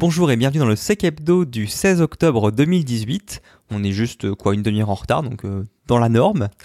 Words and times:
Bonjour 0.00 0.30
et 0.30 0.36
bienvenue 0.36 0.60
dans 0.60 0.66
le 0.66 0.76
Sec 0.76 1.04
Hebdo 1.04 1.44
du 1.44 1.66
16 1.66 2.00
octobre 2.00 2.50
2018. 2.50 3.42
On 3.70 3.84
est 3.84 3.92
juste 3.92 4.24
euh, 4.24 4.34
quoi 4.34 4.54
une 4.54 4.62
demi-heure 4.62 4.88
en 4.88 4.94
retard, 4.94 5.22
donc 5.22 5.44
euh, 5.44 5.64
dans 5.86 5.98
la 5.98 6.08
norme. 6.08 6.48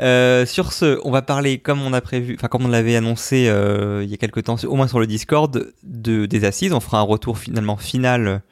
Euh, 0.00 0.46
sur 0.46 0.72
ce, 0.72 0.98
on 1.04 1.12
va 1.12 1.22
parler 1.22 1.58
comme 1.58 1.80
on 1.80 1.92
a 1.92 2.00
prévu, 2.00 2.34
enfin 2.36 2.48
comme 2.48 2.64
on 2.64 2.68
l'avait 2.68 2.96
annoncé 2.96 3.42
il 3.42 4.10
y 4.10 4.14
a 4.14 4.16
quelques 4.16 4.42
temps, 4.42 4.56
au 4.64 4.74
moins 4.74 4.88
sur 4.88 4.98
le 4.98 5.06
Discord, 5.06 5.72
de, 5.84 6.26
des 6.26 6.44
assises. 6.44 6.72
On 6.72 6.80
fera 6.80 6.98
un 6.98 7.02
retour 7.02 7.38
finalement 7.38 7.76
final 7.76 8.42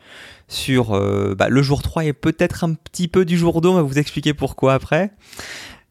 sur 0.47 0.91
bah, 1.37 1.49
le 1.49 1.63
jour 1.63 1.83
3 1.83 2.05
et 2.05 2.13
peut-être 2.13 2.63
un 2.63 2.75
petit 2.75 3.09
peu 3.09 3.25
du 3.25 3.37
jour 3.37 3.61
2. 3.61 3.69
On 3.69 3.75
va 3.75 3.83
vous 3.83 3.99
expliquer 3.99 4.33
pourquoi 4.33 4.75
après. 4.75 5.11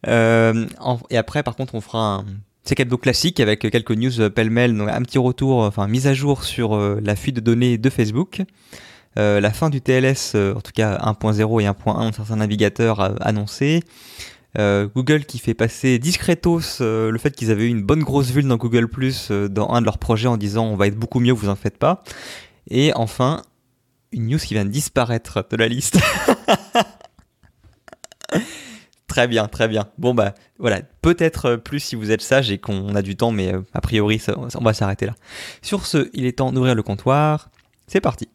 et 0.08 1.18
après, 1.18 1.44
par 1.44 1.58
contre, 1.58 1.76
on 1.76 1.82
fera 1.82 2.00
un 2.00 2.26
c'est 2.64 2.76
cadeau 2.76 2.98
classique 2.98 3.39
avec 3.39 3.62
quelques 3.62 3.92
news 3.92 4.21
euh, 4.21 4.30
pêle-mêle, 4.30 4.78
donc 4.78 4.89
un 4.89 5.02
petit 5.02 5.18
retour, 5.18 5.60
enfin 5.60 5.88
mise 5.88 6.07
à 6.07 6.14
jour 6.14 6.44
sur 6.44 6.75
euh, 6.75 7.00
la 7.04 7.16
fuite 7.16 7.36
de 7.36 7.42
données 7.42 7.78
de 7.78 7.89
Facebook. 7.89 8.42
Euh, 9.18 9.39
la 9.39 9.52
fin 9.52 9.70
du 9.70 9.82
TLS, 9.82 10.36
en 10.36 10.61
tout 10.61 10.71
cas 10.74 10.98
1.0 10.98 11.61
et 11.61 11.65
1.1 11.65 12.14
certains 12.14 12.36
navigateurs 12.36 13.15
annoncés. 13.25 13.84
Google 14.57 15.25
qui 15.25 15.37
fait 15.39 15.54
passer 15.54 16.00
discretos 16.00 16.79
le 16.79 17.18
fait 17.20 17.36
qu'ils 17.36 17.51
avaient 17.51 17.65
eu 17.65 17.70
une 17.70 17.84
bonne 17.84 18.04
grosse 18.04 18.32
vue 18.32 18.43
dans 18.43 18.57
Google 18.57 18.87
Plus 18.87 19.32
dans 19.32 19.70
un 19.70 19.82
de 19.82 19.86
leurs 19.86 20.00
projets 20.00 20.28
en 20.28 20.37
disant 20.37 20.65
on 20.65 20.76
va 20.76 20.87
être 20.87 20.98
beaucoup 20.98 21.20
mieux, 21.20 21.34
vous 21.34 21.50
en 21.50 21.56
faites 21.56 21.78
pas. 21.78 22.04
Et 22.70 22.92
enfin, 22.96 23.43
une 24.12 24.28
news 24.28 24.39
qui 24.39 24.54
vient 24.54 24.65
de 24.65 24.70
disparaître 24.70 25.46
de 25.50 25.57
la 25.57 25.68
liste. 25.68 26.00
Très 29.10 29.28
bien, 29.28 29.48
très 29.48 29.68
bien. 29.68 29.88
Bon 29.98 30.14
bah 30.14 30.36
voilà, 30.60 30.82
peut-être 31.02 31.46
euh, 31.48 31.58
plus 31.58 31.80
si 31.80 31.96
vous 31.96 32.12
êtes 32.12 32.22
sage 32.22 32.52
et 32.52 32.59
qu'on 32.59 32.95
a 32.95 33.02
du 33.02 33.18
temps, 33.18 33.32
mais 33.32 33.54
euh, 33.54 33.62
a 33.73 33.82
priori 33.82 34.22
on 34.38 34.64
va 34.64 34.73
s'arrêter 34.73 35.08
là. 35.08 35.16
Sur 35.64 35.88
ce, 35.88 36.09
il 36.14 36.26
est 36.26 36.38
temps 36.38 36.52
d'ouvrir 36.54 36.76
le 36.76 36.84
comptoir. 36.84 37.50
C'est 37.88 38.02
parti. 38.02 38.30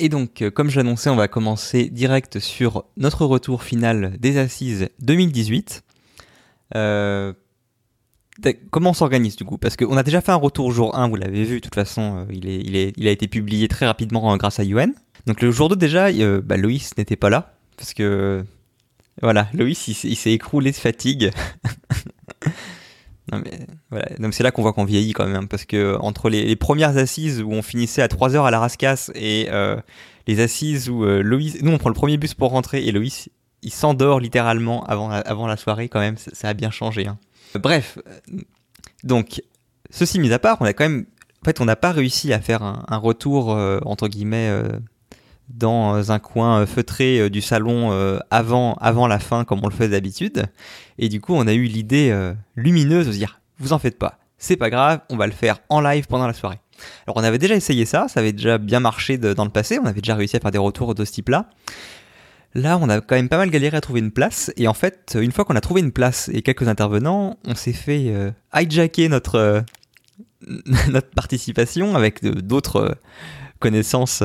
Et 0.00 0.08
donc, 0.08 0.40
euh, 0.40 0.50
comme 0.50 0.70
je 0.70 0.78
l'annonçais, 0.78 1.10
on 1.10 1.16
va 1.16 1.28
commencer 1.28 1.90
direct 1.90 2.40
sur 2.40 2.84
notre 2.96 3.26
retour 3.26 3.62
final 3.62 4.16
des 4.18 4.38
Assises 4.38 4.88
2018. 5.00 5.82
Euh, 6.74 7.34
comment 8.70 8.90
on 8.90 8.94
s'organise 8.94 9.36
du 9.36 9.44
coup? 9.44 9.58
Parce 9.58 9.76
qu'on 9.76 9.98
a 9.98 10.02
déjà 10.02 10.22
fait 10.22 10.32
un 10.32 10.36
retour 10.36 10.72
jour 10.72 10.96
1, 10.96 11.08
vous 11.08 11.16
l'avez 11.16 11.44
vu, 11.44 11.56
de 11.56 11.60
toute 11.60 11.74
façon, 11.74 12.16
euh, 12.16 12.32
il, 12.32 12.48
est, 12.76 12.94
il, 12.96 13.08
a 13.08 13.10
été 13.10 13.28
publié 13.28 13.68
très 13.68 13.84
rapidement 13.84 14.34
grâce 14.38 14.58
à 14.58 14.64
UN. 14.64 14.94
Donc 15.26 15.42
le 15.42 15.50
jour 15.50 15.68
2 15.68 15.76
déjà, 15.76 16.10
bah, 16.40 16.56
Loïs 16.56 16.96
n'était 16.96 17.16
pas 17.16 17.28
là, 17.28 17.52
parce 17.76 17.92
que 17.92 18.42
voilà, 19.20 19.48
Loïs 19.52 19.86
il 19.86 20.16
s'est 20.16 20.32
écroulé 20.32 20.70
de 20.70 20.76
fatigue. 20.76 21.30
Voilà, 23.90 24.06
donc 24.20 24.34
c'est 24.34 24.44
là 24.44 24.52
qu'on 24.52 24.62
voit 24.62 24.72
qu'on 24.72 24.84
vieillit 24.84 25.12
quand 25.12 25.26
même, 25.26 25.48
parce 25.48 25.64
que 25.64 25.96
entre 26.00 26.30
les, 26.30 26.54
premières 26.54 26.96
assises 26.96 27.42
où 27.42 27.50
on 27.50 27.62
finissait 27.62 28.02
à 28.02 28.08
3 28.08 28.36
heures 28.36 28.46
à 28.46 28.50
la 28.50 28.60
rascasse 28.60 29.10
et 29.16 29.48
euh, 29.50 29.76
les 30.28 30.40
assises 30.40 30.88
où 30.88 31.04
euh, 31.04 31.22
Loïs, 31.22 31.60
nous 31.62 31.72
on 31.72 31.78
prend 31.78 31.88
le 31.88 31.94
premier 31.94 32.16
bus 32.16 32.34
pour 32.34 32.50
rentrer 32.50 32.84
et 32.84 32.92
Loïs 32.92 33.30
il 33.62 33.72
s'endort 33.72 34.20
littéralement 34.20 34.84
avant 34.84 35.10
avant 35.10 35.46
la 35.46 35.56
soirée 35.56 35.88
quand 35.88 36.00
même, 36.00 36.16
ça, 36.16 36.48
a 36.48 36.54
bien 36.54 36.70
changé. 36.70 37.08
Hein. 37.08 37.18
Bref, 37.60 37.98
donc 39.02 39.42
ceci 39.90 40.20
mis 40.20 40.32
à 40.32 40.38
part, 40.38 40.58
on 40.60 40.64
a 40.64 40.72
quand 40.72 40.84
même, 40.84 41.06
en 41.42 41.44
fait 41.44 41.60
on 41.60 41.64
n'a 41.64 41.76
pas 41.76 41.90
réussi 41.90 42.32
à 42.32 42.40
faire 42.40 42.62
un, 42.62 42.96
retour 42.96 43.52
euh, 43.52 43.80
entre 43.84 44.06
guillemets 44.06 44.50
dans 45.48 46.12
un 46.12 46.20
coin 46.20 46.64
feutré 46.64 47.28
du 47.28 47.40
salon 47.40 47.90
avant, 48.30 48.74
avant 48.74 49.08
la 49.08 49.18
fin 49.18 49.44
comme 49.44 49.60
on 49.64 49.68
le 49.68 49.74
fait 49.74 49.88
d'habitude. 49.88 50.46
Et 51.00 51.08
du 51.08 51.20
coup, 51.20 51.34
on 51.34 51.46
a 51.46 51.54
eu 51.54 51.64
l'idée 51.64 52.10
euh, 52.12 52.34
lumineuse 52.56 53.06
de 53.06 53.12
dire, 53.12 53.39
vous 53.60 53.72
en 53.72 53.78
faites 53.78 53.98
pas, 53.98 54.18
c'est 54.38 54.56
pas 54.56 54.70
grave, 54.70 55.00
on 55.10 55.16
va 55.16 55.26
le 55.26 55.32
faire 55.32 55.58
en 55.68 55.80
live 55.80 56.06
pendant 56.06 56.26
la 56.26 56.32
soirée. 56.32 56.60
Alors 57.06 57.16
on 57.16 57.24
avait 57.24 57.38
déjà 57.38 57.54
essayé 57.54 57.84
ça, 57.84 58.08
ça 58.08 58.20
avait 58.20 58.32
déjà 58.32 58.58
bien 58.58 58.80
marché 58.80 59.18
dans 59.18 59.44
le 59.44 59.50
passé, 59.50 59.78
on 59.78 59.86
avait 59.86 60.00
déjà 60.00 60.14
réussi 60.14 60.36
à 60.36 60.40
faire 60.40 60.50
des 60.50 60.58
retours 60.58 60.94
de 60.94 61.04
ce 61.04 61.12
type-là. 61.12 61.50
Là, 62.54 62.78
on 62.78 62.88
a 62.88 63.00
quand 63.00 63.14
même 63.14 63.28
pas 63.28 63.36
mal 63.36 63.48
galéré 63.50 63.76
à 63.76 63.80
trouver 63.80 64.00
une 64.00 64.10
place, 64.10 64.50
et 64.56 64.66
en 64.66 64.74
fait, 64.74 65.16
une 65.20 65.30
fois 65.30 65.44
qu'on 65.44 65.54
a 65.54 65.60
trouvé 65.60 65.82
une 65.82 65.92
place 65.92 66.28
et 66.32 66.42
quelques 66.42 66.66
intervenants, 66.66 67.38
on 67.44 67.54
s'est 67.54 67.72
fait 67.72 68.06
euh, 68.08 68.32
hijacker 68.52 69.08
notre, 69.08 69.36
euh, 69.36 69.60
notre 70.88 71.10
participation 71.10 71.94
avec 71.94 72.24
d'autres 72.24 72.96
connaissances 73.60 74.24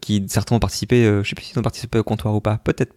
qui 0.00 0.24
certains 0.28 0.54
ont 0.54 0.60
participé, 0.60 1.04
je 1.04 1.28
sais 1.28 1.34
plus 1.34 1.44
s'ils 1.44 1.58
ont 1.58 1.62
participé 1.62 1.98
au 1.98 2.04
comptoir 2.04 2.34
ou 2.34 2.40
pas, 2.40 2.58
peut-être 2.58 2.94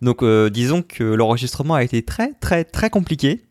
donc 0.00 0.22
euh, 0.22 0.50
disons 0.50 0.82
que 0.82 1.04
l'enregistrement 1.04 1.74
a 1.74 1.82
été 1.82 2.02
très 2.02 2.32
très 2.34 2.64
très 2.64 2.90
compliqué. 2.90 3.42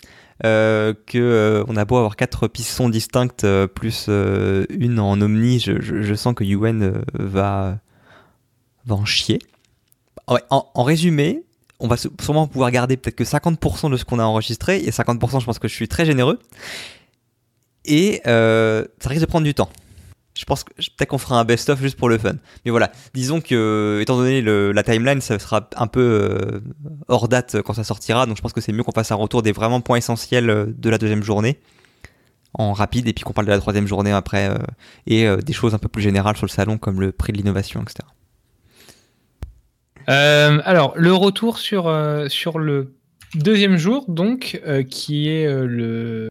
Euh, 0.44 0.94
euh, 1.16 1.64
on 1.68 1.76
a 1.76 1.86
beau 1.86 1.98
avoir 1.98 2.16
quatre 2.16 2.48
pistes 2.48 2.82
distinctes 2.90 3.46
plus 3.76 4.08
une 4.08 5.00
en 5.00 5.20
omni, 5.22 5.60
je, 5.60 6.14
sens 6.16 6.34
que 6.34 6.44
UN 6.44 7.04
va 7.14 7.80
va 8.86 8.96
en 8.96 9.06
chier. 9.06 9.40
en, 10.28 10.84
résumé, 10.84 11.44
on 11.80 11.88
va 11.88 11.98
sûrement 11.98 12.48
pouvoir 12.48 12.72
garder 12.72 12.98
peut-être 12.98 13.16
que 13.16 13.24
50% 13.24 13.92
de 13.92 13.98
ce 13.98 14.06
qu'on 14.06 14.18
a 14.18 14.24
enregistré 14.24 14.78
et 14.78 14.90
50% 14.90 15.40
je 15.40 15.46
pense 15.46 15.60
que 15.60 15.68
je 15.68 15.74
suis 15.74 15.88
très 15.88 16.06
généreux 16.06 16.40
et 17.86 18.22
ça 18.26 19.10
risque 19.10 19.22
de 19.22 19.26
prendre 19.28 19.46
du 19.46 19.54
temps. 19.54 19.70
Je 20.34 20.46
pense 20.46 20.64
que 20.64 20.72
peut-être 20.74 21.10
qu'on 21.10 21.18
fera 21.18 21.40
un 21.40 21.44
best-of 21.44 21.82
juste 21.82 21.98
pour 21.98 22.08
le 22.08 22.18
fun. 22.18 22.36
Mais 22.64 22.72
voilà, 22.72 22.92
disons 23.14 23.42
que, 23.42 24.00
étant 24.02 24.18
donné 24.18 24.42
la 24.42 24.84
timeline, 24.84 25.20
ça 25.20 25.38
sera 25.40 25.70
un 25.76 25.88
peu 25.88 26.00
euh, 26.02 26.60
hors 27.10 27.28
date 27.28 27.62
quand 27.62 27.74
ça 27.74 27.84
sortira. 27.84 28.26
Donc 28.26 28.38
je 28.38 28.42
pense 28.42 28.54
que 28.54 28.62
c'est 28.62 28.72
mieux 28.72 28.84
qu'on 28.84 28.94
fasse 28.94 29.12
un 29.12 29.16
retour 29.16 29.42
des 29.42 29.52
vraiment 29.52 29.82
points 29.82 29.98
essentiels 29.98 30.50
euh, 30.50 30.66
de 30.68 30.90
la 30.90 30.98
deuxième 30.98 31.24
journée 31.24 31.60
en 32.54 32.74
rapide 32.74 33.08
et 33.08 33.14
puis 33.14 33.24
qu'on 33.24 33.34
parle 33.34 33.48
de 33.48 33.52
la 33.52 33.60
troisième 33.60 33.88
journée 33.88 34.12
après 34.12 34.50
euh, 34.50 34.58
et 35.08 35.26
des 35.44 35.54
choses 35.54 35.74
un 35.74 35.78
peu 35.78 35.88
plus 35.88 36.02
générales 36.02 36.36
sur 36.36 36.46
le 36.46 36.52
salon 36.52 36.78
comme 36.78 37.00
le 37.00 37.12
prix 37.12 37.32
de 37.34 37.38
l'innovation, 37.38 37.82
etc. 37.82 38.08
alors, 40.08 40.94
le 40.98 41.14
retour 41.14 41.58
sur, 41.58 41.94
sur 42.28 42.60
le 42.60 42.96
deuxième 43.36 43.78
jour, 43.78 44.04
donc, 44.10 44.62
qui 44.90 45.30
est 45.30 45.46
le 45.48 46.31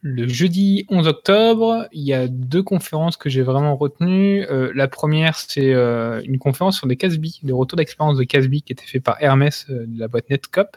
le 0.00 0.28
jeudi 0.28 0.86
11 0.90 1.08
octobre, 1.08 1.88
il 1.90 2.04
y 2.04 2.14
a 2.14 2.28
deux 2.28 2.62
conférences 2.62 3.16
que 3.16 3.28
j'ai 3.28 3.42
vraiment 3.42 3.74
retenues. 3.74 4.46
Euh, 4.48 4.70
la 4.72 4.86
première, 4.86 5.34
c'est 5.36 5.74
euh, 5.74 6.22
une 6.24 6.38
conférence 6.38 6.76
sur 6.78 6.86
des 6.86 6.96
Casby, 6.96 7.40
des 7.42 7.52
retours 7.52 7.76
d'expérience 7.76 8.16
de 8.16 8.22
Casby 8.22 8.62
qui 8.62 8.72
était 8.72 8.86
fait 8.86 9.00
par 9.00 9.16
Hermès 9.20 9.66
euh, 9.70 9.86
de 9.88 9.98
la 9.98 10.06
boîte 10.06 10.30
Netcop. 10.30 10.76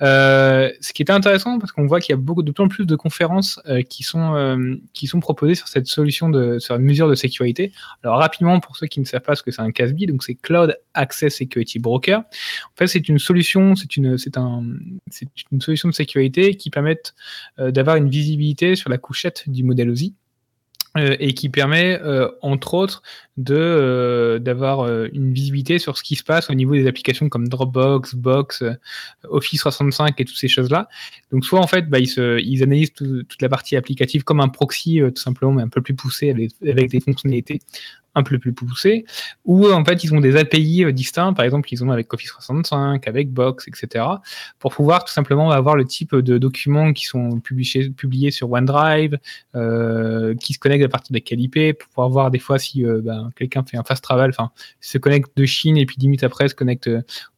ce 0.00 0.92
qui 0.92 1.02
était 1.02 1.12
intéressant 1.12 1.60
parce 1.60 1.70
qu'on 1.70 1.86
voit 1.86 2.00
qu'il 2.00 2.12
y 2.12 2.18
a 2.18 2.20
beaucoup 2.20 2.42
de 2.42 2.50
plus 2.50 2.64
en 2.64 2.68
plus 2.68 2.84
de 2.84 2.96
conférences 2.96 3.60
qui 3.88 4.02
sont 4.02 4.78
qui 4.92 5.06
sont 5.06 5.20
proposées 5.20 5.54
sur 5.54 5.68
cette 5.68 5.86
solution 5.86 6.28
de 6.28 6.58
sur 6.58 6.74
une 6.74 6.82
mesure 6.82 7.08
de 7.08 7.14
sécurité. 7.14 7.72
Alors 8.02 8.18
rapidement 8.18 8.58
pour 8.58 8.76
ceux 8.76 8.86
qui 8.88 8.98
ne 8.98 9.04
savent 9.04 9.22
pas 9.22 9.36
ce 9.36 9.42
que 9.42 9.52
c'est 9.52 9.62
un 9.62 9.70
Casby, 9.70 10.06
donc 10.06 10.24
c'est 10.24 10.34
Cloud 10.34 10.76
Access 10.94 11.36
Security 11.36 11.78
Broker. 11.78 12.20
En 12.20 12.76
fait, 12.76 12.88
c'est 12.88 13.08
une 13.08 13.18
solution, 13.18 13.76
c'est 13.76 13.96
une 13.96 14.16
un 14.36 14.62
c'est 15.10 15.28
une 15.52 15.60
solution 15.60 15.88
de 15.88 15.94
sécurité 15.94 16.56
qui 16.56 16.70
permet 16.70 16.98
d'avoir 17.58 17.96
une 17.96 18.08
visibilité 18.08 18.47
sur 18.74 18.90
la 18.90 18.98
couchette 18.98 19.44
du 19.48 19.64
modèle 19.64 19.90
OSI. 19.90 20.14
Euh, 20.96 21.16
et 21.20 21.34
qui 21.34 21.50
permet, 21.50 22.00
euh, 22.00 22.28
entre 22.40 22.72
autres, 22.72 23.02
de 23.36 23.54
euh, 23.54 24.38
d'avoir 24.38 24.88
une 25.12 25.34
visibilité 25.34 25.78
sur 25.78 25.98
ce 25.98 26.02
qui 26.02 26.16
se 26.16 26.24
passe 26.24 26.48
au 26.48 26.54
niveau 26.54 26.74
des 26.74 26.86
applications 26.86 27.28
comme 27.28 27.46
Dropbox, 27.46 28.14
Box, 28.14 28.64
Office 29.24 29.60
365 29.60 30.18
et 30.18 30.24
toutes 30.24 30.36
ces 30.38 30.48
choses-là. 30.48 30.88
Donc 31.30 31.44
soit 31.44 31.60
en 31.60 31.66
fait, 31.66 31.90
bah, 31.90 31.98
ils, 31.98 32.08
se, 32.08 32.40
ils 32.40 32.62
analysent 32.62 32.94
toute 32.94 33.40
la 33.42 33.50
partie 33.50 33.76
applicative 33.76 34.24
comme 34.24 34.40
un 34.40 34.48
proxy 34.48 35.00
tout 35.14 35.20
simplement, 35.20 35.52
mais 35.52 35.62
un 35.62 35.68
peu 35.68 35.82
plus 35.82 35.94
poussé 35.94 36.30
avec 36.62 36.90
des 36.90 37.00
fonctionnalités 37.00 37.60
un 38.14 38.22
peu 38.22 38.38
plus 38.38 38.52
poussé, 38.52 39.04
ou 39.44 39.70
en 39.70 39.84
fait 39.84 40.02
ils 40.02 40.14
ont 40.14 40.20
des 40.20 40.36
API 40.36 40.84
euh, 40.84 40.92
distincts, 40.92 41.32
par 41.32 41.44
exemple 41.44 41.68
ils 41.72 41.84
ont 41.84 41.90
avec 41.90 42.12
Office 42.12 42.30
365, 42.30 43.06
avec 43.06 43.32
Box, 43.32 43.68
etc., 43.68 44.04
pour 44.58 44.74
pouvoir 44.74 45.04
tout 45.04 45.12
simplement 45.12 45.50
avoir 45.50 45.76
le 45.76 45.84
type 45.84 46.14
de 46.16 46.38
documents 46.38 46.92
qui 46.92 47.04
sont 47.04 47.40
publiés, 47.40 47.90
publiés 47.90 48.30
sur 48.30 48.50
OneDrive, 48.50 49.18
euh, 49.54 50.34
qui 50.36 50.54
se 50.54 50.58
connectent 50.58 50.84
à 50.84 50.88
partir 50.88 51.12
des 51.12 51.22
IP, 51.28 51.78
pour 51.78 51.88
pouvoir 51.88 52.08
voir 52.08 52.30
des 52.30 52.38
fois 52.38 52.58
si 52.58 52.84
euh, 52.84 53.00
ben, 53.02 53.30
quelqu'un 53.36 53.62
fait 53.64 53.76
un 53.76 53.84
fast 53.84 54.02
travel, 54.02 54.30
enfin 54.30 54.50
se 54.80 54.98
connecte 54.98 55.36
de 55.36 55.44
Chine 55.44 55.76
et 55.76 55.86
puis 55.86 55.96
10 55.98 56.06
minutes 56.08 56.24
après 56.24 56.48
se 56.48 56.54
connecte 56.54 56.90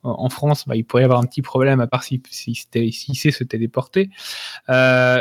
en 0.03 0.29
France, 0.31 0.65
bah, 0.67 0.77
il 0.77 0.85
pourrait 0.85 1.03
y 1.03 1.05
avoir 1.05 1.21
un 1.21 1.27
petit 1.27 1.43
problème 1.43 1.81
à 1.81 1.87
part 1.87 2.03
si, 2.05 2.23
si, 2.31 2.55
si, 2.55 3.15
sait 3.15 3.31
se 3.31 3.45
téléporter. 3.45 4.09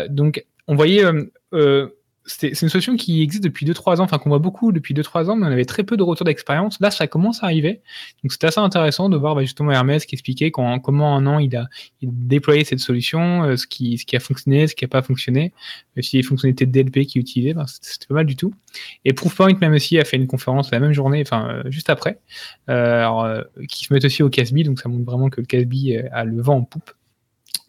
donc 0.09 0.45
on 0.67 0.75
voyait 0.75 1.03
c'est 2.29 2.61
une 2.61 2.69
solution 2.69 2.95
qui 2.95 3.21
existe 3.21 3.43
depuis 3.43 3.65
2-3 3.65 3.97
ans, 3.99 4.03
enfin 4.03 4.17
qu'on 4.17 4.29
voit 4.29 4.39
beaucoup 4.39 4.71
depuis 4.71 4.93
2-3 4.93 5.29
ans, 5.29 5.35
mais 5.35 5.47
on 5.47 5.51
avait 5.51 5.65
très 5.65 5.83
peu 5.83 5.97
de 5.97 6.03
retours 6.03 6.25
d'expérience. 6.25 6.79
Là, 6.79 6.91
ça 6.91 7.07
commence 7.07 7.43
à 7.43 7.47
arriver. 7.47 7.81
Donc 8.23 8.31
c'est 8.31 8.43
assez 8.43 8.59
intéressant 8.59 9.09
de 9.09 9.17
voir 9.17 9.35
bah, 9.35 9.41
justement 9.41 9.71
Hermès 9.71 10.05
qui 10.05 10.15
expliquait 10.15 10.51
comment 10.51 10.79
comment 10.79 11.15
un 11.15 11.25
an 11.25 11.39
il 11.39 11.55
a, 11.55 11.67
déployé 12.01 12.63
cette 12.63 12.79
solution, 12.79 13.43
euh, 13.43 13.57
ce, 13.57 13.67
qui, 13.67 13.97
ce 13.97 14.05
qui 14.05 14.15
a 14.15 14.19
fonctionné, 14.19 14.67
ce 14.67 14.75
qui 14.75 14.83
n'a 14.85 14.89
pas 14.89 15.01
fonctionné, 15.01 15.53
si 16.01 16.17
les 16.17 16.23
fonctionnalités 16.23 16.65
DLP 16.65 17.05
qui 17.05 17.19
utilisaient, 17.19 17.53
bah, 17.53 17.65
c'était 17.67 18.07
pas 18.07 18.15
mal 18.15 18.25
du 18.25 18.35
tout. 18.35 18.53
Et 19.05 19.13
Proofpoint 19.13 19.53
même 19.59 19.73
aussi 19.73 19.99
a 19.99 20.05
fait 20.05 20.17
une 20.17 20.27
conférence 20.27 20.71
la 20.71 20.79
même 20.79 20.93
journée, 20.93 21.21
enfin 21.21 21.49
euh, 21.49 21.71
juste 21.71 21.89
après, 21.89 22.19
euh, 22.69 22.99
alors, 22.99 23.23
euh, 23.23 23.41
qui 23.67 23.85
se 23.85 23.93
met 23.93 24.03
aussi 24.03 24.23
au 24.23 24.29
Casby, 24.29 24.63
donc 24.63 24.79
ça 24.79 24.89
montre 24.89 25.05
vraiment 25.05 25.29
que 25.29 25.41
le 25.41 25.45
Casby 25.45 25.97
a 25.97 26.23
le 26.23 26.41
vent 26.41 26.57
en 26.57 26.63
poupe. 26.63 26.91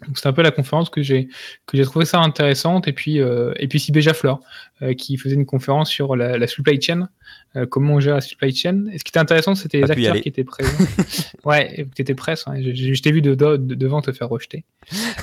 Donc 0.07 0.19
c'est 0.19 0.29
un 0.29 0.33
peu 0.33 0.43
la 0.43 0.51
conférence 0.51 0.91
que 0.91 1.03
j'ai 1.03 1.29
que 1.67 1.77
j'ai 1.77 1.85
trouvé 1.85 2.05
ça 2.05 2.21
intéressante 2.21 2.89
et 2.89 2.93
puis 2.93 3.21
euh, 3.21 3.53
et 3.57 3.69
puis 3.69 3.81
Sibéja 3.81 4.15
Fleur 4.15 4.41
euh, 4.83 4.95
qui 4.95 5.17
faisait 5.17 5.35
une 5.35 5.47
conférence 5.47 5.91
sur 5.91 6.17
la, 6.17 6.39
la 6.39 6.47
supply 6.47 6.81
chain, 6.81 7.09
euh, 7.55 7.67
comment 7.67 7.95
on 7.95 8.01
gère 8.01 8.15
la 8.15 8.21
supply 8.21 8.55
chain. 8.55 8.87
Et 8.93 8.99
ce 8.99 9.05
qui 9.05 9.11
était 9.11 9.19
intéressant, 9.19 9.55
c'était 9.55 9.79
les 9.79 9.91
acteurs 9.91 10.21
qui 10.21 10.29
étaient 10.29 10.45
présents. 10.45 10.85
ouais, 11.45 11.87
tu 11.95 12.03
étais 12.03 12.15
presse. 12.15 12.45
Hein, 12.47 12.55
je, 12.63 12.95
je 12.95 13.03
t'ai 13.03 13.13
vu 13.13 13.21
de, 13.21 13.35
de, 13.35 13.57
devant 13.57 14.01
te 14.01 14.11
faire 14.13 14.29
rejeter. 14.29 14.65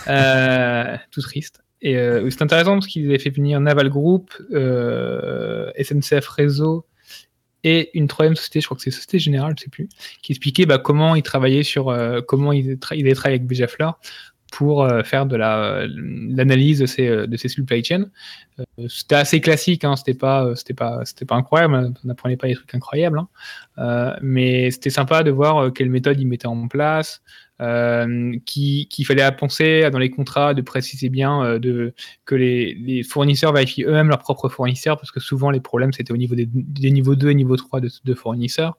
Euh, 0.08 0.96
tout 1.12 1.22
triste. 1.22 1.64
Et 1.82 1.96
c'est 2.30 2.42
intéressant 2.42 2.74
parce 2.74 2.88
qu'ils 2.88 3.08
avaient 3.08 3.20
fait 3.20 3.30
venir 3.30 3.60
Naval 3.60 3.90
Group, 3.90 4.34
SNCF 4.52 6.28
Réseau 6.28 6.86
et 7.64 7.90
une 7.94 8.08
troisième 8.08 8.36
société, 8.36 8.62
je 8.62 8.66
crois 8.66 8.78
que 8.78 8.84
c'est 8.84 8.92
Société 8.92 9.20
Générale, 9.20 9.54
je 9.58 9.64
sais 9.64 9.70
plus, 9.70 9.90
qui 10.22 10.32
expliquait 10.32 10.66
bah, 10.66 10.78
comment 10.78 11.16
ils 11.16 11.24
travaillaient 11.24 11.64
sur 11.64 11.96
comment 12.28 12.52
ils, 12.52 12.80
tra 12.80 12.96
ils 12.96 13.06
avaient 13.06 13.14
travaillé 13.14 13.36
avec 13.36 13.48
Béja 13.48 13.68
Fleur 13.68 14.00
pour 14.52 14.84
euh, 14.84 15.04
faire 15.04 15.26
de 15.26 15.36
l'analyse 15.36 16.80
de 16.80 16.86
ces, 16.86 17.08
euh, 17.08 17.28
de 17.28 17.38
ces 17.38 17.50
supply 17.50 17.84
chains. 17.84 18.06
Euh, 18.60 18.88
c'était 18.88 19.16
assez 19.16 19.42
classique, 19.42 19.84
hein, 19.84 19.96
c'était 19.96 20.14
pas, 20.14 20.56
c'était 20.56 20.74
pas, 20.74 21.02
c'était 21.06 21.26
pas 21.26 21.36
incroyable, 21.36 21.94
on 22.04 22.08
n'apprenait 22.08 22.38
pas 22.38 22.48
des 22.48 22.56
trucs 22.56 22.74
incroyables, 22.74 23.22
hein, 23.78 24.16
mais 24.22 24.72
c'était 24.72 24.90
sympa 24.90 25.24
de 25.24 25.32
voir 25.32 25.72
quelle 25.74 25.90
méthode 25.90 26.20
ils 26.20 26.28
mettaient 26.28 26.48
en 26.48 26.68
place, 26.68 27.22
euh, 27.62 28.38
qu'il 28.46 29.06
fallait 29.06 29.30
penser 29.32 29.90
dans 29.92 30.00
les 30.00 30.10
contrats 30.10 30.54
de 30.54 30.62
préciser 30.62 31.10
bien 31.10 31.44
euh, 31.44 31.92
que 32.26 32.36
les, 32.36 33.04
fournisseurs 33.04 33.54
vérifient 33.54 33.84
eux-mêmes 33.84 34.10
leurs 34.10 34.20
propres 34.20 34.50
fournisseurs, 34.50 34.98
parce 34.98 35.12
que 35.12 35.20
souvent 35.20 35.50
les 35.50 35.60
problèmes 35.60 35.94
c'était 35.94 36.12
au 36.12 36.18
niveau 36.18 36.36
des, 36.36 36.48
des, 36.48 36.92
niveaux 36.92 37.16
2 37.16 37.30
et 37.30 37.36
niveau 37.36 37.56
3 37.56 37.82
de, 37.82 38.14
fournisseurs. 38.14 38.78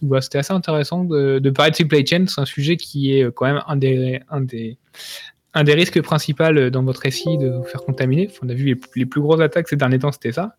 Donc 0.00 0.08
voilà, 0.08 0.22
c'était 0.22 0.38
assez 0.38 0.52
intéressant 0.52 1.04
de, 1.04 1.50
parler 1.50 1.70
de 1.70 1.76
supply 1.76 2.06
chain, 2.06 2.24
c'est 2.26 2.40
un 2.40 2.46
sujet 2.46 2.76
qui 2.76 3.12
est 3.12 3.30
quand 3.32 3.46
même 3.46 3.62
un 3.66 3.76
des, 3.76 5.72
risques 5.72 6.00
principaux 6.02 6.70
dans 6.70 6.82
votre 6.82 7.00
récit 7.00 7.38
de 7.38 7.48
vous 7.48 7.64
faire 7.64 7.82
contaminer. 7.82 8.30
on 8.42 8.48
a 8.48 8.54
vu 8.54 8.78
les, 8.96 9.06
plus 9.06 9.20
grosses 9.20 9.40
attaques 9.40 9.68
ces 9.68 9.76
derniers 9.76 9.98
temps, 9.98 10.12
c'était 10.12 10.32
ça. 10.32 10.56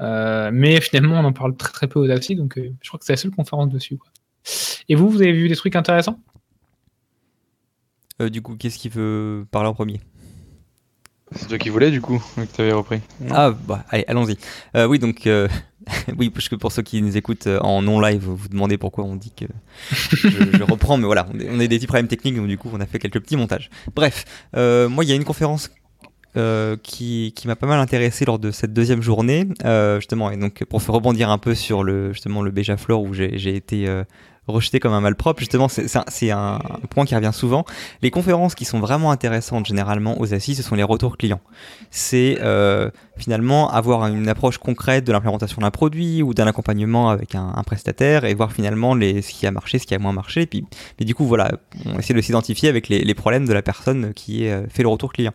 Euh, 0.00 0.50
mais 0.52 0.80
finalement, 0.80 1.20
on 1.20 1.24
en 1.24 1.32
parle 1.32 1.56
très 1.56 1.72
très 1.72 1.88
peu 1.88 2.00
aux 2.00 2.10
AFSI, 2.10 2.36
donc 2.36 2.58
euh, 2.58 2.72
je 2.80 2.88
crois 2.88 2.98
que 2.98 3.04
c'est 3.04 3.12
la 3.12 3.16
seule 3.16 3.30
conférence 3.30 3.68
dessus. 3.68 3.98
Et 4.88 4.94
vous, 4.94 5.08
vous 5.08 5.22
avez 5.22 5.32
vu 5.32 5.48
des 5.48 5.56
trucs 5.56 5.76
intéressants? 5.76 6.18
Euh, 8.22 8.30
du 8.30 8.42
coup, 8.42 8.56
qu'est-ce 8.56 8.78
qu'il 8.78 8.90
veut 8.90 9.46
parler 9.50 9.68
en 9.68 9.74
premier? 9.74 10.00
C'est 11.34 11.48
toi 11.48 11.58
qui 11.58 11.70
voulais, 11.70 11.90
du 11.90 12.00
coup, 12.00 12.22
que 12.36 12.54
tu 12.54 12.60
avais 12.60 12.72
repris. 12.72 13.00
Ah, 13.30 13.52
bah, 13.66 13.84
allez, 13.88 14.04
allons-y. 14.06 14.36
Euh, 14.76 14.86
oui, 14.86 14.98
donc, 14.98 15.26
euh, 15.26 15.48
oui, 16.18 16.30
parce 16.30 16.48
que 16.48 16.56
pour 16.56 16.72
ceux 16.72 16.82
qui 16.82 17.00
nous 17.00 17.16
écoutent 17.16 17.46
en 17.46 17.82
non-live, 17.82 18.20
vous 18.20 18.36
vous 18.36 18.48
demandez 18.48 18.76
pourquoi 18.76 19.04
on 19.04 19.16
dit 19.16 19.32
que 19.32 19.46
je, 19.90 20.28
je 20.28 20.62
reprends, 20.62 20.98
mais 20.98 21.06
voilà, 21.06 21.26
on, 21.32 21.38
est, 21.40 21.48
on 21.50 21.56
des 21.56 21.68
petits 21.68 21.86
problèmes 21.86 22.08
techniques, 22.08 22.36
donc 22.36 22.48
du 22.48 22.58
coup, 22.58 22.70
on 22.72 22.80
a 22.80 22.86
fait 22.86 22.98
quelques 22.98 23.20
petits 23.20 23.36
montages. 23.36 23.70
Bref, 23.94 24.24
moi, 24.54 25.04
il 25.04 25.08
y 25.08 25.12
a 25.12 25.16
une 25.16 25.24
conférence 25.24 25.70
euh, 26.34 26.78
qui, 26.82 27.34
qui 27.36 27.46
m'a 27.46 27.56
pas 27.56 27.66
mal 27.66 27.78
intéressé 27.78 28.24
lors 28.24 28.38
de 28.38 28.50
cette 28.50 28.72
deuxième 28.72 29.02
journée, 29.02 29.46
euh, 29.66 29.96
justement, 30.00 30.30
et 30.30 30.38
donc 30.38 30.64
pour 30.64 30.82
rebondir 30.82 31.28
un 31.28 31.36
peu 31.36 31.54
sur 31.54 31.84
le 31.84 32.14
justement 32.14 32.40
le 32.40 32.50
Béja 32.50 32.78
Flore 32.78 33.02
où 33.02 33.12
j'ai 33.12 33.54
été 33.54 33.86
euh, 33.86 34.02
rejeté 34.48 34.80
comme 34.80 34.92
un 34.92 35.00
malpropre. 35.00 35.40
Justement, 35.40 35.68
c'est 35.68 36.30
un, 36.30 36.54
un, 36.54 36.58
point 36.90 37.04
qui 37.04 37.14
revient 37.14 37.30
souvent. 37.32 37.64
Les 38.02 38.10
conférences 38.10 38.54
qui 38.54 38.64
sont 38.64 38.80
vraiment 38.80 39.10
intéressantes 39.10 39.66
généralement 39.66 40.20
aux 40.20 40.34
assises, 40.34 40.56
ce 40.56 40.62
sont 40.62 40.74
les 40.74 40.82
retours 40.82 41.16
clients. 41.16 41.40
C'est 41.90 42.38
euh, 42.40 42.90
finalement 43.16 43.70
avoir 43.70 44.06
une 44.06 44.28
approche 44.28 44.58
concrète 44.58 45.04
de 45.04 45.12
l'implémentation 45.12 45.62
d'un 45.62 45.70
produit 45.70 46.22
ou 46.22 46.34
d'un 46.34 46.46
accompagnement 46.46 47.10
avec 47.10 47.34
un, 47.34 47.52
un, 47.54 47.62
prestataire 47.62 48.24
et 48.24 48.34
voir 48.34 48.52
finalement 48.52 48.94
les, 48.94 49.22
ce 49.22 49.30
qui 49.30 49.46
a 49.46 49.50
marché, 49.50 49.78
ce 49.78 49.86
qui 49.86 49.94
a 49.94 49.98
moins 49.98 50.12
marché. 50.12 50.42
Et 50.42 50.46
puis, 50.46 50.64
et 50.98 51.04
du 51.04 51.14
coup, 51.14 51.24
voilà, 51.24 51.52
on 51.86 51.98
essaie 51.98 52.14
de 52.14 52.20
s'identifier 52.20 52.68
avec 52.68 52.88
les, 52.88 53.04
les, 53.04 53.14
problèmes 53.14 53.46
de 53.46 53.52
la 53.52 53.62
personne 53.62 54.12
qui 54.14 54.48
euh, 54.48 54.66
fait 54.68 54.82
le 54.82 54.88
retour 54.88 55.12
client. 55.12 55.32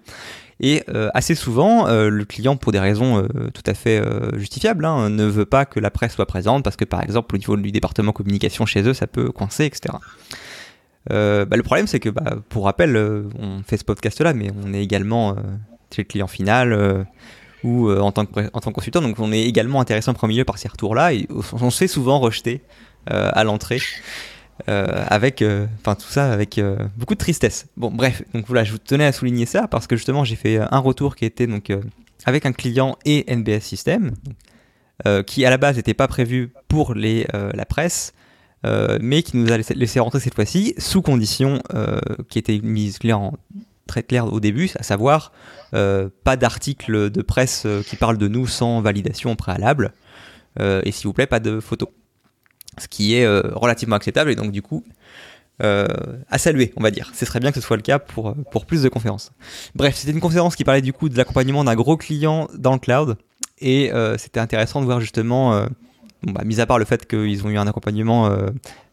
Et 0.59 0.83
euh, 0.89 1.09
assez 1.13 1.35
souvent, 1.35 1.87
euh, 1.87 2.09
le 2.09 2.25
client, 2.25 2.57
pour 2.57 2.71
des 2.71 2.79
raisons 2.79 3.19
euh, 3.19 3.49
tout 3.53 3.63
à 3.65 3.73
fait 3.73 4.01
justifiables, 4.37 4.85
hein, 4.85 5.09
ne 5.09 5.25
veut 5.25 5.45
pas 5.45 5.65
que 5.65 5.79
la 5.79 5.91
presse 5.91 6.13
soit 6.13 6.25
présente 6.25 6.63
parce 6.63 6.75
que, 6.75 6.85
par 6.85 7.03
exemple, 7.03 7.35
au 7.35 7.37
niveau 7.37 7.55
du 7.57 7.71
département 7.71 8.11
communication 8.11 8.65
chez 8.65 8.81
eux, 8.83 8.93
ça 8.93 9.07
peut 9.07 9.31
coincer, 9.31 9.65
etc. 9.65 9.95
Bah, 11.09 11.55
le 11.55 11.63
problème, 11.63 11.87
c'est 11.87 11.99
que, 11.99 12.09
bah, 12.09 12.37
pour 12.49 12.65
rappel, 12.65 12.97
on 13.39 13.61
fait 13.63 13.77
ce 13.77 13.85
podcast-là, 13.85 14.33
mais 14.33 14.51
on 14.63 14.73
est 14.73 14.83
également 14.83 15.35
chez 15.95 16.01
le 16.01 16.07
client 16.07 16.27
final 16.27 17.05
ou 17.63 17.91
en, 17.91 18.11
tant 18.11 18.25
que, 18.25 18.49
en 18.53 18.59
tant 18.59 18.71
que 18.71 18.75
consultant, 18.75 19.01
donc 19.01 19.19
on 19.19 19.31
est 19.31 19.43
également 19.43 19.79
intéressé 19.79 20.09
en 20.09 20.13
premier 20.13 20.35
lieu 20.35 20.45
par 20.45 20.57
ces 20.57 20.67
retours-là 20.67 21.13
et 21.13 21.27
on 21.53 21.69
se 21.69 21.77
fait 21.77 21.87
souvent 21.87 22.19
rejeter 22.19 22.61
à 23.05 23.43
l'entrée. 23.43 23.79
Euh, 24.69 25.05
avec, 25.07 25.43
euh, 25.43 25.67
enfin 25.79 25.93
tout 25.93 26.09
ça 26.09 26.31
avec 26.33 26.57
euh, 26.57 26.77
beaucoup 26.97 27.13
de 27.13 27.19
tristesse. 27.19 27.67
Bon, 27.77 27.91
bref, 27.91 28.23
donc 28.33 28.45
voilà, 28.47 28.63
je 28.63 28.75
tenais 28.75 29.05
à 29.05 29.11
souligner 29.11 29.45
ça 29.45 29.67
parce 29.67 29.85
que 29.85 29.95
justement 29.95 30.23
j'ai 30.23 30.35
fait 30.35 30.57
un 30.59 30.79
retour 30.79 31.15
qui 31.15 31.25
était 31.25 31.45
donc 31.45 31.71
avec 32.25 32.45
un 32.45 32.51
client 32.53 32.97
et 33.05 33.23
NBS 33.33 33.61
System, 33.61 34.13
qui 35.27 35.45
à 35.45 35.49
la 35.51 35.57
base 35.57 35.75
n'était 35.77 35.93
pas 35.93 36.07
prévu 36.07 36.51
pour 36.67 36.95
les, 36.95 37.27
la 37.31 37.65
presse, 37.65 38.13
mais 38.99 39.21
qui 39.21 39.37
nous 39.37 39.51
a 39.51 39.57
laissé, 39.57 39.99
rentrer 39.99 40.19
cette 40.19 40.33
fois-ci 40.33 40.73
sous 40.79 41.01
conditions 41.01 41.61
qui 42.27 42.41
claires 42.99 43.19
en, 43.19 43.37
très 43.85 44.03
claires 44.03 44.33
au 44.33 44.39
début, 44.39 44.71
à 44.77 44.83
savoir 44.83 45.31
pas 45.71 46.35
d'article 46.35 47.11
de 47.11 47.21
presse 47.21 47.67
qui 47.85 47.95
parle 47.95 48.17
de 48.17 48.27
nous 48.27 48.47
sans 48.47 48.81
validation 48.81 49.35
préalable, 49.35 49.93
et 50.59 50.91
s'il 50.91 51.07
vous 51.07 51.13
plaît 51.13 51.27
pas 51.27 51.39
de 51.39 51.59
photos 51.59 51.89
ce 52.77 52.87
qui 52.87 53.15
est 53.15 53.25
euh, 53.25 53.41
relativement 53.55 53.95
acceptable 53.95 54.31
et 54.31 54.35
donc 54.35 54.51
du 54.51 54.61
coup 54.61 54.83
euh, 55.63 55.87
à 56.29 56.37
saluer, 56.37 56.71
on 56.75 56.83
va 56.83 56.91
dire. 56.91 57.11
Ce 57.15 57.25
serait 57.25 57.39
bien 57.39 57.51
que 57.51 57.59
ce 57.59 57.65
soit 57.65 57.77
le 57.77 57.81
cas 57.81 57.97
pour, 57.97 58.35
pour 58.51 58.67
plus 58.67 58.83
de 58.83 58.89
conférences. 58.89 59.31
Bref, 59.73 59.95
c'était 59.95 60.11
une 60.11 60.19
conférence 60.19 60.55
qui 60.55 60.63
parlait 60.63 60.83
du 60.83 60.93
coup 60.93 61.09
de 61.09 61.17
l'accompagnement 61.17 61.63
d'un 61.63 61.73
gros 61.75 61.97
client 61.97 62.47
dans 62.55 62.73
le 62.73 62.79
cloud 62.79 63.17
et 63.59 63.91
euh, 63.91 64.17
c'était 64.17 64.39
intéressant 64.39 64.81
de 64.81 64.85
voir 64.85 64.99
justement, 64.99 65.53
euh, 65.53 65.67
bah, 66.23 66.41
mis 66.45 66.59
à 66.59 66.65
part 66.65 66.79
le 66.79 66.85
fait 66.85 67.07
qu'ils 67.07 67.45
ont 67.45 67.49
eu 67.49 67.57
un 67.57 67.67
accompagnement 67.67 68.27
euh, 68.27 68.49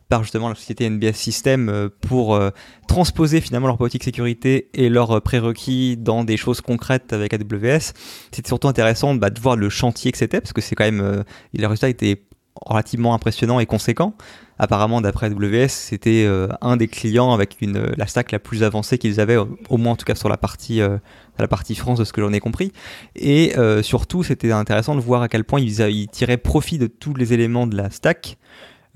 par 0.08 0.22
justement 0.22 0.48
la 0.48 0.54
société 0.54 0.88
NBS 0.88 1.14
System 1.14 1.68
euh, 1.68 1.88
pour 2.00 2.40
transposer 2.88 3.40
finalement 3.40 3.66
leur 3.66 3.78
politique 3.78 4.04
sécurité 4.04 4.68
et 4.74 4.88
leurs 4.88 5.20
prérequis 5.22 5.96
dans 5.96 6.24
des 6.24 6.36
choses 6.36 6.60
concrètes 6.60 7.12
avec 7.12 7.34
AWS. 7.34 7.92
C'était 8.32 8.48
surtout 8.48 8.68
intéressant 8.68 9.14
bah, 9.14 9.30
de 9.30 9.40
voir 9.40 9.56
le 9.56 9.68
chantier 9.68 10.12
que 10.12 10.18
c'était 10.18 10.40
parce 10.40 10.52
que 10.52 10.60
c'est 10.60 10.74
quand 10.74 10.84
même, 10.84 11.24
les 11.52 11.66
résultats 11.66 11.88
étaient 11.88 12.22
relativement 12.60 13.14
impressionnant 13.14 13.60
et 13.60 13.66
conséquent. 13.66 14.14
Apparemment, 14.58 15.00
d'après 15.00 15.26
AWS, 15.26 15.68
c'était 15.68 16.24
euh, 16.24 16.48
un 16.60 16.76
des 16.76 16.86
clients 16.86 17.32
avec 17.32 17.56
euh, 17.62 17.92
la 17.96 18.06
stack 18.06 18.30
la 18.30 18.38
plus 18.38 18.62
avancée 18.62 18.98
qu'ils 18.98 19.20
avaient, 19.20 19.36
au 19.36 19.76
moins 19.76 19.92
en 19.92 19.96
tout 19.96 20.04
cas 20.04 20.14
sur 20.14 20.28
la 20.28 20.36
partie, 20.36 20.80
euh, 20.80 20.98
la 21.38 21.48
partie 21.48 21.74
France, 21.74 21.98
de 21.98 22.04
ce 22.04 22.12
que 22.12 22.20
j'en 22.20 22.32
ai 22.32 22.40
compris. 22.40 22.72
Et 23.16 23.54
surtout, 23.82 24.22
c'était 24.22 24.52
intéressant 24.52 24.94
de 24.94 25.00
voir 25.00 25.22
à 25.22 25.28
quel 25.28 25.44
point 25.44 25.60
ils, 25.60 25.80
ils, 25.80 26.08
tiraient 26.08 26.36
profit 26.36 26.78
de 26.78 26.86
tous 26.86 27.14
les 27.14 27.32
éléments 27.32 27.66
de 27.66 27.76
la 27.76 27.90
stack. 27.90 28.38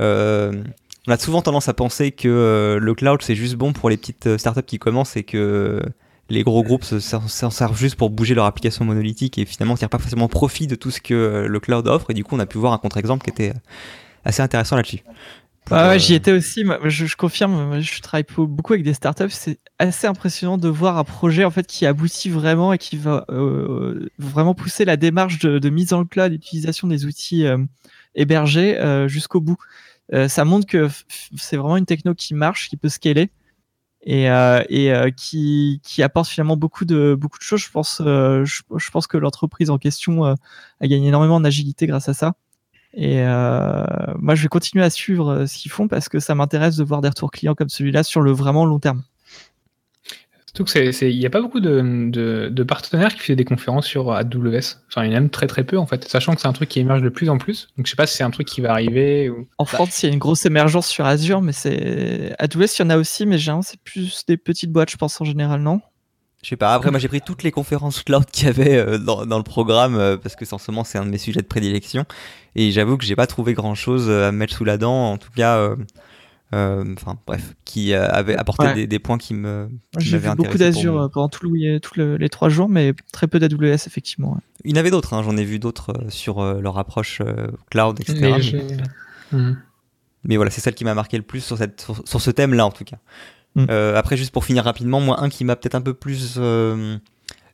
On 0.01 1.13
a 1.13 1.17
souvent 1.19 1.43
tendance 1.43 1.69
à 1.69 1.75
penser 1.75 2.13
que 2.13 2.79
le 2.81 2.95
cloud, 2.95 3.23
c'est 3.23 3.35
juste 3.35 3.57
bon 3.57 3.73
pour 3.73 3.91
les 3.91 3.97
petites 3.97 4.37
startups 4.37 4.63
qui 4.63 4.79
commencent 4.79 5.17
et 5.17 5.25
que 5.25 5.83
les 6.29 6.43
gros 6.43 6.63
groupes 6.63 6.85
s'en 6.85 7.51
servent 7.51 7.79
juste 7.79 7.97
pour 7.97 8.11
bouger 8.11 8.35
leur 8.35 8.45
application 8.45 8.85
monolithique 8.85 9.39
et 9.39 9.47
finalement 9.47 9.75
ne 9.75 9.79
tirent 9.79 9.89
pas 9.89 9.99
forcément 9.99 10.29
profit 10.29 10.67
de 10.67 10.75
tout 10.75 10.91
ce 10.91 11.01
que 11.01 11.15
euh, 11.15 11.49
le 11.49 11.61
cloud 11.61 11.87
offre. 11.89 12.11
Et 12.11 12.15
du 12.15 12.25
coup, 12.25 12.37
on 12.37 12.39
a 12.39 12.47
pu 12.47 12.59
voir 12.59 12.73
un 12.73 12.79
contre-exemple 12.79 13.25
qui 13.25 13.31
était 13.31 13.51
euh, 13.51 13.61
assez 14.25 14.43
intéressant 14.43 14.77
là-dessus. 14.77 15.01
Ah 15.71 15.99
j'y 15.99 16.15
étais 16.15 16.33
aussi. 16.33 16.65
Je, 16.85 17.15
confirme. 17.15 17.81
Je 17.81 18.01
travaille 18.01 18.25
beaucoup 18.39 18.73
avec 18.73 18.85
des 18.85 18.95
startups. 18.95 19.29
C'est 19.29 19.59
assez 19.79 20.07
impressionnant 20.07 20.57
de 20.57 20.69
voir 20.69 20.97
un 20.97 21.05
projet 21.05 21.45
en 21.45 21.51
fait 21.51 21.67
qui 21.67 21.85
aboutit 21.85 22.31
vraiment 22.31 22.73
et 22.73 22.79
qui 22.79 22.97
va 22.97 23.27
euh, 23.29 24.09
vraiment 24.19 24.55
pousser 24.55 24.87
la 24.87 24.97
démarche 24.97 25.39
de, 25.41 25.69
mise 25.69 25.93
en 25.93 26.07
cloud, 26.07 26.33
d'utilisation 26.33 26.89
des 26.89 27.05
outils 27.05 27.45
hébergés 28.15 28.79
jusqu'au 29.09 29.43
bout. 29.43 29.59
ça 30.29 30.47
montre 30.47 30.67
que 30.67 30.89
c'est 31.37 31.59
vraiment 31.59 31.77
une 31.77 31.85
techno 31.85 32.15
qui 32.15 32.33
marche, 32.33 32.71
qui 32.71 32.79
peut 32.79 32.89
scaler 32.89 33.29
et, 34.09 34.31
euh, 34.31 34.65
et 34.71 34.91
euh, 34.91 35.11
qui, 35.11 35.81
apporte 36.03 36.29
finalement 36.29 36.57
beaucoup 36.57 36.87
de 36.87 37.15
beaucoup 37.15 37.39
de 37.39 37.43
choses. 37.43 37.61
Je 37.61 37.71
pense, 37.71 38.01
euh, 38.01 38.43
je, 38.47 38.63
je, 38.75 38.91
pense 38.91 39.07
que 39.07 39.19
l'entreprise 39.19 39.69
en 39.69 39.77
question 39.77 40.25
a 40.25 40.37
gagné 40.83 41.09
énormément 41.09 41.37
en 41.37 41.45
agilité 41.45 41.87
grâce 41.87 42.09
à 42.09 42.15
ça. 42.15 42.33
Et 42.95 43.23
moi, 44.19 44.35
je 44.35 44.43
vais 44.43 44.49
continuer 44.49 44.83
à 44.83 44.91
suivre 44.91 45.45
ce 45.45 45.59
qu'ils 45.59 45.71
font 45.71 45.89
parce 45.89 46.09
que 46.09 46.21
ça 46.21 46.35
m'intéresse 46.35 46.77
de 46.77 46.85
voir 46.85 47.03
des 47.03 47.09
retours 47.09 47.31
clients 47.31 47.55
comme 47.55 47.69
celui-là 47.69 48.03
sur 48.03 48.23
le 48.23 48.33
vraiment 48.33 48.65
long 48.65 48.79
terme. 48.79 49.03
Surtout 50.49 50.65
qu'il 50.65 51.19
n'y 51.19 51.27
a 51.27 51.31
pas 51.31 51.43
beaucoup 51.43 51.61
de, 51.61 52.09
de, 52.11 52.49
de, 52.51 52.63
partenaires 52.63 53.15
qui 53.15 53.21
font 53.21 53.35
des 53.35 53.45
conférences 53.45 53.87
sur 53.87 54.13
AWS. 54.13 54.79
Enfin, 54.89 55.05
il 55.05 55.11
y 55.11 55.13
en 55.13 55.17
a 55.17 55.21
même 55.21 55.29
très 55.29 55.47
très 55.47 55.63
peu 55.63 55.77
en 55.77 55.85
fait, 55.85 56.09
sachant 56.09 56.35
que 56.35 56.41
c'est 56.41 56.49
un 56.49 56.55
truc 56.55 56.71
qui 56.71 56.81
émerge 56.81 57.03
de 57.03 57.11
plus 57.11 57.29
en 57.29 57.37
plus. 57.37 57.69
Donc 57.77 57.85
je 57.85 57.91
sais 57.91 57.97
pas 57.97 58.07
si 58.07 58.17
c'est 58.17 58.25
un 58.25 58.31
truc 58.31 58.49
qui 58.49 58.63
va 58.63 58.71
arriver. 58.71 59.29
Ou... 59.29 59.47
En 59.59 59.67
France, 59.67 60.03
il 60.03 60.07
y 60.07 60.09
a 60.09 60.13
une 60.15 60.19
grosse 60.19 60.47
émergence 60.47 60.87
sur 60.87 61.05
Azure, 61.05 61.43
mais 61.43 61.53
c'est 61.53 62.35
AWS, 62.39 62.65
il 62.79 62.81
y 62.81 62.83
en 62.83 62.89
a 62.89 62.97
aussi, 62.97 63.27
mais 63.27 63.37
généralement 63.37 63.61
c'est 63.61 63.79
plus 63.79 64.25
des 64.27 64.39
petites 64.39 64.73
boîtes, 64.73 64.91
je 64.91 64.97
pense 64.97 65.21
en 65.21 65.27
général, 65.27 65.61
non? 65.61 65.83
Je 66.43 66.49
sais 66.49 66.57
pas. 66.57 66.73
Après, 66.73 66.91
moi, 66.91 66.99
j'ai 66.99 67.09
pris 67.09 67.21
toutes 67.21 67.43
les 67.43 67.51
conférences 67.51 68.03
cloud 68.03 68.25
qu'il 68.31 68.47
y 68.47 68.49
avait 68.49 68.77
euh, 68.77 68.97
dans, 68.97 69.27
dans, 69.27 69.39
le 69.39 69.45
programme 69.45 69.97
euh, 69.97 70.17
parce 70.17 70.35
que 70.35 70.45
en 70.55 70.59
ce 70.59 70.71
moment, 70.71 70.85
c'est 70.85 70.97
un 70.97 71.05
de 71.05 71.11
mes 71.11 71.19
sujets 71.19 71.43
de 71.43 71.47
prédilection. 71.47 72.07
Et 72.55 72.71
j'avoue 72.71 72.97
que 72.97 73.05
j'ai 73.05 73.17
pas 73.17 73.27
trouvé 73.27 73.55
grand 73.55 73.75
chose 73.75 74.09
à 74.09 74.33
mettre 74.33 74.55
sous 74.55 74.65
la 74.65 74.79
dent. 74.79 75.13
En 75.13 75.19
tout 75.19 75.33
cas, 75.35 75.57
euh, 75.57 75.77
enfin 76.53 77.19
bref, 77.27 77.55
qui 77.65 77.95
avait 77.95 78.37
apporté 78.37 78.73
des, 78.75 78.87
des, 78.87 78.99
points 78.99 79.19
qui 79.19 79.35
me. 79.35 79.69
J'ai 79.99 80.19
vu 80.19 80.29
beaucoup 80.37 80.59
d'Azure 80.59 81.11
pendant 81.13 81.29
tout 81.29 81.49
le, 81.49 81.79
tout 81.79 81.95
les 81.97 82.29
trois 82.29 82.49
jours, 82.49 82.69
mais 82.69 82.95
très 83.13 83.27
peu 83.27 83.39
d'AWS 83.39 83.87
effectivement. 83.87 84.39
Il 84.65 84.71
y 84.71 84.75
en 84.75 84.81
avait 84.81 84.91
d'autres. 84.91 85.15
Hein, 85.15 85.23
J'en 85.23 85.37
ai 85.37 85.45
vu 85.45 85.59
d'autres 85.59 85.95
sur 86.09 86.43
leur 86.43 86.79
approche 86.79 87.23
cloud, 87.71 88.01
etc. 88.01 88.19
Mais, 89.33 89.39
mhm. 89.39 89.59
mais, 90.25 90.37
voilà, 90.37 90.51
c'est 90.51 90.61
celle 90.61 90.75
qui 90.75 90.85
m'a 90.85 90.95
marqué 90.95 91.17
le 91.17 91.23
plus 91.23 91.41
sur, 91.41 91.59
cette, 91.59 91.81
sur, 91.81 92.03
sur 92.07 92.21
ce 92.21 92.31
thème-là 92.31 92.67
en 92.67 92.71
tout 92.71 92.85
cas. 92.85 92.99
Mm. 93.55 93.67
Euh, 93.71 93.97
après, 93.97 94.17
juste 94.17 94.33
pour 94.33 94.45
finir 94.45 94.65
rapidement, 94.65 95.01
moi, 95.01 95.23
un 95.23 95.29
qui 95.29 95.45
m'a 95.45 95.57
peut-être 95.57 95.75
un 95.75 95.81
peu 95.81 95.95
plus 95.95 96.35
euh, 96.39 96.97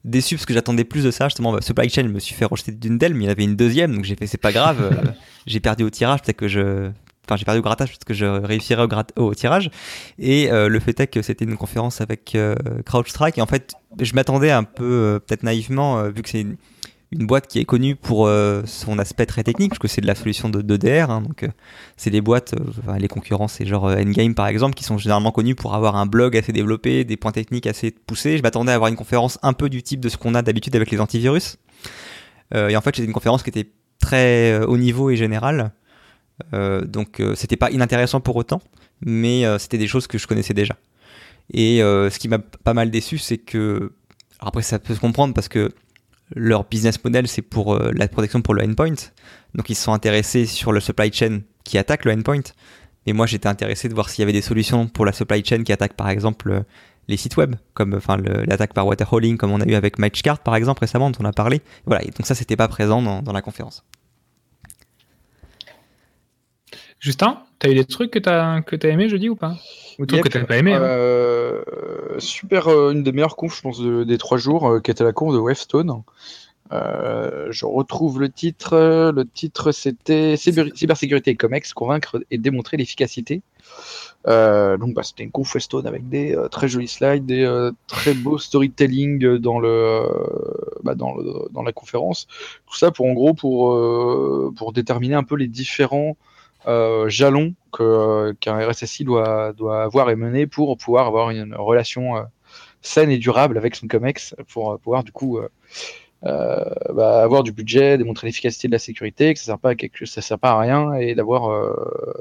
déçu 0.05 0.37
parce 0.37 0.47
que 0.47 0.55
j'attendais 0.55 0.85
plus 0.85 1.03
de 1.03 1.11
ça 1.11 1.29
justement 1.29 1.53
bah, 1.53 1.61
supply 1.63 1.89
chain 1.89 2.03
je 2.03 2.09
me 2.09 2.19
suis 2.19 2.35
fait 2.35 2.45
rejeter 2.45 2.73
d'une 2.73 2.99
d'elles 2.99 3.15
mais 3.15 3.21
il 3.21 3.25
y 3.25 3.29
en 3.29 3.33
avait 3.33 3.45
une 3.45 3.57
deuxième 3.57 3.95
donc 3.95 4.05
j'ai 4.05 4.17
fait 4.17 4.27
c'est 4.27 4.37
pas 4.37 4.53
grave 4.53 4.83
euh, 4.93 5.11
j'ai 5.47 5.61
perdu 5.61 5.83
au 5.83 5.89
tirage 5.89 6.21
peut-être 6.21 6.37
que 6.37 6.47
je 6.47 6.91
enfin 7.25 7.37
j'ai 7.37 7.45
perdu 7.45 7.61
au 7.61 7.63
grattage 7.63 7.91
peut-être 7.91 8.05
que 8.05 8.15
je 8.15 8.27
réussirai 8.27 8.87
au, 9.17 9.35
tirage 9.35 9.71
et 10.19 10.49
le 10.51 10.81
fait 10.81 10.99
est 11.01 11.07
que 11.07 11.23
c'était 11.23 11.45
une 11.45 11.57
conférence 11.57 12.01
avec 12.01 12.37
CrowdStrike 12.87 13.39
et 13.39 13.43
en 13.43 13.47
fait 13.47 13.75
je 14.01 14.15
m'attendais 14.15 14.51
un 14.51 14.65
peu 14.65 15.21
peut-être 15.27 15.43
naïvement 15.43 16.03
vu 16.09 16.23
que 16.23 16.29
c'est 16.29 16.41
une, 16.41 16.57
boîte 17.13 17.47
qui 17.47 17.61
est 17.61 17.65
connue 17.65 17.95
pour 17.95 18.27
euh, 18.27 18.63
son 18.67 18.99
aspect 18.99 19.27
très 19.27 19.45
technique, 19.45 19.71
parce 19.71 19.79
que 19.79 19.87
c'est 19.87 20.01
de 20.01 20.07
la 20.07 20.17
solution 20.17 20.49
de, 20.49 20.77
DR. 20.77 21.11
Hein, 21.11 21.21
donc, 21.21 21.45
euh, 21.45 21.49
c'est 21.97 22.11
des 22.11 22.21
boîtes, 22.21 22.55
euh, 22.55 22.99
les 22.99 23.07
concurrents, 23.07 23.47
c'est 23.47 23.67
genre 23.67 23.85
Endgame 23.85 24.35
par 24.35 24.49
exemple, 24.49 24.75
qui 24.75 24.83
sont 24.83 24.99
généralement 24.99 25.31
connus 25.31 25.55
pour 25.55 25.75
avoir 25.75 25.95
un 25.95 26.07
blog 26.07 26.37
assez 26.37 26.53
développé, 26.53 27.05
des 27.05 27.17
points 27.17 27.31
techniques 27.31 27.69
assez 27.69 27.93
poussés. 27.93 28.37
Je 28.37 28.43
m'attendais 28.43 28.73
à 28.73 28.75
avoir 28.75 28.89
une 28.89 28.97
conférence 28.97 29.39
un 29.43 29.53
peu 29.53 29.69
du 29.69 29.83
type 29.83 30.01
de 30.01 30.09
ce 30.09 30.17
qu'on 30.17 30.35
a 30.35 30.43
d'habitude 30.43 30.75
avec 30.75 30.91
les 30.91 31.01
antivirus. 31.01 31.57
et 32.55 32.77
en 32.77 32.81
fait, 32.81 32.97
c'était 32.97 33.07
une 33.07 33.13
conférence 33.13 33.43
qui 33.43 33.51
était 33.51 33.71
très 34.01 34.59
haut 34.65 34.77
niveau 34.77 35.11
et 35.11 35.17
générale. 35.17 35.73
Donc, 36.53 37.23
c'était 37.35 37.57
pas 37.57 37.71
inintéressant 37.71 38.21
pour 38.21 38.37
autant, 38.37 38.61
mais 39.01 39.45
c'était 39.59 39.79
des 39.79 39.87
choses 39.87 40.07
que 40.07 40.19
je 40.19 40.27
connaissais 40.27 40.55
déjà. 40.55 40.77
Et 41.53 41.79
ce 41.79 42.19
qui 42.19 42.29
m'a 42.29 42.39
pas 42.39 42.75
mal 42.75 42.91
déçu, 42.91 43.19
c'est 43.19 43.39
que. 43.39 43.93
Après, 44.41 44.63
ça 44.63 44.79
peut 44.79 44.95
se 44.95 45.01
comprendre 45.01 45.33
parce 45.33 45.49
que 45.49 45.71
leur 46.35 46.65
business 46.65 47.03
model, 47.03 47.29
c'est 47.29 47.43
pour 47.43 47.75
euh, 47.75 47.91
la 47.95 48.09
protection 48.09 48.43
pour 48.43 48.55
le 48.55 48.63
endpoint. 48.63 48.95
Donc 49.55 49.71
ils 49.71 49.75
se 49.75 49.85
sont 49.85 49.93
intéressés 49.93 50.47
sur 50.47 50.73
le 50.73 50.81
supply 50.81 51.13
chain 51.13 51.41
qui 51.65 51.79
attaque 51.79 52.05
le 52.05 52.13
endpoint. 52.13 52.43
Et 53.07 53.13
moi, 53.13 53.27
j'étais 53.27 53.49
intéressé 53.49 53.89
de 53.89 53.95
voir 53.95 54.09
s'il 54.09 54.23
y 54.23 54.25
avait 54.25 54.33
des 54.33 54.43
solutions 54.43 54.87
pour 54.87 55.05
la 55.05 55.13
supply 55.13 55.45
chain 55.45 55.63
qui 55.63 55.73
attaque 55.73 55.95
par 55.95 56.09
exemple 56.09 56.51
euh, 56.51 56.61
les 57.07 57.19
sites 57.19 57.37
web, 57.37 57.57
comme 57.75 57.95
enfin 57.95 58.17
l'attaque 58.17 58.73
par 58.73 58.87
waterholing, 58.87 59.37
comme 59.37 59.53
on 59.53 59.61
a 59.61 59.67
eu 59.67 59.75
avec 59.75 59.99
Matchcard 59.99 60.39
par 60.39 60.57
exemple 60.57 60.81
récemment, 60.81 61.11
dont 61.11 61.19
on 61.21 61.27
a 61.27 61.33
parlé. 61.33 61.61
Voilà, 61.85 62.03
et 62.03 62.07
donc 62.07 62.25
ça, 62.27 62.35
c'était 62.35 62.57
pas 62.57 62.69
présent 62.69 63.03
dans 63.23 63.33
la 63.33 63.43
conférence. 63.43 63.85
Justin, 67.05 67.43
t'as 67.59 67.69
eu 67.69 67.75
des 67.75 67.85
trucs 67.85 68.11
que 68.11 68.19
t'as 68.19 68.63
que 68.63 68.77
as 68.83 68.89
aimé 68.89 69.11
jeudi 69.11 69.29
ou 69.29 69.37
pas 69.37 69.59
Ou 69.99 70.07
que 70.07 70.27
t'as 70.27 70.45
pas 70.45 70.57
aimé 70.57 70.73
hein 70.73 70.81
euh, 70.81 71.63
Super, 72.17 72.67
une 72.69 73.03
des 73.03 73.13
meilleures 73.13 73.37
confs, 73.37 73.57
je 73.57 73.61
pense, 73.61 73.79
des 73.79 74.17
trois 74.17 74.39
jours, 74.39 74.81
qui 74.83 74.91
était 74.91 75.05
la 75.05 75.13
conf 75.13 75.35
de 75.35 75.39
Wavestone. 75.39 76.03
Euh, 76.73 77.49
je 77.51 77.67
retrouve 77.67 78.21
le 78.21 78.31
titre. 78.31 79.11
Le 79.15 79.27
titre, 79.27 79.71
c'était 79.71 80.39
Cybersécurité 80.39 81.33
et 81.33 81.37
COMEX, 81.37 81.75
convaincre 81.75 82.25
et 82.31 82.39
démontrer 82.39 82.79
l'efficacité. 82.79 83.43
Euh, 84.27 84.79
donc, 84.79 84.95
bah, 84.95 85.03
c'était 85.03 85.25
une 85.25 85.31
conf 85.31 85.59
Stone 85.59 85.87
avec 85.87 86.09
des 86.09 86.35
euh, 86.35 86.49
très 86.49 86.69
jolis 86.69 86.89
slides, 86.89 87.27
des 87.27 87.71
très 87.87 88.15
beaux 88.15 88.39
storytelling 88.39 89.37
dans 89.37 89.59
le, 89.59 90.09
bah, 90.83 90.95
dans 90.95 91.15
le, 91.15 91.53
dans 91.53 91.63
la 91.63 91.73
conférence. 91.73 92.29
Tout 92.67 92.77
ça 92.79 92.91
pour 92.91 93.05
en 93.05 93.13
gros 93.13 93.35
pour 93.35 93.79
pour 94.57 94.73
déterminer 94.73 95.17
un 95.17 95.23
peu 95.23 95.37
les 95.37 95.49
différents 95.49 96.17
jalons 97.09 97.55
que 97.73 98.33
qu'un 98.41 98.59
RSSI 98.59 99.05
doit 99.05 99.53
doit 99.53 99.83
avoir 99.83 100.11
et 100.11 100.17
mener 100.17 100.47
pour 100.47 100.77
pouvoir 100.77 101.07
avoir 101.07 101.31
une 101.31 101.55
relation 101.55 102.15
saine 102.83 103.11
et 103.11 103.19
durable 103.19 103.59
avec 103.59 103.75
son 103.75 103.87
COMEX 103.87 104.35
pour 104.49 104.79
pouvoir 104.79 105.05
du 105.05 105.13
coup 105.13 105.41
euh, 106.27 106.65
bah, 106.95 107.23
avoir 107.23 107.43
du 107.43 107.53
budget, 107.53 107.99
démontrer 107.99 108.27
l'efficacité 108.27 108.67
de 108.67 108.73
la 108.73 108.79
sécurité, 108.79 109.35
que 109.35 109.39
ça 109.39 109.47
sert 109.47 109.59
pas 109.59 109.71
à 109.71 109.75
quelque 109.75 110.07
sert 110.07 110.39
pas 110.39 110.53
à 110.53 110.59
rien 110.59 110.95
et 110.95 111.15
d'avoir 111.15 111.51
euh, 111.51 111.75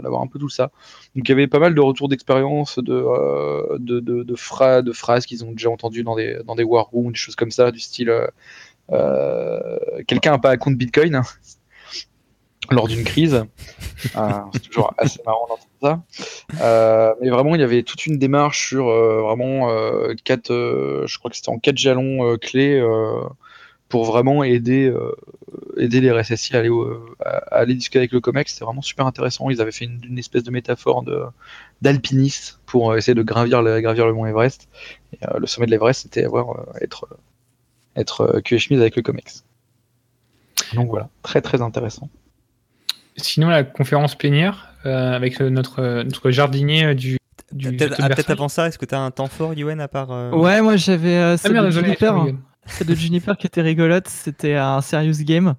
un 0.03 0.27
peu 0.27 0.39
tout 0.39 0.49
ça. 0.49 0.71
Donc 1.15 1.27
il 1.27 1.29
y 1.29 1.31
avait 1.31 1.47
pas 1.47 1.59
mal 1.59 1.73
de 1.73 1.79
retours 1.79 2.09
d'expérience, 2.09 2.79
de, 2.79 2.93
euh, 2.93 3.77
de, 3.79 4.01
de, 4.01 4.35
phrases, 4.35 5.25
qu'ils 5.25 5.45
ont 5.45 5.51
déjà 5.51 5.69
entendues 5.69 6.03
dans 6.03 6.15
des 6.15 6.39
dans 6.45 6.55
des 6.55 6.63
war 6.63 6.89
rooms, 6.91 7.13
des 7.13 7.17
choses 7.17 7.35
comme 7.35 7.51
ça, 7.51 7.71
du 7.71 7.79
style 7.79 8.11
quelqu'un 10.07 10.33
a 10.33 10.37
pas 10.37 10.51
un 10.51 10.57
compte 10.57 10.75
Bitcoin 10.75 11.15
hein, 11.15 11.23
lors 12.71 12.87
d'une 12.87 13.03
crise. 13.03 13.45
c'est 13.97 14.59
toujours 14.69 14.93
assez 14.97 15.19
marrant 15.25 15.47
d'entendre 15.47 16.03
ça. 16.59 17.15
mais 17.21 17.29
vraiment, 17.29 17.55
il 17.55 17.61
y 17.61 17.63
avait 17.63 17.83
toute 17.83 18.05
une 18.05 18.17
démarche 18.17 18.69
sur 18.69 18.85
vraiment 18.85 19.69
quatre, 20.23 20.51
je 21.05 21.17
crois 21.17 21.29
que 21.31 21.37
c'était 21.37 21.49
en 21.49 21.59
quatre 21.59 21.77
jalons 21.77 22.37
clés 22.37 22.81
pour 23.93 24.05
vraiment 24.05 24.43
aider, 24.43 24.87
euh, 24.87 25.15
aider 25.77 26.01
les 26.01 26.11
RSSI 26.11 26.55
à 26.55 26.63
aller, 27.51 27.75
discuter 27.75 27.99
avec 27.99 28.11
le 28.11 28.21
COMEX. 28.21 28.53
C'était 28.53 28.65
vraiment 28.65 28.81
super 28.81 29.05
intéressant. 29.05 29.51
Ils 29.51 29.61
avaient 29.61 29.71
fait 29.71 29.85
une, 29.85 30.17
espèce 30.17 30.41
de 30.41 30.49
métaphore 30.49 31.05
d'alpiniste 31.83 32.59
pour 32.65 32.89
euh, 32.89 32.97
essayer 32.97 33.13
de 33.13 33.21
gravir 33.21 33.61
le, 33.61 34.13
mont 34.13 34.25
Everest. 34.25 34.67
Euh, 35.21 35.37
le 35.37 35.45
sommet 35.45 35.67
de 35.67 35.71
l'Everest, 35.71 36.01
c'était 36.01 36.25
avoir 36.25 36.65
être, 36.81 37.07
être 37.95 38.41
QH 38.43 38.73
avec 38.73 38.95
le 38.95 39.03
COMEX. 39.03 39.45
Donc 40.73 40.89
voilà, 40.89 41.09
très 41.21 41.41
très 41.41 41.61
intéressant. 41.61 42.09
Sinon, 43.17 43.49
la 43.49 43.63
conférence 43.63 44.15
plénière 44.15 44.69
avec 44.85 45.39
notre, 45.39 46.03
notre 46.03 46.31
jardinier 46.31 46.93
du 46.95 47.17
Peut-être 47.55 48.31
avant 48.31 48.49
ça, 48.49 48.67
est-ce 48.67 48.79
que 48.79 48.85
tu 48.85 48.95
as 48.95 48.99
un 48.99 49.11
temps 49.11 49.27
fort, 49.27 49.53
Yuen, 49.53 49.79
à 49.79 49.87
part. 49.87 50.09
Ouais, 50.33 50.61
moi 50.61 50.75
j'avais. 50.75 51.15
Euh, 51.15 51.33
ah, 51.33 51.37
celle 52.65 52.87
de 52.87 52.95
Juniper 52.95 53.37
qui 53.37 53.47
était 53.47 53.61
rigolote, 53.61 54.07
c'était 54.07 54.55
un 54.55 54.81
serious 54.81 55.23
game. 55.23 55.55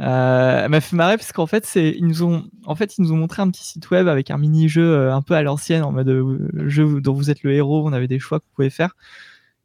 Euh, 0.00 0.62
elle 0.64 0.70
m'a 0.70 0.80
fait 0.80 0.96
marrer 0.96 1.16
parce 1.16 1.32
qu'en 1.32 1.46
fait, 1.46 1.66
c'est 1.66 1.90
ils 1.90 2.06
nous 2.06 2.22
ont 2.22 2.44
en 2.64 2.74
fait 2.74 2.96
ils 2.96 3.02
nous 3.02 3.12
ont 3.12 3.16
montré 3.16 3.42
un 3.42 3.50
petit 3.50 3.64
site 3.64 3.90
web 3.90 4.08
avec 4.08 4.30
un 4.30 4.38
mini 4.38 4.68
jeu 4.68 4.82
euh, 4.82 5.14
un 5.14 5.20
peu 5.22 5.34
à 5.34 5.42
l'ancienne 5.42 5.82
en 5.82 5.92
mode 5.92 6.08
euh, 6.08 6.48
jeu 6.66 7.00
dont 7.00 7.12
vous 7.12 7.30
êtes 7.30 7.42
le 7.42 7.52
héros. 7.52 7.86
On 7.86 7.92
avait 7.92 8.08
des 8.08 8.18
choix 8.18 8.40
que 8.40 8.44
vous 8.44 8.54
pouvez 8.54 8.70
faire. 8.70 8.96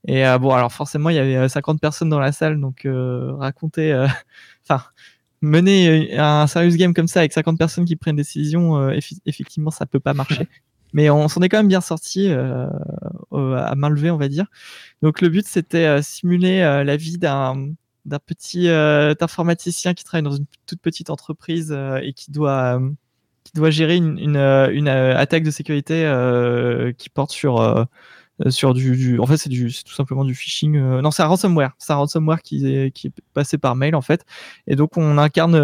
Et 0.07 0.23
bon, 0.39 0.51
alors 0.51 0.71
forcément, 0.71 1.09
il 1.09 1.17
y 1.17 1.19
avait 1.19 1.49
50 1.49 1.81
personnes 1.81 2.07
dans 2.07 2.19
la 2.19 2.31
salle, 2.31 2.61
donc 2.61 2.87
raconter, 3.39 3.93
enfin 4.63 4.83
mener 5.41 6.17
un 6.17 6.47
serious 6.47 6.75
game 6.75 6.93
comme 6.93 7.07
ça 7.07 7.19
avec 7.19 7.33
50 7.33 7.57
personnes 7.57 7.85
qui 7.85 7.95
prennent 7.95 8.15
des 8.15 8.23
décisions, 8.23 8.89
effectivement, 9.25 9.71
ça 9.71 9.85
peut 9.85 9.99
pas 9.99 10.13
marcher. 10.13 10.47
Mais 10.93 11.09
on 11.09 11.27
s'en 11.27 11.41
est 11.41 11.49
quand 11.49 11.57
même 11.57 11.67
bien 11.67 11.81
sorti 11.81 12.29
euh, 12.29 12.67
à 13.31 13.75
main 13.75 13.89
levée, 13.89 14.11
on 14.11 14.17
va 14.17 14.27
dire. 14.27 14.45
Donc 15.01 15.21
le 15.21 15.29
but, 15.29 15.45
c'était 15.45 15.85
euh, 15.85 16.01
simuler 16.01 16.61
euh, 16.61 16.83
la 16.83 16.97
vie 16.97 17.17
d'un 17.17 17.73
d'un 18.05 18.19
petit 18.19 18.69
informaticien 18.69 19.93
qui 19.93 20.05
travaille 20.05 20.23
dans 20.23 20.37
une 20.37 20.45
toute 20.65 20.79
petite 20.79 21.09
entreprise 21.09 21.77
et 22.01 22.13
qui 22.13 22.31
doit 22.31 22.81
qui 23.43 23.51
doit 23.53 23.69
gérer 23.69 23.97
une, 23.97 24.17
une, 24.17 24.37
une 24.37 24.87
attaque 24.87 25.43
de 25.43 25.51
sécurité 25.51 26.09
qui 26.97 27.09
porte 27.09 27.31
sur 27.31 27.85
sur 28.49 28.73
du, 28.73 28.95
du, 28.95 29.19
en 29.19 29.25
fait 29.25 29.37
c'est 29.37 29.49
du 29.49 29.73
tout 29.83 29.93
simplement 29.93 30.23
du 30.23 30.35
phishing 30.35 30.77
non 30.77 31.09
c'est 31.09 31.23
un 31.23 31.27
ransomware 31.27 31.71
c'est 31.79 31.93
un 31.93 31.95
ransomware 31.95 32.41
qui 32.43 32.65
est 32.67 33.11
passé 33.33 33.57
par 33.57 33.75
mail 33.75 33.95
en 33.95 34.01
fait 34.01 34.25
et 34.67 34.75
donc 34.75 34.95
on 34.95 35.17
incarne 35.17 35.55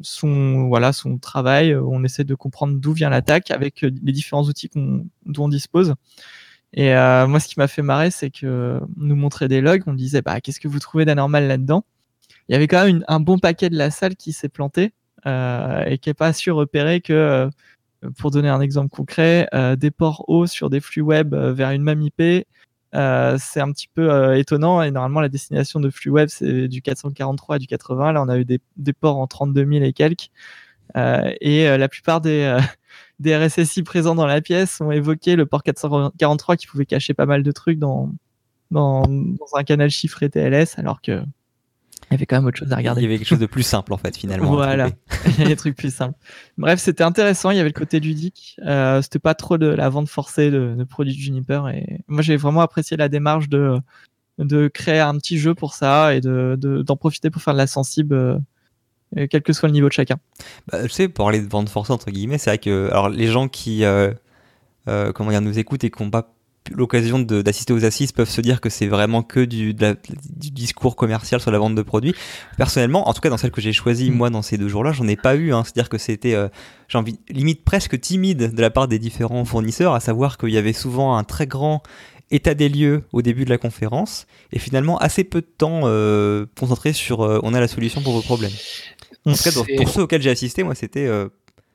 son 0.00 0.68
voilà 0.68 0.92
son 0.92 1.18
travail. 1.18 1.72
Euh, 1.72 1.82
on 1.82 2.04
essaie 2.04 2.24
de 2.24 2.34
comprendre 2.34 2.78
d'où 2.78 2.92
vient 2.92 3.10
l'attaque 3.10 3.50
avec 3.50 3.84
euh, 3.84 3.90
les 4.02 4.12
différents 4.12 4.44
outils 4.44 4.70
dont 4.74 5.44
on 5.44 5.48
dispose. 5.48 5.94
Et 6.74 6.94
euh, 6.94 7.26
moi, 7.26 7.40
ce 7.40 7.48
qui 7.48 7.58
m'a 7.58 7.68
fait 7.68 7.82
marrer, 7.82 8.10
c'est 8.10 8.30
que 8.30 8.80
nous 8.96 9.16
montrait 9.16 9.48
des 9.48 9.60
logs, 9.60 9.82
on 9.86 9.94
disait 9.94 10.22
bah 10.22 10.40
qu'est-ce 10.40 10.60
que 10.60 10.68
vous 10.68 10.78
trouvez 10.78 11.04
d'anormal 11.04 11.48
là-dedans? 11.48 11.84
Il 12.48 12.52
y 12.52 12.56
avait 12.56 12.68
quand 12.68 12.84
même 12.84 13.04
un 13.08 13.20
bon 13.20 13.38
paquet 13.38 13.70
de 13.70 13.76
la 13.76 13.90
salle 13.90 14.16
qui 14.16 14.32
s'est 14.32 14.48
planté 14.48 14.92
et 15.26 15.98
qui 16.00 16.08
n'est 16.08 16.14
pas 16.14 16.32
su 16.32 16.50
repérer 16.50 17.00
que, 17.02 17.50
pour 18.16 18.30
donner 18.30 18.48
un 18.48 18.60
exemple 18.60 18.90
concret, 18.90 19.48
des 19.76 19.90
ports 19.90 20.24
hauts 20.28 20.46
sur 20.46 20.70
des 20.70 20.80
flux 20.80 21.02
web 21.02 21.34
vers 21.34 21.70
une 21.70 21.82
même 21.82 22.02
IP, 22.02 22.46
euh, 22.94 23.36
c'est 23.38 23.60
un 23.60 23.70
petit 23.72 23.88
peu 23.88 24.10
euh, 24.10 24.38
étonnant. 24.38 24.82
Et 24.82 24.90
normalement 24.90 25.20
la 25.20 25.28
destination 25.28 25.80
de 25.80 25.90
flux 25.90 26.10
web 26.10 26.28
c'est 26.30 26.68
du 26.68 26.82
443 26.82 27.56
et 27.56 27.58
du 27.58 27.66
80 27.66 28.12
là 28.12 28.22
on 28.22 28.28
a 28.28 28.38
eu 28.38 28.44
des, 28.44 28.60
ports 28.92 29.18
en 29.18 29.26
32 29.26 29.66
000 29.66 29.84
et 29.84 29.92
quelques. 29.92 30.30
Et 30.94 31.66
la 31.66 31.88
plupart 31.88 32.20
des, 32.20 32.58
des 33.20 33.36
RSSI 33.36 33.82
présents 33.82 34.14
dans 34.14 34.26
la 34.26 34.40
pièce 34.40 34.80
ont 34.80 34.90
évoqué 34.90 35.36
le 35.36 35.46
port 35.46 35.62
443 35.62 36.56
qui 36.56 36.66
pouvait 36.66 36.86
cacher 36.86 37.14
pas 37.14 37.26
mal 37.26 37.42
de 37.42 37.52
trucs 37.52 37.78
dans, 37.78 38.12
dans 38.70 39.04
un 39.54 39.64
canal 39.64 39.90
chiffré 39.90 40.30
TLS, 40.30 40.78
alors 40.78 41.02
que 41.02 41.22
il 42.10 42.14
y 42.14 42.16
avait 42.16 42.26
quand 42.26 42.36
même 42.36 42.46
autre 42.46 42.58
chose 42.58 42.72
à 42.72 42.76
regarder. 42.76 43.02
Il 43.02 43.04
y 43.04 43.06
avait 43.06 43.18
quelque 43.18 43.28
chose 43.28 43.38
de 43.38 43.46
plus 43.46 43.62
simple 43.62 43.92
en 43.92 43.98
fait 43.98 44.16
finalement. 44.16 44.52
voilà, 44.52 44.90
il 45.26 45.40
y 45.40 45.42
a 45.42 45.46
des 45.46 45.56
trucs 45.56 45.76
plus 45.76 45.94
simples. 45.94 46.18
Bref, 46.56 46.80
c'était 46.80 47.04
intéressant. 47.04 47.50
Il 47.50 47.56
y 47.56 47.60
avait 47.60 47.68
le 47.68 47.74
côté 47.74 48.00
ludique. 48.00 48.56
Euh, 48.64 49.02
c'était 49.02 49.18
pas 49.18 49.34
trop 49.34 49.58
de 49.58 49.66
la 49.66 49.88
vente 49.88 50.08
forcée 50.08 50.50
de, 50.50 50.74
de 50.76 50.84
produits 50.84 51.14
de 51.14 51.18
Juniper. 51.18 51.68
Et 51.68 52.00
moi, 52.08 52.22
j'ai 52.22 52.36
vraiment 52.36 52.60
apprécié 52.60 52.96
la 52.96 53.08
démarche 53.08 53.48
de 53.48 53.78
de 54.38 54.68
créer 54.68 55.00
un 55.00 55.16
petit 55.18 55.36
jeu 55.36 55.54
pour 55.54 55.74
ça 55.74 56.14
et 56.14 56.20
de 56.20 56.56
d'en 56.58 56.96
profiter 56.96 57.28
pour 57.28 57.42
faire 57.42 57.54
de 57.54 57.58
la 57.58 57.66
sensible. 57.66 58.14
Euh, 59.16 59.26
quel 59.30 59.42
que 59.42 59.54
soit 59.54 59.68
le 59.68 59.72
niveau 59.72 59.88
de 59.88 59.92
chacun. 59.92 60.18
Bah, 60.70 60.82
tu 60.82 60.90
sais, 60.90 61.08
pour 61.08 61.24
parler 61.24 61.40
de 61.40 61.48
vente 61.48 61.70
forcée 61.70 61.92
entre 61.92 62.10
guillemets, 62.10 62.36
c'est 62.36 62.50
vrai 62.50 62.58
que 62.58 62.90
alors 62.90 63.08
les 63.08 63.26
gens 63.26 63.48
qui 63.48 63.84
euh, 63.84 64.12
euh 64.86 65.12
comment 65.12 65.30
dire 65.30 65.40
nous 65.40 65.58
écoutent 65.58 65.84
et 65.84 65.90
qui 65.90 66.02
n'ont 66.02 66.10
pas 66.10 66.30
l'occasion 66.74 67.18
d'assister 67.18 67.72
aux 67.72 67.84
assises 67.84 68.12
peuvent 68.12 68.28
se 68.28 68.40
dire 68.40 68.60
que 68.60 68.70
c'est 68.70 68.86
vraiment 68.86 69.22
que 69.22 69.40
du, 69.40 69.74
du, 69.74 70.50
discours 70.50 70.96
commercial 70.96 71.40
sur 71.40 71.50
la 71.50 71.58
vente 71.58 71.74
de 71.74 71.82
produits. 71.82 72.14
Personnellement, 72.56 73.08
en 73.08 73.14
tout 73.14 73.20
cas 73.20 73.30
dans 73.30 73.36
celle 73.36 73.50
que 73.50 73.60
j'ai 73.60 73.72
choisie 73.72 74.10
mm. 74.10 74.14
moi 74.14 74.30
dans 74.30 74.42
ces 74.42 74.58
deux 74.58 74.68
jours-là, 74.68 74.92
j'en 74.92 75.06
ai 75.08 75.16
pas 75.16 75.36
eu. 75.36 75.52
Hein. 75.52 75.64
C'est-à-dire 75.64 75.88
que 75.88 75.98
c'était, 75.98 76.34
euh, 76.34 76.48
j'ai 76.88 76.98
envie, 76.98 77.18
limite 77.28 77.64
presque 77.64 78.00
timide 78.00 78.54
de 78.54 78.60
la 78.60 78.70
part 78.70 78.88
des 78.88 78.98
différents 78.98 79.44
fournisseurs, 79.44 79.94
à 79.94 80.00
savoir 80.00 80.38
qu'il 80.38 80.50
y 80.50 80.58
avait 80.58 80.72
souvent 80.72 81.16
un 81.16 81.24
très 81.24 81.46
grand 81.46 81.82
état 82.30 82.54
des 82.54 82.68
lieux 82.68 83.04
au 83.12 83.22
début 83.22 83.44
de 83.44 83.50
la 83.50 83.58
conférence 83.58 84.26
et 84.52 84.58
finalement 84.58 84.98
assez 84.98 85.24
peu 85.24 85.40
de 85.40 85.46
temps 85.46 85.82
euh, 85.84 86.44
concentré 86.58 86.92
sur 86.92 87.22
euh, 87.22 87.40
on 87.42 87.54
a 87.54 87.60
la 87.60 87.68
solution 87.68 88.02
pour 88.02 88.12
vos 88.12 88.22
problèmes. 88.22 88.52
En 89.24 89.32
tout 89.32 89.42
cas, 89.42 89.50
pour 89.76 89.88
ceux 89.88 90.02
auxquels 90.02 90.22
j'ai 90.22 90.30
assisté, 90.30 90.62
moi, 90.62 90.74
c'était 90.74 91.08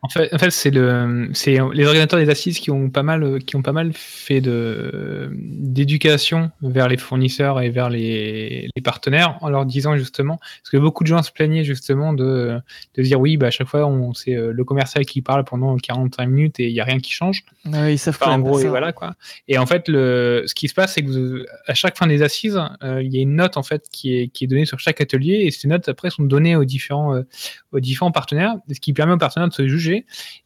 en 0.04 0.10
fait, 0.10 0.34
en 0.34 0.38
fait 0.38 0.50
c'est 0.50 0.70
le, 0.70 1.30
c'est 1.34 1.52
les 1.52 1.86
organisateurs 1.86 2.20
des 2.20 2.30
assises 2.30 2.60
qui 2.60 2.72
ont 2.72 2.90
pas 2.90 3.04
mal, 3.04 3.40
qui 3.46 3.56
ont 3.56 3.62
pas 3.62 3.72
mal 3.72 3.92
fait 3.94 4.42
de 4.42 5.30
d'éducation 5.34 6.52
vers 6.62 6.90
les 6.90 6.98
fournisseurs 6.98 7.62
et 7.62 7.70
vers 7.70 7.90
les, 7.90 8.68
les, 8.76 8.82
partenaires 8.82 9.38
en 9.40 9.50
leur 9.50 9.66
disant 9.66 9.96
justement, 9.96 10.38
parce 10.38 10.72
que 10.72 10.78
beaucoup 10.78 11.04
de 11.04 11.08
gens 11.08 11.24
se 11.24 11.32
plaignaient 11.32 11.64
justement 11.64 12.12
de, 12.12 12.60
de 12.96 13.02
dire 13.02 13.18
oui, 13.18 13.38
bah 13.38 13.48
à 13.48 13.50
chaque 13.50 13.68
fois 13.68 13.86
on 13.86 14.14
c'est 14.14 14.36
euh, 14.36 14.52
le 14.52 14.64
commercial 14.66 15.06
qui 15.06 15.22
parle 15.22 15.46
pendant 15.46 15.78
45 15.78 16.26
minutes 16.26 16.60
et 16.60 16.68
il 16.68 16.74
y 16.74 16.82
a 16.82 16.84
rien 16.84 17.00
qui 17.00 17.14
change. 17.14 17.46
Ah 17.72 17.86
oui, 17.86 17.98
ça 17.98 18.12
enfin, 18.12 18.34
en 18.34 18.40
gros, 18.40 18.60
et 18.60 18.68
voilà 18.68 18.92
quoi. 18.92 19.16
Et 19.48 19.58
en 19.58 19.66
fait, 19.66 19.88
le, 19.88 20.44
ce 20.48 20.54
qui 20.54 20.68
se 20.68 20.74
passe, 20.74 20.96
c'est 20.96 21.04
que 21.04 21.46
à 21.66 21.74
chaque 21.76 21.98
fin 21.98 22.08
des 22.08 22.24
assises, 22.24 22.62
euh, 22.84 23.02
il 23.02 23.14
y 23.16 23.20
a 23.20 23.22
une 23.22 23.38
note 23.38 23.56
en 23.56 23.64
fait 23.64 23.88
qui 23.90 24.18
est 24.18 24.28
qui 24.28 24.44
est 24.44 24.48
donnée 24.48 24.66
sur 24.66 24.80
chaque 24.80 25.00
atelier 25.00 25.46
et 25.46 25.52
ces 25.52 25.70
notes 25.70 25.88
après 25.88 26.10
sont 26.10 26.24
données 26.24 26.58
aux 26.58 26.66
différents 26.66 27.16
euh, 27.16 27.24
aux 27.72 27.80
différents 27.80 28.12
partenaires, 28.12 28.56
ce 28.70 28.82
qui 28.82 28.92
permet 28.92 29.14
aux 29.14 29.18
partenaires 29.18 29.48
de 29.48 29.54
se 29.54 29.66
juger 29.66 29.93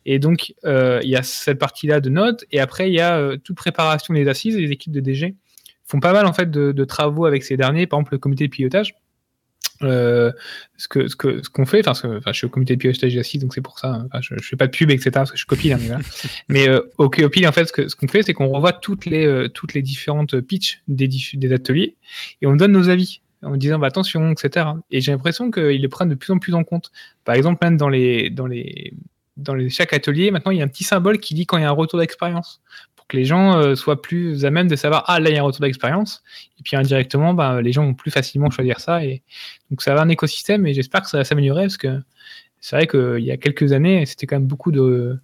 et 0.06 0.20
donc, 0.20 0.54
euh, 0.66 1.00
il 1.04 1.10
y 1.10 1.16
a 1.16 1.24
cette 1.24 1.60
partie-là 1.60 2.00
de 2.00 2.10
notes. 2.10 2.46
Et 2.52 2.60
après, 2.60 2.90
il 2.90 2.94
y 2.94 3.02
a 3.02 3.18
euh, 3.18 3.38
toute 3.38 3.58
préparation 3.58 4.14
des 4.14 4.28
assises. 4.28 4.56
Les 4.56 4.72
équipes 4.72 4.94
de 4.94 5.00
DG 5.00 5.36
font 5.86 6.00
pas 6.00 6.14
mal 6.14 6.26
en 6.26 6.34
fait 6.34 6.50
de, 6.52 6.86
travaux 6.86 7.26
avec 7.26 7.44
ces 7.44 7.58
derniers. 7.58 7.88
Par 7.88 8.00
exemple, 8.00 8.14
le 8.14 8.20
comité 8.20 8.46
de 8.46 8.52
pilotage. 8.52 8.96
Euh, 9.84 10.32
ce 10.78 10.88
que 10.88 11.08
ce 11.08 11.16
que 11.16 11.44
ce 11.44 11.52
qu'on 11.52 11.68
fait 11.68 11.88
enfin, 11.88 12.20
je 12.26 12.32
suis 12.32 12.48
au 12.48 12.50
comité 12.50 12.76
de 12.76 12.80
pilotage 12.80 13.14
d'assises 13.14 13.40
donc 13.40 13.54
c'est 13.54 13.62
pour 13.62 13.78
ça 13.78 14.08
hein. 14.12 14.22
je, 14.22 14.34
je 14.36 14.48
fais 14.48 14.56
pas 14.56 14.66
de 14.66 14.72
pub 14.72 14.90
etc 14.90 15.12
parce 15.12 15.32
que 15.32 15.38
je 15.38 15.46
copie 15.46 15.72
hein, 15.72 15.78
mais, 16.50 16.68
au 16.98 17.12
copie 17.12 17.46
en 17.46 17.52
fait 17.52 17.68
ce 17.68 17.96
qu'on 17.96 18.08
fait 18.08 18.24
c'est 18.24 18.34
qu'on 18.34 18.48
revoit 18.48 18.74
toutes 18.74 19.06
les 19.06 19.48
toutes 19.54 19.76
les 19.76 19.84
différentes 19.84 20.42
pitches 20.42 20.82
des 20.88 21.08
des 21.08 21.54
ateliers 21.54 21.96
et 22.42 22.48
on 22.48 22.56
donne 22.56 22.72
nos 22.72 22.90
avis 22.90 23.22
en 23.44 23.56
disant 23.56 23.78
bah, 23.78 23.86
attention 23.86 24.32
etc 24.32 24.66
et 24.90 25.00
j'ai 25.00 25.12
l'impression 25.12 25.52
qu'ils 25.52 25.82
le 25.82 25.90
prennent 25.90 26.10
de 26.10 26.16
plus 26.16 26.32
en 26.32 26.40
plus 26.40 26.56
en 26.56 26.64
compte 26.64 26.92
par 27.24 27.36
exemple 27.36 27.64
même 27.64 27.78
dans 27.78 27.90
les 27.90 28.32
dans 28.32 28.48
les 28.48 28.94
dans 29.38 29.54
les, 29.54 29.70
chaque 29.70 29.94
atelier, 29.94 30.32
maintenant, 30.32 30.52
il 30.52 30.58
y 30.58 30.62
a 30.62 30.66
un 30.66 30.68
petit 30.68 30.84
symbole 30.84 31.20
qui 31.20 31.34
dit 31.34 31.46
quand 31.46 31.58
il 31.58 31.62
y 31.62 31.66
a 31.66 31.70
un 31.70 31.74
retour 31.74 32.00
d'expérience. 32.00 32.62
Pour 32.96 33.08
que 33.08 33.16
les 33.16 33.26
gens 33.26 33.58
euh, 33.58 33.76
soient 33.76 34.02
plus 34.02 34.44
à 34.46 34.52
même 34.52 34.68
de 34.68 34.76
savoir, 34.76 35.04
ah, 35.08 35.20
là, 35.20 35.30
il 35.30 35.36
y 35.36 35.38
a 35.38 35.42
un 35.42 35.46
retour 35.46 35.62
d'expérience. 35.62 36.24
Et 36.60 36.64
puis, 36.64 36.76
indirectement, 36.76 37.34
bah, 37.34 37.62
les 37.62 37.72
gens 37.72 37.86
vont 37.86 37.94
plus 37.94 38.12
facilement 38.12 38.50
choisir 38.50 38.80
ça. 38.80 39.04
Et 39.04 39.22
donc, 39.70 39.82
ça 39.82 39.94
va 39.94 40.02
un 40.02 40.10
écosystème 40.10 40.66
et 40.66 40.74
j'espère 40.74 41.02
que 41.02 41.10
ça 41.10 41.18
va 41.18 41.24
s'améliorer 41.24 41.64
parce 41.64 41.78
que 41.78 42.02
c'est 42.60 42.76
vrai 42.76 42.88
qu'il 42.88 43.24
y 43.24 43.32
a 43.32 43.38
quelques 43.38 43.72
années, 43.72 44.06
c'était 44.06 44.26
quand 44.26 44.36
même 44.36 44.48
beaucoup 44.48 44.72
de, 44.72 45.18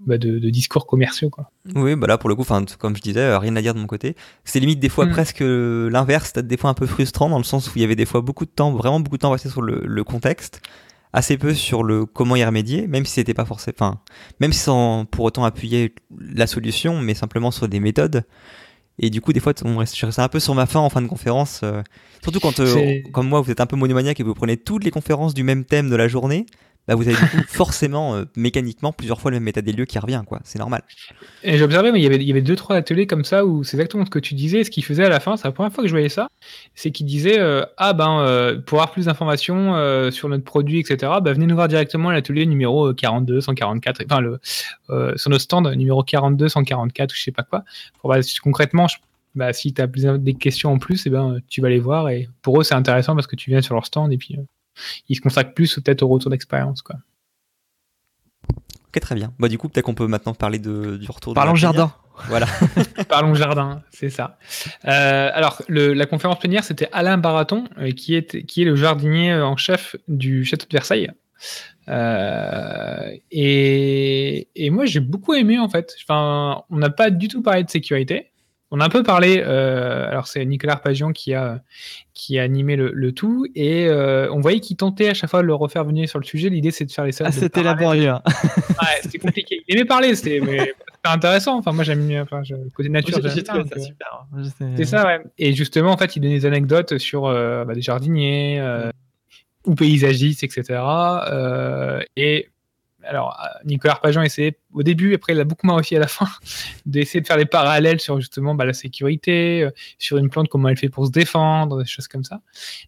bah, 0.00 0.16
de, 0.16 0.38
discours 0.48 0.86
commerciaux. 0.86 1.28
Quoi. 1.28 1.50
Oui, 1.74 1.96
bah 1.96 2.06
là 2.06 2.18
pour 2.18 2.28
le 2.28 2.36
coup, 2.36 2.44
comme 2.78 2.96
je 2.96 3.02
disais, 3.02 3.36
rien 3.36 3.56
à 3.56 3.62
dire 3.62 3.74
de 3.74 3.80
mon 3.80 3.86
côté. 3.86 4.14
C'est 4.44 4.60
limite 4.60 4.78
des 4.78 4.88
fois 4.88 5.06
mm. 5.06 5.10
presque 5.10 5.40
l'inverse, 5.40 6.32
peut-être 6.32 6.46
des 6.46 6.56
fois 6.56 6.70
un 6.70 6.74
peu 6.74 6.86
frustrant 6.86 7.28
dans 7.28 7.38
le 7.38 7.44
sens 7.44 7.66
où 7.68 7.72
il 7.76 7.82
y 7.82 7.84
avait 7.84 7.96
des 7.96 8.06
fois 8.06 8.20
beaucoup 8.20 8.44
de 8.44 8.50
temps, 8.50 8.72
vraiment 8.72 9.00
beaucoup 9.00 9.16
de 9.16 9.22
temps 9.22 9.32
passé 9.32 9.48
sur 9.48 9.60
le, 9.60 9.82
le 9.84 10.04
contexte 10.04 10.62
assez 11.12 11.38
peu 11.38 11.54
sur 11.54 11.82
le 11.82 12.06
comment 12.06 12.36
y 12.36 12.44
remédier, 12.44 12.86
même 12.86 13.04
si 13.04 13.14
c'était 13.14 13.34
pas 13.34 13.44
forcément, 13.44 13.74
enfin, 13.78 14.00
même 14.40 14.52
sans 14.52 15.04
pour 15.06 15.24
autant 15.24 15.44
appuyer 15.44 15.94
la 16.20 16.46
solution, 16.46 17.00
mais 17.00 17.14
simplement 17.14 17.50
sur 17.50 17.68
des 17.68 17.80
méthodes. 17.80 18.24
Et 19.00 19.10
du 19.10 19.20
coup, 19.20 19.32
des 19.32 19.40
fois, 19.40 19.52
on 19.64 19.76
reste, 19.76 19.96
je 19.96 20.06
reste 20.06 20.18
un 20.18 20.28
peu 20.28 20.40
sur 20.40 20.54
ma 20.54 20.66
fin 20.66 20.80
en 20.80 20.90
fin 20.90 21.00
de 21.00 21.06
conférence, 21.06 21.60
euh, 21.62 21.82
surtout 22.22 22.40
quand, 22.40 22.58
euh, 22.58 23.00
comme 23.12 23.28
moi, 23.28 23.40
vous 23.40 23.50
êtes 23.50 23.60
un 23.60 23.66
peu 23.66 23.76
monomaniaque 23.76 24.18
et 24.18 24.24
vous 24.24 24.34
prenez 24.34 24.56
toutes 24.56 24.84
les 24.84 24.90
conférences 24.90 25.34
du 25.34 25.44
même 25.44 25.64
thème 25.64 25.88
de 25.88 25.96
la 25.96 26.08
journée. 26.08 26.46
Bah, 26.88 26.94
vous 26.94 27.06
avez 27.06 27.16
forcément 27.46 28.14
euh, 28.14 28.24
mécaniquement 28.34 28.92
plusieurs 28.92 29.20
fois 29.20 29.30
le 29.30 29.38
même 29.38 29.48
état 29.48 29.60
des 29.60 29.72
lieux 29.72 29.84
qui 29.84 29.98
revient, 29.98 30.22
quoi. 30.26 30.40
C'est 30.42 30.58
normal. 30.58 30.82
Et 31.44 31.58
j'ai 31.58 31.62
observé, 31.62 31.92
mais 31.92 32.00
il 32.00 32.24
y 32.24 32.30
avait, 32.30 32.40
deux 32.40 32.56
trois 32.56 32.76
ateliers 32.76 33.06
comme 33.06 33.24
ça 33.24 33.44
où 33.44 33.62
c'est 33.62 33.76
exactement 33.76 34.06
ce 34.06 34.10
que 34.10 34.18
tu 34.18 34.34
disais. 34.34 34.64
Ce 34.64 34.70
qu'il 34.70 34.84
faisait 34.84 35.04
à 35.04 35.10
la 35.10 35.20
fin, 35.20 35.36
c'est 35.36 35.46
la 35.46 35.52
première 35.52 35.70
fois 35.70 35.84
que 35.84 35.88
je 35.88 35.92
voyais 35.92 36.08
ça, 36.08 36.28
c'est 36.74 36.90
qu'il 36.90 37.04
disait 37.04 37.38
euh, 37.38 37.62
ah 37.76 37.92
ben 37.92 38.20
euh, 38.20 38.58
pour 38.58 38.78
avoir 38.78 38.92
plus 38.92 39.04
d'informations 39.04 39.74
sur 40.10 40.30
notre 40.30 40.44
produit, 40.44 40.80
etc. 40.80 41.12
Bah, 41.22 41.32
venez 41.34 41.46
nous 41.46 41.54
voir 41.54 41.68
directement 41.68 42.08
à 42.08 42.14
l'atelier 42.14 42.46
numéro 42.46 42.94
42, 42.94 43.42
144, 43.42 44.04
enfin 44.06 44.20
le 44.20 44.40
sur 45.16 45.30
notre 45.30 45.42
stand 45.42 45.66
numéro 45.76 46.02
42, 46.02 46.48
144 46.48 47.12
ou 47.12 47.14
je 47.14 47.22
sais 47.22 47.32
pas 47.32 47.42
quoi. 47.42 47.64
Concrètement, 48.42 48.86
bah, 49.34 49.52
si 49.52 49.74
tu 49.74 49.82
as 49.82 49.86
des 49.86 50.34
questions 50.34 50.72
en 50.72 50.78
plus, 50.78 51.06
eh 51.06 51.10
ben, 51.10 51.40
tu 51.48 51.60
vas 51.60 51.68
les 51.68 51.80
voir. 51.80 52.08
Et 52.08 52.28
pour 52.40 52.60
eux, 52.60 52.64
c'est 52.64 52.74
intéressant 52.74 53.14
parce 53.14 53.26
que 53.26 53.36
tu 53.36 53.50
viens 53.50 53.60
sur 53.60 53.74
leur 53.74 53.84
stand 53.84 54.10
et 54.12 54.16
puis 54.16 54.38
il 55.08 55.16
se 55.16 55.20
consacre 55.20 55.54
plus 55.54 55.74
peut-être 55.76 56.02
au 56.02 56.08
retour 56.08 56.30
d'expérience. 56.30 56.82
Quoi. 56.82 56.96
Ok, 58.88 59.00
très 59.00 59.14
bien. 59.14 59.32
Bah, 59.38 59.48
du 59.48 59.58
coup, 59.58 59.68
peut-être 59.68 59.84
qu'on 59.84 59.94
peut 59.94 60.06
maintenant 60.06 60.34
parler 60.34 60.58
de, 60.58 60.96
du 60.96 61.10
retour 61.10 61.34
Parlons 61.34 61.54
jardin. 61.54 61.92
Voilà. 62.26 62.46
Parlons 63.08 63.34
jardin, 63.34 63.82
c'est 63.90 64.10
ça. 64.10 64.38
Euh, 64.86 65.30
alors, 65.32 65.62
la 65.68 66.06
conférence 66.06 66.38
plénière, 66.38 66.64
c'était 66.64 66.88
Alain 66.92 67.18
Baraton, 67.18 67.64
euh, 67.78 67.92
qui, 67.92 68.14
est, 68.14 68.44
qui 68.46 68.62
est 68.62 68.64
le 68.64 68.76
jardinier 68.76 69.34
en 69.34 69.56
chef 69.56 69.96
du 70.08 70.44
château 70.44 70.66
de 70.68 70.72
Versailles. 70.72 71.10
Euh, 71.88 73.10
et, 73.30 74.48
et, 74.56 74.70
moi, 74.70 74.86
j'ai 74.86 75.00
beaucoup 75.00 75.34
aimé, 75.34 75.58
en 75.58 75.68
fait. 75.68 75.94
Enfin, 76.02 76.62
on 76.70 76.78
n'a 76.78 76.90
pas 76.90 77.10
du 77.10 77.28
tout 77.28 77.42
parlé 77.42 77.64
de 77.64 77.70
sécurité. 77.70 78.30
On 78.70 78.80
a 78.80 78.84
un 78.84 78.88
peu 78.90 79.02
parlé, 79.02 79.42
euh, 79.42 80.08
alors 80.10 80.26
c'est 80.26 80.44
Nicolas 80.44 80.76
Pagian 80.76 81.12
qui 81.12 81.32
a, 81.32 81.62
qui 82.12 82.38
a 82.38 82.42
animé 82.42 82.76
le, 82.76 83.12
tout, 83.12 83.46
et 83.54 83.86
euh, 83.86 84.30
on 84.30 84.40
voyait 84.40 84.60
qu'il 84.60 84.76
tentait 84.76 85.08
à 85.08 85.14
chaque 85.14 85.30
fois 85.30 85.40
de 85.40 85.46
le 85.46 85.54
refaire 85.54 85.84
venir 85.84 86.06
sur 86.06 86.18
le 86.18 86.24
sujet. 86.24 86.50
L'idée 86.50 86.70
c'est 86.70 86.84
de 86.84 86.92
faire 86.92 87.06
les 87.06 87.12
salles. 87.12 87.28
Ah, 87.28 87.32
c'était 87.32 87.62
laborieux. 87.62 88.10
Hein. 88.10 88.22
ouais, 88.26 89.00
c'était 89.02 89.18
compliqué. 89.18 89.62
Il 89.66 89.76
aimait 89.76 89.86
parler, 89.86 90.14
c'était 90.14 90.42
intéressant. 91.04 91.56
Enfin, 91.56 91.72
moi 91.72 91.82
j'aime 91.82 92.04
mieux, 92.04 92.20
enfin, 92.20 92.42
le 92.50 92.68
côté 92.68 92.90
nature. 92.90 93.20
J'ai 93.22 93.42
trouvé 93.42 93.64
ça 93.72 93.80
super. 93.80 94.26
C'est 94.76 94.84
ça, 94.84 95.06
ouais. 95.06 95.20
Et 95.38 95.54
justement, 95.54 95.92
en 95.92 95.96
fait, 95.96 96.16
il 96.16 96.20
donnait 96.20 96.40
des 96.40 96.46
anecdotes 96.46 96.98
sur 96.98 97.24
euh, 97.24 97.64
bah, 97.64 97.74
des 97.74 97.80
jardiniers 97.80 98.62
ou 99.64 99.74
paysagistes, 99.74 100.44
etc. 100.44 100.82
et 102.16 102.48
alors, 103.08 103.38
euh, 103.42 103.48
Nicolas 103.64 103.94
Arpajon 103.94 104.22
essayait 104.22 104.58
au 104.74 104.82
début, 104.82 105.14
après 105.14 105.32
il 105.32 105.40
a 105.40 105.44
beaucoup 105.44 105.66
moins 105.66 105.76
aussi 105.76 105.96
à 105.96 105.98
la 105.98 106.06
fin, 106.06 106.28
d'essayer 106.86 107.20
de 107.20 107.26
faire 107.26 107.38
des 107.38 107.46
parallèles 107.46 108.00
sur 108.00 108.20
justement 108.20 108.54
bah, 108.54 108.66
la 108.66 108.74
sécurité, 108.74 109.62
euh, 109.62 109.70
sur 109.98 110.18
une 110.18 110.28
plante, 110.28 110.48
comment 110.48 110.68
elle 110.68 110.76
fait 110.76 110.90
pour 110.90 111.06
se 111.06 111.10
défendre, 111.10 111.78
des 111.78 111.88
choses 111.88 112.06
comme 112.06 112.24
ça. 112.24 112.40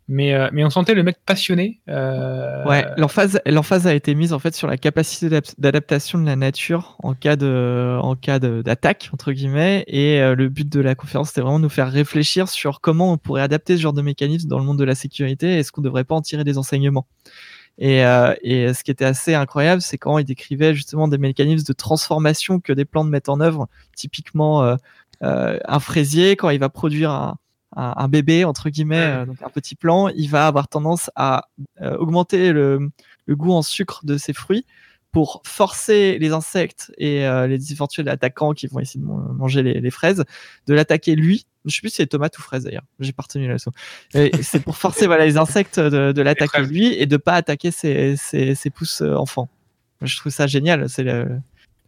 Mais, 0.09 0.35
euh, 0.35 0.49
on 0.53 0.71
sentait 0.71 0.95
le 0.95 1.03
mec 1.03 1.17
passionné. 1.25 1.81
Ouais, 1.89 2.85
l'emphase, 2.99 3.41
l'emphase 3.47 3.87
a 3.87 3.95
été 3.95 4.15
mise 4.15 4.35
en 4.35 4.39
fait 4.39 4.55
sur 4.55 4.69
la 4.69 4.77
capacité 4.77 5.41
d'adaptation 5.59 6.19
de 6.19 6.27
la 6.27 6.37
nature 6.37 6.97
en 7.03 7.15
cas 7.15 7.37
de, 7.37 7.99
en 8.03 8.15
cas 8.15 8.39
d'attaque 8.39 9.09
entre 9.15 9.33
guillemets. 9.33 9.85
Et 9.89 10.21
le 10.21 10.49
but 10.49 10.69
de 10.69 10.81
la 10.81 10.95
conférence, 10.95 11.29
c'était 11.29 11.41
vraiment 11.41 11.59
de 11.59 11.65
nous 11.65 11.71
faire 11.71 11.91
réfléchir 11.91 12.49
sur 12.49 12.81
comment 12.81 13.13
on 13.13 13.17
pourrait 13.17 13.43
adapter 13.43 13.77
ce 13.77 13.83
genre 13.83 13.95
de 13.95 14.03
mécanisme 14.03 14.49
dans 14.49 14.59
le 14.59 14.65
monde 14.65 14.79
de 14.79 14.85
la 14.85 14.95
sécurité. 14.95 15.59
Est-ce 15.59 15.73
qu'on 15.73 15.81
ne 15.81 15.87
devrait 15.87 16.05
pas 16.05 16.15
en 16.15 16.21
tirer 16.21 16.45
des 16.45 16.59
enseignements 16.59 17.07
et, 17.81 18.05
euh, 18.05 18.35
et, 18.43 18.75
ce 18.75 18.85
qui 18.85 18.91
était 18.91 19.07
assez 19.07 19.35
incroyable, 19.35 19.81
c'est 19.81 19.97
quand 19.97 20.19
il 20.19 20.25
décrivait 20.25 20.75
justement 20.75 21.09
des 21.09 21.17
mécanismes 21.17 21.67
de 21.67 21.73
transformation 21.73 22.61
que 22.61 22.75
des 22.75 22.85
plantes 22.85 23.09
mettent 23.09 23.31
en 23.31 23.41
œuvre. 23.41 23.69
Typiquement, 23.97 24.63
euh, 24.63 24.77
euh, 25.23 25.59
un 25.65 25.81
fraisier, 25.81 26.37
quand 26.37 26.51
il 26.51 26.61
va 26.61 26.69
produire 26.69 27.11
un, 27.11 27.39
un, 27.75 27.95
un 27.97 28.09
bébé, 28.09 28.45
entre 28.45 28.69
guillemets, 28.69 29.25
donc 29.25 29.43
un 29.43 29.49
petit 29.49 29.77
plant, 29.77 30.09
il 30.09 30.29
va 30.29 30.47
avoir 30.47 30.69
tendance 30.69 31.11
à 31.17 31.49
augmenter 31.99 32.53
le, 32.53 32.91
le, 33.25 33.37
goût 33.37 33.53
en 33.53 33.63
sucre 33.63 34.05
de 34.05 34.19
ses 34.19 34.35
fruits 34.35 34.67
pour 35.13 35.43
forcer 35.45 36.19
les 36.19 36.33
insectes 36.33 36.93
et 36.99 37.21
les 37.49 37.73
éventuels 37.73 38.09
attaquants 38.09 38.53
qui 38.53 38.67
vont 38.69 38.79
essayer 38.81 39.01
de 39.01 39.07
manger 39.07 39.63
les, 39.63 39.81
les 39.81 39.91
fraises, 39.91 40.25
de 40.67 40.75
l'attaquer 40.75 41.15
lui 41.17 41.47
je 41.67 41.75
sais 41.75 41.81
plus 41.81 41.91
si 41.91 41.97
c'est 41.97 42.07
tomate 42.07 42.39
ou 42.39 42.43
fraise 42.43 42.65
d'ailleurs. 42.65 42.85
J'ai 43.01 43.13
pas 43.13 43.23
retenu 43.23 43.47
la 43.47 43.53
leçon. 43.55 43.71
C'est 44.43 44.61
pour 44.63 44.79
forcer 44.79 45.07
voilà, 45.07 45.27
les 45.27 45.37
insectes 45.37 45.79
de, 45.79 46.11
de 46.13 46.23
l'attaquer 46.23 46.63
lui 46.63 46.95
et 46.95 47.05
de 47.05 47.19
pas 47.19 47.35
attaquer 47.35 47.71
ses, 47.71 48.17
ses, 48.17 48.55
ses 48.55 48.71
pousses 48.71 49.03
euh, 49.03 49.15
enfants. 49.15 49.51
Je 50.01 50.17
trouve 50.17 50.33
ça 50.33 50.47
génial. 50.47 50.89
C'est 50.89 51.03
le- 51.03 51.39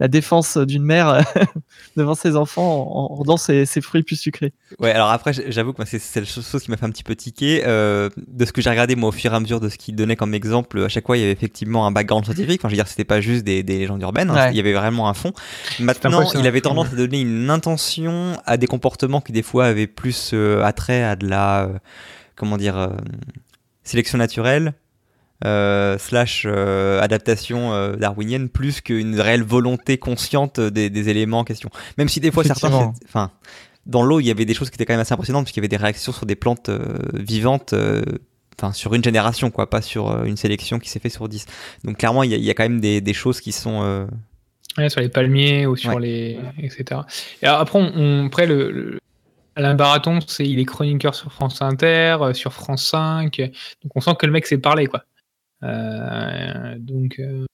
la 0.03 0.09
défense 0.09 0.59
d'une 0.59 0.83
mère 0.83 1.23
devant 1.97 2.17
ses 2.17 2.35
enfants 2.35 2.83
en, 2.91 3.12
en 3.12 3.15
rendant 3.15 3.37
ses, 3.37 3.67
ses 3.67 3.81
fruits 3.81 4.03
plus 4.03 4.17
sucrés. 4.17 4.53
Ouais, 4.81 4.91
alors 4.91 5.11
après, 5.11 5.33
j'avoue 5.33 5.73
que 5.73 5.85
c'est 5.85 6.01
c'est 6.01 6.19
la 6.19 6.27
chose 6.27 6.61
qui 6.61 6.73
m'a 6.73 6.77
fait 6.77 6.87
un 6.87 6.91
petit 6.91 7.05
peu 7.05 7.15
tiquer. 7.15 7.62
Euh, 7.67 8.09
de 8.27 8.45
ce 8.45 8.53
que 8.53 8.61
j'ai 8.61 8.69
regardé, 8.69 8.97
moi, 8.97 9.11
au 9.11 9.12
fur 9.12 9.33
et 9.33 9.37
à 9.37 9.38
mesure 9.38 9.61
de 9.61 9.69
ce 9.69 9.79
qu'il 9.79 9.95
donnait 9.95 10.17
comme 10.17 10.35
exemple, 10.35 10.83
à 10.83 10.88
chaque 10.88 11.07
fois, 11.07 11.17
il 11.17 11.21
y 11.21 11.23
avait 11.23 11.33
effectivement 11.33 11.87
un 11.87 11.93
background 11.93 12.25
scientifique. 12.25 12.61
Enfin, 12.61 12.69
je 12.69 12.73
veux 12.75 12.79
dire, 12.79 12.88
c'était 12.88 13.05
pas 13.05 13.21
juste 13.21 13.45
des, 13.45 13.62
des 13.62 13.79
légendes 13.79 14.03
urbaines, 14.03 14.31
hein, 14.31 14.35
Ouais. 14.35 14.51
il 14.51 14.57
y 14.57 14.61
avait 14.61 14.73
vraiment 14.73 15.09
un 15.09 15.15
fond. 15.15 15.33
Maintenant, 15.79 16.29
il 16.35 16.47
avait 16.49 16.61
tendance 16.62 16.93
à 16.93 16.97
donner 16.97 17.21
une 17.21 17.49
intention 17.49 18.33
à 18.45 18.57
des 18.57 18.67
comportements 18.67 19.21
qui, 19.21 19.31
des 19.31 19.43
fois, 19.43 19.67
avaient 19.67 19.87
plus 19.87 20.33
euh, 20.35 20.65
attrait 20.65 21.05
à 21.05 21.15
de 21.15 21.29
la, 21.29 21.62
euh, 21.67 21.79
comment 22.35 22.57
dire, 22.57 22.77
euh, 22.77 22.88
sélection 23.85 24.19
naturelle. 24.19 24.75
Euh, 25.44 25.98
slash 25.98 26.44
euh, 26.46 27.00
adaptation 27.00 27.72
euh, 27.72 27.96
darwinienne 27.96 28.48
plus 28.48 28.81
qu'une 28.81 29.18
réelle 29.20 29.42
volonté 29.42 29.98
consciente 29.98 30.61
des, 30.61 30.90
des 30.90 31.09
éléments 31.09 31.40
en 31.40 31.44
question. 31.44 31.70
Même 31.98 32.09
si 32.09 32.20
des 32.20 32.31
fois 32.31 32.44
certains, 32.44 32.92
enfin, 33.05 33.31
dans 33.87 34.02
l'eau, 34.02 34.20
il 34.20 34.26
y 34.26 34.31
avait 34.31 34.44
des 34.44 34.55
choses 34.55 34.70
qui 34.70 34.74
étaient 34.76 34.85
quand 34.87 34.92
même 34.94 35.00
assez 35.00 35.12
impressionnantes, 35.14 35.44
puisqu'il 35.44 35.61
y 35.61 35.62
avait 35.62 35.68
des 35.68 35.76
réactions 35.76 36.12
sur 36.12 36.26
des 36.26 36.37
plantes 36.37 36.68
euh, 36.68 36.81
vivantes, 37.14 37.72
euh, 37.72 38.02
enfin 38.59 38.72
sur 38.72 38.94
une 38.94 39.02
génération, 39.02 39.50
quoi, 39.50 39.68
pas 39.68 39.83
sur 39.83 40.24
une 40.24 40.37
sélection 40.37 40.78
qui 40.78 40.88
s'est 40.90 41.00
fait 41.00 41.09
sur 41.09 41.28
10. 41.28 41.46
Donc 41.85 41.96
clairement, 41.98 42.22
il 42.22 42.31
y, 42.31 42.35
a- 42.35 42.38
il 42.38 42.44
y 42.44 42.50
a 42.50 42.55
quand 42.55 42.62
même 42.64 42.81
des, 42.81 43.00
des 43.00 43.14
choses 43.14 43.40
qui 43.40 43.52
sont... 43.52 43.83
euh, 43.83 44.07
Ouais, 44.78 44.88
sur 44.88 45.00
les 45.02 45.09
palmiers 45.11 45.66
ou 45.66 45.76
sur 45.76 45.94
Ouais. 45.94 46.00
les. 46.00 46.38
etc. 46.62 47.00
Et 47.42 47.46
alors, 47.46 47.61
après, 47.61 47.78
on, 47.78 47.92
on- 47.94 48.26
après 48.26 48.46
le, 48.46 48.70
le- 48.70 48.98
Alain 49.55 49.74
Baraton, 49.74 50.18
c'est, 50.26 50.46
il 50.48 50.59
est 50.61 50.64
chroniqueur 50.64 51.14
sur 51.14 51.31
France 51.31 51.61
Inter, 51.61 52.16
sur 52.33 52.55
France 52.55 52.87
5. 52.87 53.37
Donc 53.83 53.92
on 53.94 54.00
sent 54.00 54.12
que 54.18 54.24
le 54.24 54.33
mec 54.33 54.46
sait 54.46 54.57
parler, 54.57 54.87
quoi. 54.87 55.05
Euh, 55.62 56.77
donc. 56.79 57.18
euh, 57.18 57.44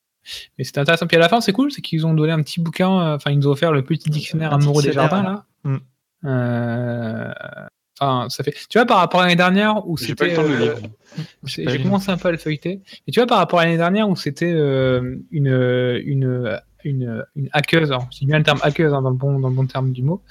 Mais 0.58 0.64
c'était 0.64 0.80
intéressant. 0.80 1.06
Puis 1.06 1.16
à 1.16 1.20
la 1.20 1.28
fin, 1.28 1.40
c'est 1.40 1.52
cool, 1.52 1.70
c'est 1.72 1.82
qu'ils 1.82 2.06
ont 2.06 2.14
donné 2.14 2.32
un 2.32 2.42
petit 2.42 2.60
bouquin, 2.60 2.90
euh, 3.00 3.16
enfin, 3.16 3.30
ils 3.30 3.38
nous 3.38 3.48
ont 3.48 3.52
offert 3.52 3.72
le 3.72 3.82
petit 3.82 4.10
dictionnaire 4.10 4.52
amoureux 4.52 4.82
des 4.82 4.92
jardins, 4.92 5.22
là. 5.22 5.44
Mm. 5.64 5.76
Euh, 6.24 7.32
Enfin, 8.00 8.28
ça 8.28 8.44
fait. 8.44 8.54
Tu 8.68 8.78
vois, 8.78 8.86
par 8.86 8.98
rapport 8.98 9.20
à 9.20 9.24
l'année 9.24 9.34
dernière 9.34 9.84
où 9.88 9.96
J'ai 9.96 10.14
pas 10.14 10.26
eu 10.26 10.30
c'était. 10.30 10.42
le 10.42 10.48
temps 10.48 10.54
de 10.54 10.56
le 10.56 10.64
lire. 10.72 10.76
j'ai 11.44 11.82
commencé 11.82 12.10
un 12.12 12.16
peu 12.16 12.28
à 12.28 12.30
le 12.30 12.38
feuilleter. 12.38 12.80
Et 13.08 13.10
tu 13.10 13.18
vois, 13.18 13.26
par 13.26 13.38
rapport 13.38 13.58
à 13.58 13.64
l'année 13.64 13.76
dernière 13.76 14.08
où 14.08 14.14
c'était 14.14 14.52
euh, 14.52 15.16
une, 15.32 15.48
une, 16.04 16.60
une, 16.84 17.24
une 17.36 17.48
hackeuse, 17.52 17.92
dis 18.10 18.26
bien 18.26 18.38
le 18.38 18.44
terme 18.44 18.60
hackeuse 18.62 18.92
hein, 18.94 19.02
dans, 19.02 19.10
le 19.10 19.16
bon, 19.16 19.38
dans 19.40 19.48
le 19.48 19.54
bon 19.54 19.66
terme 19.66 19.92
du 19.92 20.02
mot, 20.02 20.22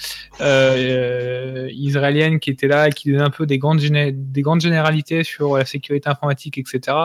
euh, 0.42 0.76
euh, 0.78 1.70
israélienne 1.72 2.40
qui 2.40 2.50
était 2.50 2.68
là 2.68 2.88
et 2.88 2.92
qui 2.92 3.12
donnait 3.12 3.24
un 3.24 3.30
peu 3.30 3.46
des 3.46 3.58
grandes, 3.58 3.80
géné- 3.80 4.12
des 4.14 4.42
grandes 4.42 4.62
généralités 4.62 5.24
sur 5.24 5.58
la 5.58 5.66
sécurité 5.66 6.10
informatique, 6.10 6.58
etc. 6.58 6.96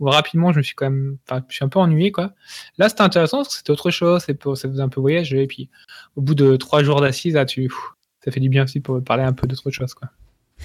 Où 0.00 0.06
rapidement, 0.06 0.52
je 0.52 0.58
me 0.58 0.62
suis 0.62 0.74
quand 0.74 0.90
même, 0.90 1.16
enfin, 1.28 1.42
je 1.48 1.54
suis 1.56 1.64
un 1.64 1.68
peu 1.68 1.78
ennuyé, 1.78 2.10
quoi. 2.12 2.32
Là, 2.78 2.88
c'était 2.88 3.02
intéressant 3.02 3.38
parce 3.38 3.48
que 3.48 3.54
c'était 3.56 3.70
autre 3.70 3.90
chose, 3.90 4.22
c'est 4.26 4.34
pour- 4.34 4.56
ça 4.56 4.68
faisait 4.68 4.82
un 4.82 4.88
peu 4.88 5.00
voyager. 5.00 5.42
Et 5.42 5.46
puis, 5.46 5.68
au 6.16 6.20
bout 6.22 6.34
de 6.34 6.56
trois 6.56 6.82
jours 6.82 7.00
d'assises, 7.00 7.34
là, 7.34 7.44
tu, 7.44 7.62
pff, 7.68 7.76
ça 8.24 8.30
fait 8.30 8.40
du 8.40 8.48
bien 8.48 8.64
aussi 8.64 8.80
pour 8.80 9.02
parler 9.04 9.22
un 9.24 9.32
peu 9.32 9.46
d'autre 9.46 9.70
chose, 9.70 9.94
quoi. 9.94 10.08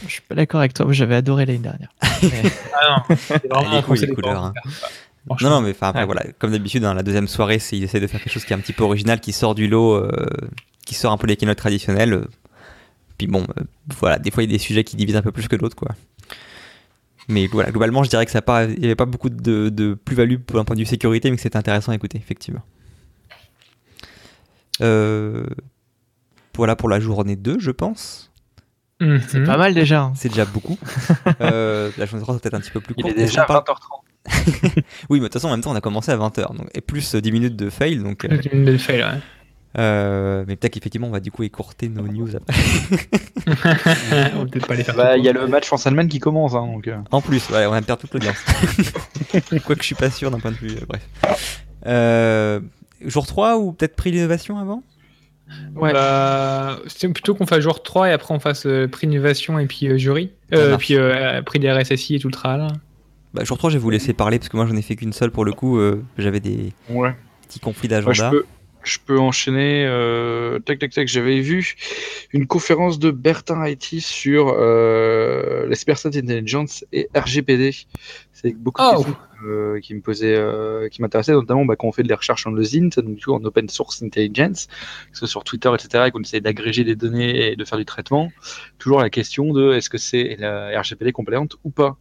Je 0.06 0.12
suis 0.12 0.22
pas 0.22 0.36
d'accord 0.36 0.62
avec 0.62 0.74
toi. 0.74 0.86
Moi, 0.86 0.94
j'avais 0.94 1.15
adoré 1.15 1.46
l'année 1.46 1.60
dernière. 1.60 1.89
Ah 2.74 3.04
non, 3.10 3.15
c'est 3.17 3.48
vraiment 3.48 3.78
Les 4.08 4.08
couleurs, 4.15 4.44
hein. 4.46 4.54
Non, 5.30 5.50
non, 5.50 5.62
mais 5.62 5.72
enfin, 5.72 5.94
Ouais. 5.94 6.06
voilà, 6.06 6.24
comme 6.40 6.52
d'habitude, 6.52 6.84
hein, 6.84 6.94
la 6.96 7.04
deuxième 7.04 7.28
soirée, 7.28 7.60
c'est 7.60 7.78
ils 7.78 7.84
essaient 7.84 8.00
de 8.00 8.08
faire 8.08 8.22
quelque 8.22 8.34
chose 8.34 8.44
qui 8.46 8.54
est 8.54 8.56
un 8.56 8.60
petit 8.60 8.74
peu 8.74 8.84
original, 8.84 9.20
qui 9.20 9.32
sort 9.34 9.54
du 9.56 9.68
lot, 9.68 9.94
euh, 9.94 10.12
qui 10.86 10.96
sort 10.96 11.12
un 11.12 11.18
peu 11.18 11.28
des 11.28 11.36
keynotes 11.36 11.58
traditionnels. 11.60 12.26
Puis 13.20 13.28
bon, 13.28 13.44
euh, 13.60 13.64
voilà, 14.00 14.18
des 14.18 14.32
fois, 14.32 14.42
il 14.44 14.50
y 14.50 14.54
a 14.54 14.58
des 14.58 14.60
sujets 14.64 14.84
qui 14.84 14.96
divisent 14.96 15.16
un 15.16 15.22
peu 15.22 15.32
plus 15.32 15.48
que 15.48 15.56
d'autres, 15.56 15.76
quoi. 15.76 15.90
Mais 17.28 17.46
voilà, 17.48 17.70
globalement, 17.70 18.04
je 18.04 18.10
dirais 18.10 18.26
que 18.26 18.32
ça 18.32 18.42
pas, 18.42 18.64
il 18.66 18.80
n'y 18.80 18.86
avait 18.86 18.96
pas 18.96 19.06
beaucoup 19.06 19.30
de, 19.30 19.70
de 19.70 19.94
plus-value 19.94 20.38
pour 20.38 20.60
un 20.60 20.66
point 20.66 20.76
de 20.76 20.82
vue 20.82 20.88
sécurité, 20.88 21.30
mais 21.30 21.36
que 21.38 21.42
c'était 21.44 21.56
intéressant 21.58 21.92
à 21.92 21.96
écouter, 21.96 22.18
effectivement. 22.18 22.64
Euh, 24.82 25.46
voilà 26.56 26.76
pour 26.76 26.90
la 26.90 27.00
journée 27.00 27.36
2, 27.36 27.60
je 27.60 27.72
pense. 27.72 28.32
C'est 29.00 29.40
Mhm. 29.40 29.46
pas 29.46 29.58
mal 29.58 29.74
déjà. 29.74 30.02
hein. 30.04 30.14
C'est 30.16 30.30
déjà 30.30 30.46
beaucoup. 30.46 30.78
euh, 31.42 31.92
la 31.98 32.06
journée 32.06 32.22
3 32.24 32.36
c'est 32.36 32.42
peut-être 32.44 32.54
un 32.56 32.60
petit 32.60 32.70
peu 32.72 32.82
plus 32.82 32.94
Il 32.98 33.02
court. 33.04 33.12
est 33.12 33.16
déjà 33.16 33.46
20h30. 33.46 34.02
Oui, 35.10 35.20
mais 35.20 35.20
de 35.20 35.24
toute 35.26 35.34
façon, 35.34 35.48
en 35.48 35.52
même 35.52 35.62
temps, 35.62 35.72
on 35.72 35.76
a 35.76 35.82
commencé 35.82 36.12
à 36.12 36.18
20h. 36.18 36.56
Donc, 36.56 36.70
et 36.74 36.82
plus 36.82 37.16
euh, 37.16 37.22
10 37.22 37.32
minutes 37.32 37.56
de 37.56 37.70
fail. 37.70 37.98
Donc, 37.98 38.26
euh, 38.26 38.40
C'est 38.44 38.54
une 38.54 38.66
belle 38.66 38.80
fail, 38.80 39.02
ouais. 39.02 39.20
euh, 39.80 40.44
mais 40.48 40.56
peut-être 40.56 40.74
qu'effectivement, 40.74 41.08
on 41.08 41.12
va 41.12 41.20
du 41.20 41.32
coup 41.32 41.44
écourter 41.44 41.90
nos 41.90 42.04
news 42.08 42.30
après. 42.36 42.54
on 44.36 44.40
va 44.40 44.46
peut-être 44.46 44.68
pas 44.68 44.76
les 44.76 44.84
faire. 44.84 44.96
Bah, 44.96 45.18
il 45.18 45.24
y 45.26 45.30
a 45.30 45.34
le 45.34 45.48
match 45.48 45.66
France-Allemagne 45.68 46.08
qui 46.08 46.20
commence, 46.20 46.54
hein, 46.54 46.66
donc. 46.68 46.88
euh. 46.88 46.98
En 47.12 47.22
plus, 47.22 47.50
ouais, 47.50 47.66
on 47.66 47.72
va 47.72 47.82
perdre 47.82 48.02
toute 48.02 48.14
l'audience. 48.14 48.38
Quoique 49.66 49.82
je 49.82 49.86
suis 49.88 49.96
pas 49.96 50.10
sûr 50.12 50.30
d'un 50.32 50.40
point 50.40 50.52
de 50.52 50.58
vue. 50.58 50.72
euh, 50.72 50.86
bref. 50.88 51.62
Euh, 51.88 52.60
jour 53.06 53.26
3 53.26 53.58
ou 53.58 53.72
peut-être 53.74 53.96
prix 53.96 54.12
d'innovation 54.12 54.58
avant? 54.60 54.84
Ouais. 55.76 55.92
Bah, 55.92 56.78
c'est 56.88 57.10
plutôt 57.10 57.36
qu'on 57.36 57.46
fasse 57.46 57.60
jour 57.60 57.82
3 57.84 58.10
et 58.10 58.12
après 58.14 58.34
on 58.34 58.40
fasse 58.40 58.66
euh, 58.66 58.88
prix 58.88 59.08
d'innovation 59.08 59.60
et 59.60 59.66
puis 59.66 59.88
euh, 59.88 59.98
jury. 59.98 60.32
Euh, 60.54 60.78
puis 60.78 60.96
euh, 60.96 61.42
prix 61.42 61.60
des 61.60 61.70
RSSI 61.72 62.16
et 62.16 62.20
tout 62.20 62.28
le 62.30 62.34
tralala. 62.34 62.68
Bah, 63.34 63.44
Jour 63.44 63.58
3, 63.58 63.70
je 63.70 63.78
vais 63.78 63.82
vous 63.82 63.89
laisser 63.89 64.13
parler 64.13 64.39
parce 64.39 64.50
que 64.50 64.58
moi, 64.58 64.65
j'en 64.65 64.76
ai 64.76 64.82
fait 64.82 64.96
qu'une 64.96 65.13
seule 65.13 65.32
pour 65.32 65.46
le 65.46 65.54
coup. 65.54 65.78
euh, 65.80 66.04
J'avais 66.17 66.39
des 66.39 66.74
Ouais. 66.89 67.13
petits 67.48 67.60
conflits 67.60 67.88
je 67.88 67.96
d'agenda. 67.96 68.30
peux, 68.30 68.46
je 68.84 68.98
peux 69.06 69.20
enchaîner. 69.20 69.86
euh, 69.86 70.60
tac, 70.60 70.80
tac, 70.80 70.91
tac. 70.91 71.08
J'avais 71.08 71.39
vu 71.39 71.76
une 72.34 72.48
conférence 72.48 73.00
de 73.00 73.12
Bertin 73.12 73.65
IT 73.67 74.00
sur 74.02 74.54
euh, 74.58 75.72
Cyberstat 75.74 76.10
Intelligence 76.10 76.86
et 76.91 77.10
RGPD. 77.15 77.74
C'est 78.34 78.54
beaucoup 78.56 78.82
de 78.82 78.88
Oh. 78.91 78.96
questions 78.98 79.15
euh, 79.46 79.80
qui 79.80 79.96
me 79.96 80.02
posaient, 80.02 80.36
euh, 80.36 80.88
qui 80.89 81.02
m'intéressaient, 81.02 81.32
notamment 81.32 81.65
bah, 81.65 81.76
quand 81.76 81.88
on 81.88 81.91
fait 81.91 82.04
de 82.04 82.10
la 82.10 82.15
recherche 82.15 82.46
en 82.46 82.54
OSINT, 82.54 82.89
donc 83.02 83.15
du 83.15 83.26
coup 83.26 83.34
en 83.34 83.44
Open 83.44 83.67
Source 83.70 84.04
Intelligence, 84.04 84.67
que 84.67 84.74
ce 85.13 85.20
soit 85.22 85.28
sur 85.28 85.44
Twitter, 85.44 85.72
etc., 85.74 86.06
et 86.08 86.12
qu'on 86.12 86.22
essaie 86.22 86.41
d'agréger 86.41 86.84
des 86.84 86.96
données 86.96 87.52
et 87.52 87.56
de 87.56 87.65
faire 87.65 87.80
du 87.80 87.86
traitement. 87.86 88.32
Toujours 88.78 89.00
la 89.02 89.10
question 89.10 89.52
de 89.52 89.74
est-ce 89.74 89.89
que 89.89 89.98
c'est 89.98 90.36
la 90.38 90.80
RGPD 90.80 91.12
compliante 91.12 91.56
ou 91.63 91.72
pas? 91.72 91.98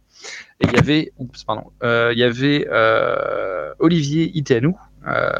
Et 0.59 0.67
il 0.67 0.73
y 0.73 0.77
avait, 0.77 1.11
pardon, 1.45 1.71
euh, 1.83 2.11
il 2.13 2.19
y 2.19 2.23
avait 2.23 2.67
euh, 2.69 3.73
Olivier 3.79 4.31
Iteanu, 4.37 4.73
euh, 5.07 5.31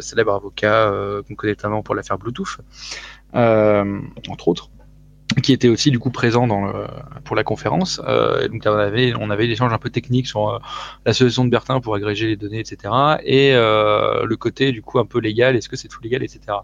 célèbre 0.00 0.34
avocat 0.34 0.92
qu'on 1.26 1.34
connaît 1.34 1.52
notamment 1.52 1.82
pour 1.82 1.94
l'affaire 1.94 2.18
Bluetooth, 2.18 2.58
entre 3.32 4.48
autres, 4.48 4.70
qui 5.42 5.52
était 5.52 5.68
aussi 5.68 5.90
du 5.90 5.98
coup 5.98 6.10
présent 6.10 6.46
pour 7.24 7.34
la 7.36 7.44
conférence. 7.44 7.98
Donc 7.98 8.62
on 8.66 8.72
avait, 8.72 9.14
on 9.18 9.30
avait 9.30 9.46
des 9.46 9.54
échanges 9.54 9.72
un 9.72 9.78
peu 9.78 9.90
techniques 9.90 10.26
sur 10.26 10.60
la 11.06 11.12
solution 11.14 11.46
de 11.46 11.50
Bertin 11.50 11.80
pour 11.80 11.94
agréger 11.94 12.26
les 12.26 12.36
données, 12.36 12.60
etc. 12.60 12.92
Et 13.24 13.52
le 13.54 14.36
côté 14.36 14.72
du 14.72 14.82
coup 14.82 14.98
un 14.98 15.06
peu 15.06 15.18
légal, 15.18 15.56
est-ce 15.56 15.70
que 15.70 15.76
c'est 15.76 15.88
tout 15.88 16.02
légal, 16.02 16.22
etc. 16.22 16.58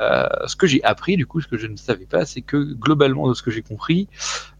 Euh, 0.00 0.26
ce 0.46 0.56
que 0.56 0.66
j'ai 0.66 0.82
appris, 0.82 1.16
du 1.16 1.26
coup, 1.26 1.40
ce 1.40 1.46
que 1.46 1.58
je 1.58 1.66
ne 1.66 1.76
savais 1.76 2.06
pas, 2.06 2.24
c'est 2.24 2.40
que 2.40 2.56
globalement, 2.56 3.28
de 3.28 3.34
ce 3.34 3.42
que 3.42 3.50
j'ai 3.50 3.62
compris, 3.62 4.08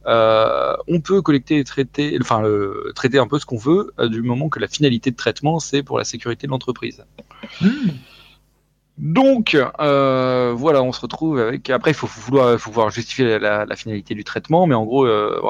euh, 0.07 0.77
on 0.87 1.01
peut 1.01 1.23
collecter 1.23 1.59
et 1.59 1.65
traiter, 1.65 2.19
enfin, 2.21 2.45
euh, 2.45 2.93
traiter 2.95 3.19
un 3.19 3.27
peu 3.27 3.39
ce 3.39 3.47
qu'on 3.47 3.57
veut, 3.57 3.93
euh, 3.99 4.09
du 4.09 4.23
moment 4.23 4.49
que 4.51 4.59
la 4.59 4.69
finalité 4.69 5.11
de 5.11 5.17
traitement, 5.17 5.59
c'est 5.59 5.83
pour 5.83 5.97
la 5.99 6.05
sécurité 6.05 6.47
de 6.47 6.53
l'entreprise. 6.53 7.05
Donc, 8.99 9.57
euh, 9.81 10.53
voilà, 10.55 10.83
on 10.83 10.93
se 10.93 11.01
retrouve 11.01 11.39
avec. 11.39 11.71
Après, 11.71 11.93
il 11.93 11.95
faut, 11.95 12.07
faut 12.07 12.21
vouloir, 12.21 12.59
faut 12.61 12.69
pouvoir 12.71 12.91
justifier 12.91 13.25
la, 13.25 13.39
la- 13.39 13.65
la 13.65 13.77
finalité 13.77 14.15
du 14.15 14.25
traitement, 14.25 14.67
mais 14.67 14.75
en 14.75 14.85
gros, 14.85 15.07
euh, 15.07 15.41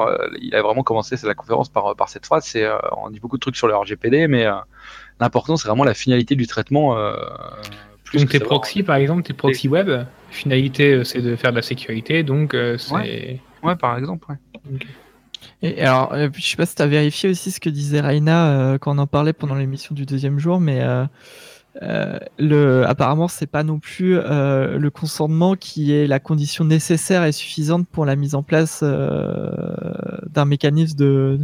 il 0.41 0.55
a 0.55 0.61
vraiment 0.61 0.83
commencé 0.83 1.17
la 1.23 1.33
conférence 1.33 1.67
par, 1.67 1.93
par 1.97 2.07
cette 2.07 2.25
phrase. 2.25 2.45
C'est, 2.45 2.63
euh, 2.63 2.77
on 2.95 3.09
dit 3.09 3.19
beaucoup 3.19 3.35
de 3.35 3.41
trucs 3.41 3.57
sur 3.57 3.67
le 3.67 3.75
RGPD, 3.75 4.27
mais 4.27 4.45
l'important, 5.19 5.57
c'est 5.57 5.67
vraiment 5.67 5.83
la 5.83 5.93
finalité 5.93 6.35
du 6.35 6.47
traitement. 6.47 6.95
Plus 8.11 8.19
Donc 8.19 8.29
tes 8.29 8.37
savoir- 8.39 8.59
proxys, 8.59 8.83
par 8.83 8.97
exemple, 8.97 9.23
tes 9.23 9.33
proxys 9.33 9.67
web, 9.67 9.89
finalité 10.29 10.93
euh, 10.93 11.03
c'est 11.03 11.21
de 11.21 11.35
faire 11.35 11.51
de 11.51 11.55
la 11.57 11.61
sécurité, 11.61 12.23
donc 12.23 12.53
euh, 12.53 12.77
c'est. 12.77 13.39
Ouais, 13.63 13.75
par 13.75 13.97
exemple. 13.97 14.27
Ouais. 14.29 14.77
Et 15.63 15.81
alors, 15.81 16.13
euh, 16.13 16.29
je 16.35 16.41
sais 16.41 16.55
pas 16.57 16.65
si 16.65 16.75
tu 16.75 16.81
as 16.81 16.87
vérifié 16.87 17.29
aussi 17.29 17.51
ce 17.51 17.59
que 17.59 17.69
disait 17.69 18.01
Raina 18.01 18.51
euh, 18.51 18.77
quand 18.77 18.95
on 18.95 18.99
en 18.99 19.07
parlait 19.07 19.33
pendant 19.33 19.55
l'émission 19.55 19.95
du 19.95 20.05
deuxième 20.05 20.39
jour, 20.39 20.59
mais 20.59 20.81
euh, 20.81 21.05
euh, 21.83 22.19
le, 22.37 22.85
apparemment, 22.87 23.27
c'est 23.27 23.47
pas 23.47 23.63
non 23.63 23.79
plus 23.79 24.17
euh, 24.17 24.77
le 24.77 24.89
consentement 24.89 25.55
qui 25.55 25.93
est 25.93 26.05
la 26.07 26.19
condition 26.19 26.63
nécessaire 26.65 27.23
et 27.23 27.31
suffisante 27.31 27.87
pour 27.87 28.05
la 28.05 28.15
mise 28.15 28.35
en 28.35 28.43
place 28.43 28.81
euh, 28.83 29.49
d'un 30.29 30.45
mécanisme 30.45 30.97
de, 30.97 31.39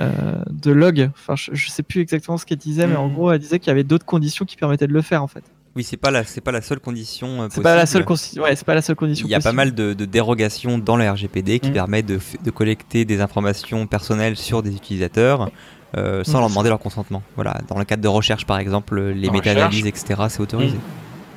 euh, 0.00 0.42
de 0.50 0.70
log. 0.70 1.10
Enfin, 1.14 1.34
je, 1.36 1.50
je 1.54 1.70
sais 1.70 1.82
plus 1.82 2.00
exactement 2.02 2.36
ce 2.38 2.46
qu'elle 2.46 2.58
disait, 2.58 2.86
mais 2.86 2.96
en 2.96 3.08
Mhm. 3.08 3.14
gros, 3.14 3.32
elle 3.32 3.38
disait 3.40 3.58
qu'il 3.58 3.68
y 3.68 3.72
avait 3.72 3.84
d'autres 3.84 4.06
conditions 4.06 4.44
qui 4.44 4.56
permettaient 4.56 4.86
de 4.86 4.92
le 4.92 5.02
faire 5.02 5.22
en 5.22 5.28
fait. 5.28 5.44
Oui, 5.74 5.84
c'est 5.84 5.96
pas 5.96 6.10
la, 6.10 6.22
c'est 6.24 6.40
pas 6.42 6.52
la 6.52 6.60
seule 6.60 6.80
condition. 6.80 7.42
euh, 7.42 7.48
C'est 7.50 7.62
pas 7.62 7.74
la 7.74 7.86
seule, 7.86 8.04
possible. 8.04 8.42
consi- 8.42 8.44
ouais, 8.44 8.56
c'est 8.56 8.64
pas 8.66 8.74
la 8.74 8.82
seule 8.82 8.96
condition. 8.96 9.26
Il 9.26 9.30
y 9.30 9.34
a 9.34 9.40
pas 9.40 9.52
mal 9.52 9.74
de, 9.74 9.94
de 9.94 10.04
dérogations 10.04 10.76
dans 10.78 10.96
le 10.96 11.08
RGPD 11.10 11.60
qui 11.60 11.70
Mm. 11.70 11.74
permettent 11.74 12.06
de, 12.06 12.50
collecter 12.50 13.04
des 13.06 13.20
informations 13.22 13.86
personnelles 13.86 14.36
sur 14.36 14.62
des 14.62 14.74
utilisateurs 14.74 15.50
euh, 15.96 16.24
sans 16.24 16.38
Mm. 16.38 16.40
leur 16.40 16.48
demander 16.50 16.68
leur 16.68 16.78
consentement. 16.78 17.22
Voilà, 17.36 17.58
dans 17.68 17.78
le 17.78 17.84
cadre 17.84 18.02
de 18.02 18.08
recherche 18.08 18.44
par 18.46 18.58
exemple, 18.58 19.00
les 19.00 19.30
méta-analyses, 19.30 19.86
etc., 19.86 20.22
c'est 20.28 20.40
autorisé. 20.40 20.76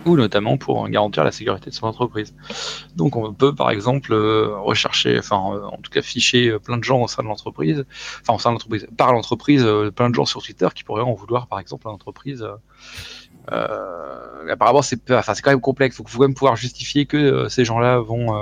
ou 0.06 0.15
notamment 0.15 0.56
pour 0.58 0.88
garantir 0.88 1.24
la 1.24 1.32
sécurité 1.32 1.71
de 1.71 1.76
son 1.76 1.88
entreprise. 1.88 2.32
Donc 2.95 3.15
on 3.15 3.34
peut 3.34 3.56
par 3.56 3.71
exemple 3.71 4.13
euh, 4.13 4.56
rechercher, 4.60 5.17
enfin 5.17 5.36
en 5.38 5.78
tout 5.82 5.89
cas 5.91 6.04
ficher 6.04 6.58
plein 6.63 6.78
de 6.78 6.84
gens 6.84 7.02
au 7.02 7.08
sein 7.08 7.24
de 7.24 7.28
l'entreprise, 7.28 7.86
enfin 8.21 8.36
au 8.36 8.39
sein 8.39 8.52
de 8.52 8.54
l'entreprise, 8.56 8.86
par 8.98 9.13
l'entreprise, 9.13 9.65
plein 9.95 10.12
de 10.12 10.15
gens 10.15 10.26
sur 10.26 10.43
Twitter 10.43 10.67
qui 10.76 10.84
pourraient 10.84 11.02
en 11.02 11.13
vouloir 11.15 11.48
par 11.48 11.60
exemple 11.60 11.88
à 11.88 11.91
l'entreprise. 11.91 12.45
Apparemment 13.47 14.81
c'est 14.81 14.99
quand 15.05 15.47
même 15.47 15.62
complexe, 15.62 15.95
il 15.99 16.10
faut 16.10 16.17
quand 16.17 16.25
même 16.25 16.34
pouvoir 16.34 16.55
justifier 16.55 17.05
que 17.05 17.47
ces 17.49 17.65
gens-là 17.65 17.99
vont 17.99 18.34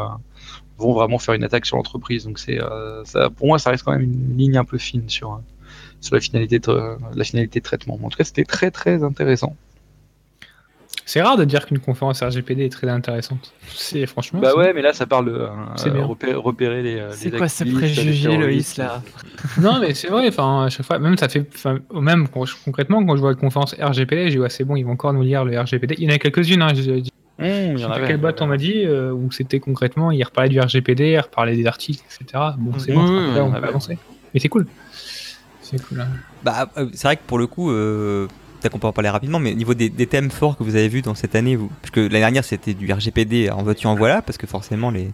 vont 0.78 0.94
vraiment 0.94 1.20
faire 1.20 1.36
une 1.36 1.44
attaque 1.44 1.66
sur 1.66 1.78
l'entreprise. 1.78 2.26
Donc 2.26 2.40
pour 3.38 3.48
moi 3.48 3.60
ça 3.60 3.70
reste 3.70 3.84
quand 3.84 3.92
même 3.92 4.02
une 4.02 4.38
ligne 4.38 4.58
un 4.58 4.66
peu 4.66 4.78
fine 4.78 5.10
sur 5.10 5.42
la 6.12 6.20
finalité 6.20 6.60
de, 6.60 6.98
la 7.16 7.46
de 7.46 7.60
traitement. 7.60 8.00
En 8.04 8.10
tout 8.10 8.18
cas, 8.18 8.24
c'était 8.24 8.44
très 8.44 8.72
très 8.72 9.04
intéressant. 9.04 9.56
C'est 11.06 11.22
rare 11.22 11.38
de 11.38 11.44
dire 11.44 11.66
qu'une 11.66 11.80
conférence 11.80 12.22
RGPD 12.22 12.66
est 12.66 12.72
très 12.72 12.88
intéressante. 12.88 13.54
C'est 13.68 14.06
franchement. 14.06 14.40
Bah 14.40 14.56
ouais, 14.56 14.74
mais 14.74 14.82
là 14.82 14.94
ça 14.94 15.06
parle 15.06 15.26
de 15.26 15.32
euh, 15.32 16.06
repérer, 16.40 16.82
les. 16.82 16.96
Euh, 16.96 17.12
c'est 17.12 17.32
quoi 17.32 17.50
ce 17.50 17.64
préjugé, 17.66 18.38
Loïs 18.38 18.78
là 18.78 19.02
Non, 19.62 19.80
mais 19.80 19.94
c'est 19.94 20.08
vrai. 20.08 20.28
Enfin, 20.30 20.66
à 20.66 20.70
chaque 20.70 20.86
fois, 20.86 21.00
même 21.00 21.18
ça 21.18 21.28
fait, 21.28 21.46
même 21.94 22.28
concrètement, 22.30 23.06
quand 23.06 23.16
je 23.16 23.22
vois 23.22 23.32
la 23.32 23.36
conférence 23.36 23.76
RGPD, 23.80 24.32
j'ai 24.32 24.40
dit 24.40 24.46
c'est 24.50 24.64
bon, 24.64 24.76
ils 24.76 24.84
vont 24.84 24.94
encore 24.94 25.14
nous 25.14 25.24
lire 25.24 25.44
le 25.44 25.60
RGPD. 25.60 25.96
Il 25.98 26.06
y 26.06 26.12
en 26.12 26.16
a 26.16 26.20
quelques-unes. 26.20 26.62
Hein, 26.62 26.74
je, 26.74 26.92
mmh, 26.92 27.04
il 27.40 27.80
y 27.80 27.86
en 27.86 27.92
avait. 27.92 28.08
Quelle 28.08 28.18
boîte 28.18 28.42
on 28.42 28.48
m'a 28.48 28.58
dit 28.58 28.86
euh, 28.86 29.12
où 29.12 29.30
c'était 29.32 29.60
concrètement, 29.60 30.10
ils 30.12 30.24
reparlaient 30.24 30.50
du 30.50 30.60
RGPD, 30.60 31.12
ils 31.12 31.20
reparlaient 31.20 31.58
des 31.58 31.68
articles, 31.68 32.04
etc. 32.06 32.44
Bon, 32.58 32.80
c'est 32.80 32.94
bon, 32.94 33.02
on 33.02 33.52
peut 33.52 33.68
avancer. 33.68 33.98
Mais 34.34 34.40
c'est 34.40 34.50
cool. 34.50 34.68
C'est 35.62 35.82
cool. 35.86 36.00
Hein. 36.00 36.08
Bah, 36.44 36.70
c'est 36.94 37.08
vrai 37.08 37.18
que 37.18 37.24
pour 37.28 37.40
le 37.40 37.48
coup 37.48 37.72
peut-être 38.64 38.74
qu'on 38.74 38.80
peut 38.80 38.88
en 38.88 38.94
parler 38.94 39.10
rapidement, 39.10 39.40
mais 39.40 39.52
au 39.52 39.56
niveau 39.56 39.74
des, 39.74 39.90
thèmes 40.08 40.32
forts 40.32 40.58
que 40.58 40.64
vous 40.64 40.76
avez 40.76 40.88
vus 40.88 41.02
dans 41.02 41.16
cette 41.16 41.36
année, 41.36 41.56
vous, 41.56 41.70
parce 41.82 41.92
que 41.92 42.00
l'année 42.00 42.20
dernière 42.20 42.46
c'était 42.46 42.74
du 42.74 42.92
RGPD 42.92 43.50
en 43.50 43.62
voiture 43.62 43.90
en 43.90 43.96
voilà, 43.96 44.22
parce 44.22 44.38
que 44.38 44.48
forcément 44.48 44.90
les, 44.90 45.10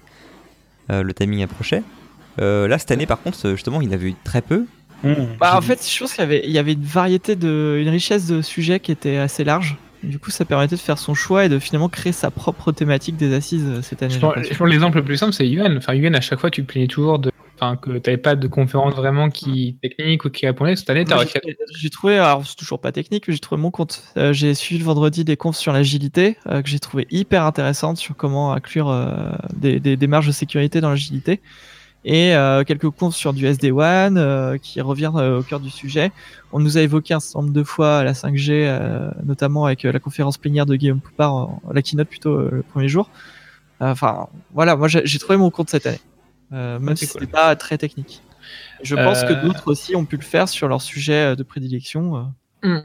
euh, 0.92 1.04
le 1.04 1.14
timing 1.14 1.44
approchait. 1.44 1.84
Euh, 2.40 2.68
là, 2.68 2.78
cette 2.78 2.92
année, 2.92 3.06
par 3.06 3.22
contre, 3.22 3.50
justement, 3.52 3.82
il 3.82 3.88
y 3.88 3.92
en 3.92 3.94
avait 3.94 4.10
eu 4.10 4.16
très 4.24 4.42
peu. 4.42 4.66
Mmh. 5.04 5.14
Bah, 5.40 5.56
en 5.58 5.62
fait, 5.62 5.86
je 5.88 6.00
pense 6.00 6.14
qu'il 6.14 6.22
y 6.22 6.28
avait, 6.28 6.42
il 6.46 6.52
y 6.52 6.58
avait 6.58 6.74
une 6.74 6.84
variété 6.84 7.36
de, 7.36 7.78
une 7.82 7.90
richesse 7.90 8.28
de 8.28 8.42
sujets 8.42 8.80
qui 8.80 8.92
était 8.92 9.18
assez 9.18 9.44
large. 9.44 9.78
Du 10.04 10.20
coup, 10.20 10.32
ça 10.32 10.46
permettait 10.46 10.76
de 10.76 10.80
faire 10.80 10.98
son 10.98 11.14
choix 11.14 11.46
et 11.46 11.50
de 11.50 11.60
finalement 11.60 11.90
créer 11.90 12.14
sa 12.14 12.32
propre 12.32 12.72
thématique 12.72 13.18
des 13.18 13.34
assises 13.34 13.66
euh, 13.68 13.82
cette 13.82 14.02
année. 14.02 14.14
Je 14.14 14.20
pense, 14.20 14.68
l'exemple 14.70 14.98
le 14.98 15.04
plus 15.04 15.18
simple, 15.18 15.34
c'est 15.34 15.50
UN. 15.50 15.78
Enfin, 15.78 15.94
UN, 15.94 16.16
à 16.16 16.22
chaque 16.22 16.40
fois, 16.40 16.50
tu 16.50 16.64
plaignais 16.64 16.88
toujours 16.88 17.20
de 17.20 17.29
enfin 17.60 17.76
que 17.76 17.92
tu 17.92 18.10
n'avais 18.10 18.18
pas 18.18 18.36
de 18.36 18.48
conférence 18.48 18.94
vraiment 18.96 19.30
qui 19.30 19.78
technique 19.82 20.26
ou 20.26 20.30
qui 20.30 20.46
répondait 20.46 20.76
cette 20.76 20.90
année 20.90 21.06
j'ai 21.78 21.90
trouvé 21.90 22.18
alors 22.18 22.46
c'est 22.46 22.56
toujours 22.56 22.80
pas 22.80 22.92
technique 22.92 23.28
mais 23.28 23.34
j'ai 23.34 23.40
trouvé 23.40 23.62
mon 23.62 23.72
compte 23.72 24.04
euh, 24.18 24.34
j'ai 24.34 24.54
suivi 24.54 24.80
le 24.80 24.86
vendredi 24.86 25.26
des 25.26 25.38
confs 25.38 25.58
sur 25.58 25.74
l'agilité 25.74 26.38
euh, 26.48 26.62
que 26.62 26.70
j'ai 26.70 26.80
trouvé 26.80 27.08
hyper 27.12 27.44
intéressante 27.44 27.98
sur 27.98 28.16
comment 28.16 28.54
inclure 28.54 28.90
euh, 28.90 29.32
des, 29.54 29.80
des, 29.80 30.08
marges 30.08 30.28
de 30.28 30.32
sécurité 30.32 30.82
dans 30.82 30.90
l'agilité 30.90 31.42
et 32.06 32.34
quelques 32.66 32.90
confs 32.92 33.14
sur 33.14 33.34
du 33.34 33.46
SD1 33.46 34.58
qui 34.60 34.80
revient 34.80 35.12
au 35.14 35.44
cœur 35.44 35.60
du 35.60 35.70
sujet. 35.70 36.14
On 36.54 36.60
nous 36.60 36.78
a 36.78 36.82
évoqué 36.82 37.14
un 37.14 37.20
certain 37.20 37.42
nombre 37.42 37.54
de 37.54 37.62
fois 37.62 38.06
la 38.06 38.14
5G, 38.14 39.12
notamment 39.26 39.66
avec 39.66 39.84
la 39.84 40.00
conférence 40.00 40.38
plénière 40.38 40.66
de 40.66 40.78
Guillaume 40.78 41.02
Poupard, 41.02 41.50
la 41.70 41.82
keynote 41.82 42.08
plutôt 42.08 42.38
le 42.38 42.64
premier 42.64 42.88
jour. 42.88 43.10
Enfin, 43.82 44.28
voilà, 44.54 44.78
moi 44.78 44.88
j'ai 44.88 45.20
trouvé 45.20 45.38
mon 45.38 45.50
compte 45.50 45.70
cette 45.70 45.88
année. 45.88 46.00
Euh, 46.52 46.80
même 46.80 46.96
si 46.96 47.06
ce 47.06 47.20
n'est 47.20 47.28
pas 47.28 47.56
très 47.56 47.78
technique. 47.78 48.22
Je 48.82 48.96
pense 48.96 49.24
que 49.24 49.34
euh, 49.34 49.42
d'autres 49.42 49.70
aussi 49.70 49.96
ont 49.96 50.06
pu 50.06 50.16
le 50.16 50.24
faire 50.24 50.50
sur 50.50 50.68
leur 50.68 50.82
sujet 50.82 51.32
euh, 51.32 51.36
de 51.36 51.44
prédilection. 51.44 52.34
Hmm. 52.64 52.80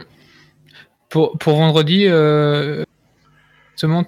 Pour, 1.09 1.38
pour 1.38 1.57
vendredi, 1.57 2.07
justement, 3.72 4.05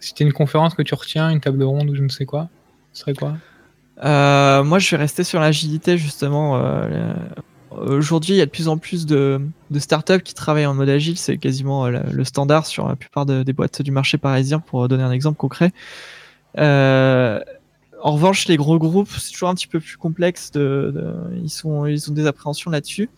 si 0.00 0.14
tu 0.14 0.22
une 0.22 0.32
conférence 0.32 0.74
que 0.74 0.82
tu 0.82 0.94
retiens, 0.94 1.30
une 1.30 1.40
table 1.40 1.62
ronde 1.62 1.90
ou 1.90 1.94
je 1.94 2.02
ne 2.02 2.08
sais 2.08 2.24
quoi, 2.24 2.48
ce 2.92 3.02
serait 3.02 3.14
quoi? 3.14 3.36
Moi, 4.02 4.78
je 4.78 4.90
vais 4.90 4.96
rester 4.96 5.24
sur 5.24 5.40
l'agilité, 5.40 5.98
justement. 5.98 6.60
Aujourd'hui, 7.70 8.34
il 8.34 8.38
y 8.38 8.40
a 8.40 8.46
de 8.46 8.50
plus 8.50 8.68
en 8.68 8.78
plus 8.78 9.04
de, 9.04 9.42
de, 9.70 9.78
startups 9.78 10.22
qui 10.22 10.32
travaillent 10.32 10.66
en 10.66 10.72
mode 10.72 10.88
agile. 10.88 11.18
C'est 11.18 11.36
quasiment 11.36 11.86
le 11.86 12.24
standard 12.24 12.64
sur 12.64 12.88
la 12.88 12.96
plupart 12.96 13.26
des 13.26 13.52
boîtes 13.52 13.82
du 13.82 13.90
marché 13.90 14.16
parisien, 14.16 14.58
pour 14.58 14.88
donner 14.88 15.02
un 15.02 15.12
exemple 15.12 15.36
concret. 15.36 15.72
En 18.00 18.12
revanche, 18.12 18.46
les 18.46 18.56
gros 18.56 18.78
groupes, 18.78 19.10
c'est 19.18 19.32
toujours 19.32 19.48
un 19.48 19.54
petit 19.54 19.66
peu 19.66 19.80
plus 19.80 19.96
complexe. 19.96 20.52
Ils, 20.54 21.50
ont 21.64 21.84
des 21.86 22.26
appréhensions 22.26 22.70
là-dessus. 22.70 23.08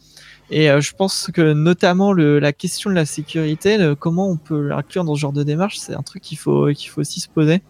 Et 0.50 0.70
euh, 0.70 0.80
je 0.80 0.92
pense 0.94 1.30
que 1.32 1.52
notamment 1.52 2.12
la 2.12 2.52
question 2.52 2.90
de 2.90 2.94
la 2.94 3.04
sécurité, 3.04 3.94
comment 3.98 4.28
on 4.28 4.36
peut 4.36 4.68
l'inclure 4.68 5.04
dans 5.04 5.14
ce 5.14 5.20
genre 5.20 5.32
de 5.32 5.42
démarche, 5.42 5.78
c'est 5.78 5.94
un 5.94 6.02
truc 6.02 6.22
qu'il 6.22 6.38
faut, 6.38 6.68
aussi 6.96 7.20
se 7.20 7.28
poser. 7.28 7.62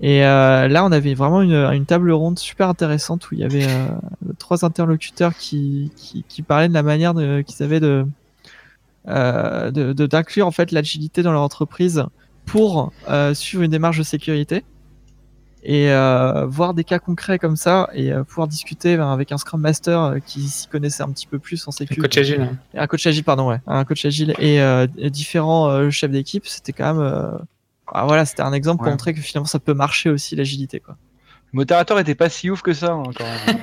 Et 0.00 0.24
euh, 0.24 0.68
là, 0.68 0.84
on 0.84 0.92
avait 0.92 1.14
vraiment 1.14 1.40
une, 1.40 1.86
table 1.86 2.10
ronde 2.10 2.38
super 2.38 2.68
intéressante 2.68 3.30
où 3.30 3.34
il 3.34 3.40
y 3.40 3.44
avait 3.44 3.66
euh, 3.66 3.88
trois 4.38 4.64
interlocuteurs 4.64 5.34
qui, 5.34 5.90
parlaient 6.46 6.68
de 6.68 6.74
la 6.74 6.82
manière 6.82 7.14
qu'ils 7.46 7.62
avaient 7.62 7.80
de, 7.80 8.04
d'inclure 9.06 10.46
en 10.46 10.50
fait 10.50 10.72
l'agilité 10.72 11.22
dans 11.22 11.32
leur 11.32 11.42
entreprise 11.42 12.04
pour 12.44 12.92
suivre 13.32 13.62
une 13.62 13.70
démarche 13.70 13.98
de 13.98 14.02
sécurité 14.02 14.64
et 15.64 15.90
euh, 15.90 16.44
voir 16.46 16.74
des 16.74 16.84
cas 16.84 16.98
concrets 16.98 17.38
comme 17.38 17.56
ça 17.56 17.88
et 17.94 18.12
euh, 18.12 18.22
pouvoir 18.22 18.48
discuter 18.48 18.98
ben, 18.98 19.10
avec 19.10 19.32
un 19.32 19.38
Scrum 19.38 19.62
Master 19.62 20.00
euh, 20.00 20.18
qui 20.18 20.42
s'y 20.42 20.68
connaissait 20.68 21.02
un 21.02 21.10
petit 21.10 21.26
peu 21.26 21.38
plus 21.38 21.66
en 21.66 21.70
sécurité. 21.70 22.00
Un 22.00 22.04
coach 22.04 22.18
agile. 22.18 22.40
Hein. 22.42 22.58
Un 22.74 22.86
coach 22.86 23.06
agile, 23.06 23.24
pardon, 23.24 23.48
ouais. 23.48 23.60
Un 23.66 23.84
coach 23.84 24.04
agile 24.04 24.34
et, 24.38 25.10
différents 25.10 25.90
chefs 25.90 26.10
d'équipe, 26.10 26.46
c'était 26.46 26.72
quand 26.72 26.94
même. 26.94 27.38
Ah, 27.86 28.04
voilà, 28.06 28.24
c'était 28.26 28.42
un 28.42 28.52
exemple 28.52 28.82
pour 28.82 28.90
montrer 28.90 29.14
que 29.14 29.20
finalement 29.20 29.46
ça 29.46 29.58
peut 29.58 29.74
marcher 29.74 30.10
aussi 30.10 30.36
l'agilité, 30.36 30.80
quoi. 30.80 30.96
Modérateur 31.54 32.00
était 32.00 32.16
pas 32.16 32.28
si 32.28 32.50
ouf 32.50 32.62
que 32.62 32.72
ça 32.72 32.92
hein, 32.92 33.04
quand 33.16 33.24
même. 33.24 33.58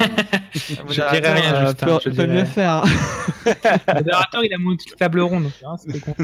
je 0.55 0.93
dirais 0.93 1.33
rien, 1.33 1.65
juste, 1.65 1.79
peut, 1.79 2.11
peut 2.11 2.25
mieux 2.25 2.45
faire. 2.45 2.83
le 3.45 3.93
modérateur, 3.93 4.45
il 4.45 4.53
a 4.53 4.57
monté 4.57 4.85
une 4.89 4.95
table 4.95 5.19
ronde. 5.19 5.51
C'était 5.77 5.99
con. 5.99 6.15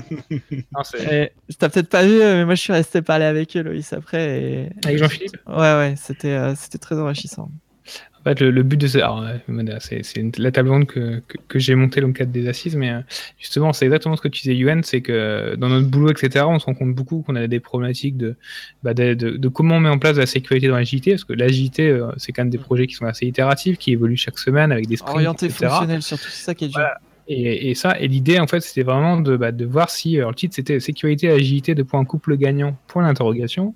T'as 1.59 1.69
peut-être 1.69 1.89
pas 1.89 2.03
vu, 2.03 2.19
mais 2.19 2.45
moi 2.45 2.55
je 2.55 2.61
suis 2.61 2.73
resté 2.73 3.01
parler 3.01 3.25
avec 3.25 3.55
eux, 3.57 3.63
Loïs, 3.63 3.91
après. 3.91 4.41
Et... 4.41 4.69
Avec 4.85 4.97
Jean-Philippe? 4.97 5.37
Ouais, 5.45 5.55
ouais, 5.55 5.95
c'était 5.97 6.29
euh, 6.29 6.55
c'était 6.55 6.77
très 6.77 6.97
enrichissant 6.97 7.49
le, 8.33 8.63
but 8.63 8.77
de 8.77 8.87
c'est, 8.87 10.03
c'est 10.03 10.37
la 10.37 10.51
table 10.51 10.69
ronde 10.69 10.85
que, 10.85 11.21
que, 11.47 11.59
j'ai 11.59 11.75
montée 11.75 12.01
dans 12.01 12.07
le 12.07 12.13
cadre 12.13 12.31
des 12.31 12.47
assises, 12.47 12.75
mais 12.75 12.91
euh, 12.91 13.01
justement, 13.39 13.73
c'est 13.73 13.85
exactement 13.85 14.15
ce 14.15 14.21
que 14.21 14.27
tu 14.27 14.41
disais, 14.41 14.55
Yuan, 14.55 14.83
c'est 14.83 15.01
que 15.01 15.55
dans 15.55 15.69
notre 15.69 15.87
boulot, 15.87 16.11
etc., 16.11 16.45
on 16.47 16.59
se 16.59 16.65
rend 16.65 16.73
compte 16.73 16.93
beaucoup 16.93 17.21
qu'on 17.21 17.35
a 17.35 17.47
des 17.47 17.59
problématiques 17.59 18.17
de, 18.17 18.35
bah, 18.83 18.93
de, 18.93 19.13
de, 19.13 19.47
comment 19.49 19.75
on 19.75 19.79
met 19.79 19.89
en 19.89 19.99
place 19.99 20.17
la 20.17 20.25
sécurité 20.25 20.67
dans 20.67 20.75
l'agilité, 20.75 21.11
parce 21.11 21.23
que 21.23 21.33
l'agilité, 21.33 21.89
euh, 21.89 22.11
c'est 22.17 22.31
quand 22.31 22.43
même 22.43 22.49
des 22.49 22.57
projets 22.57 22.87
qui 22.87 22.95
sont 22.95 23.05
assez 23.05 23.25
itératifs, 23.25 23.77
qui 23.77 23.91
évoluent 23.91 24.17
chaque 24.17 24.39
semaine 24.39 24.71
avec 24.71 24.87
des 24.87 24.97
sprints, 24.97 25.15
Orienté 25.15 25.49
fonctionnel, 25.49 26.01
surtout, 26.01 26.29
c'est 26.29 26.45
ça 26.45 26.55
qui 26.55 26.65
est 26.65 26.69
dur. 26.69 26.81
Et, 27.29 27.71
et, 27.71 27.75
ça, 27.75 27.99
et 27.99 28.07
l'idée, 28.07 28.39
en 28.39 28.47
fait, 28.47 28.61
c'était 28.61 28.83
vraiment 28.83 29.19
de, 29.19 29.35
bah, 29.35 29.51
de 29.51 29.65
voir 29.65 29.89
si, 29.89 30.17
alors 30.17 30.31
le 30.31 30.35
titre, 30.35 30.55
c'était 30.55 30.79
sécurité 30.79 31.29
agilité 31.29 31.75
de 31.75 31.83
points 31.83 32.05
couple 32.05 32.37
gagnant, 32.37 32.77
point 32.87 33.03
d'interrogation 33.03 33.73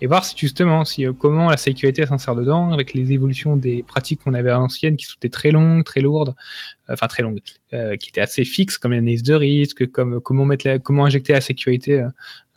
et 0.00 0.06
voir 0.06 0.24
si 0.24 0.36
justement 0.36 0.84
si, 0.84 1.06
euh, 1.06 1.12
comment 1.12 1.48
la 1.50 1.56
sécurité 1.56 2.06
s'insère 2.06 2.34
dedans 2.34 2.72
avec 2.72 2.94
les 2.94 3.12
évolutions 3.12 3.56
des 3.56 3.82
pratiques 3.82 4.22
qu'on 4.22 4.34
avait 4.34 4.50
à 4.50 4.54
l'ancienne 4.54 4.96
qui 4.96 5.06
étaient 5.16 5.28
très 5.28 5.50
longues, 5.50 5.84
très 5.84 6.00
lourdes, 6.00 6.34
enfin 6.88 7.06
très 7.06 7.22
longues, 7.22 7.40
euh, 7.72 7.96
qui 7.96 8.10
étaient 8.10 8.20
assez 8.20 8.44
fixes 8.44 8.78
comme 8.78 8.92
l'analyse 8.92 9.22
de 9.22 9.34
risque, 9.34 9.90
comme 9.90 10.20
comment 10.20 10.44
mettre 10.44 10.66
la, 10.66 10.78
comment 10.78 11.04
injecter 11.04 11.32
la 11.32 11.40
sécurité, 11.40 12.06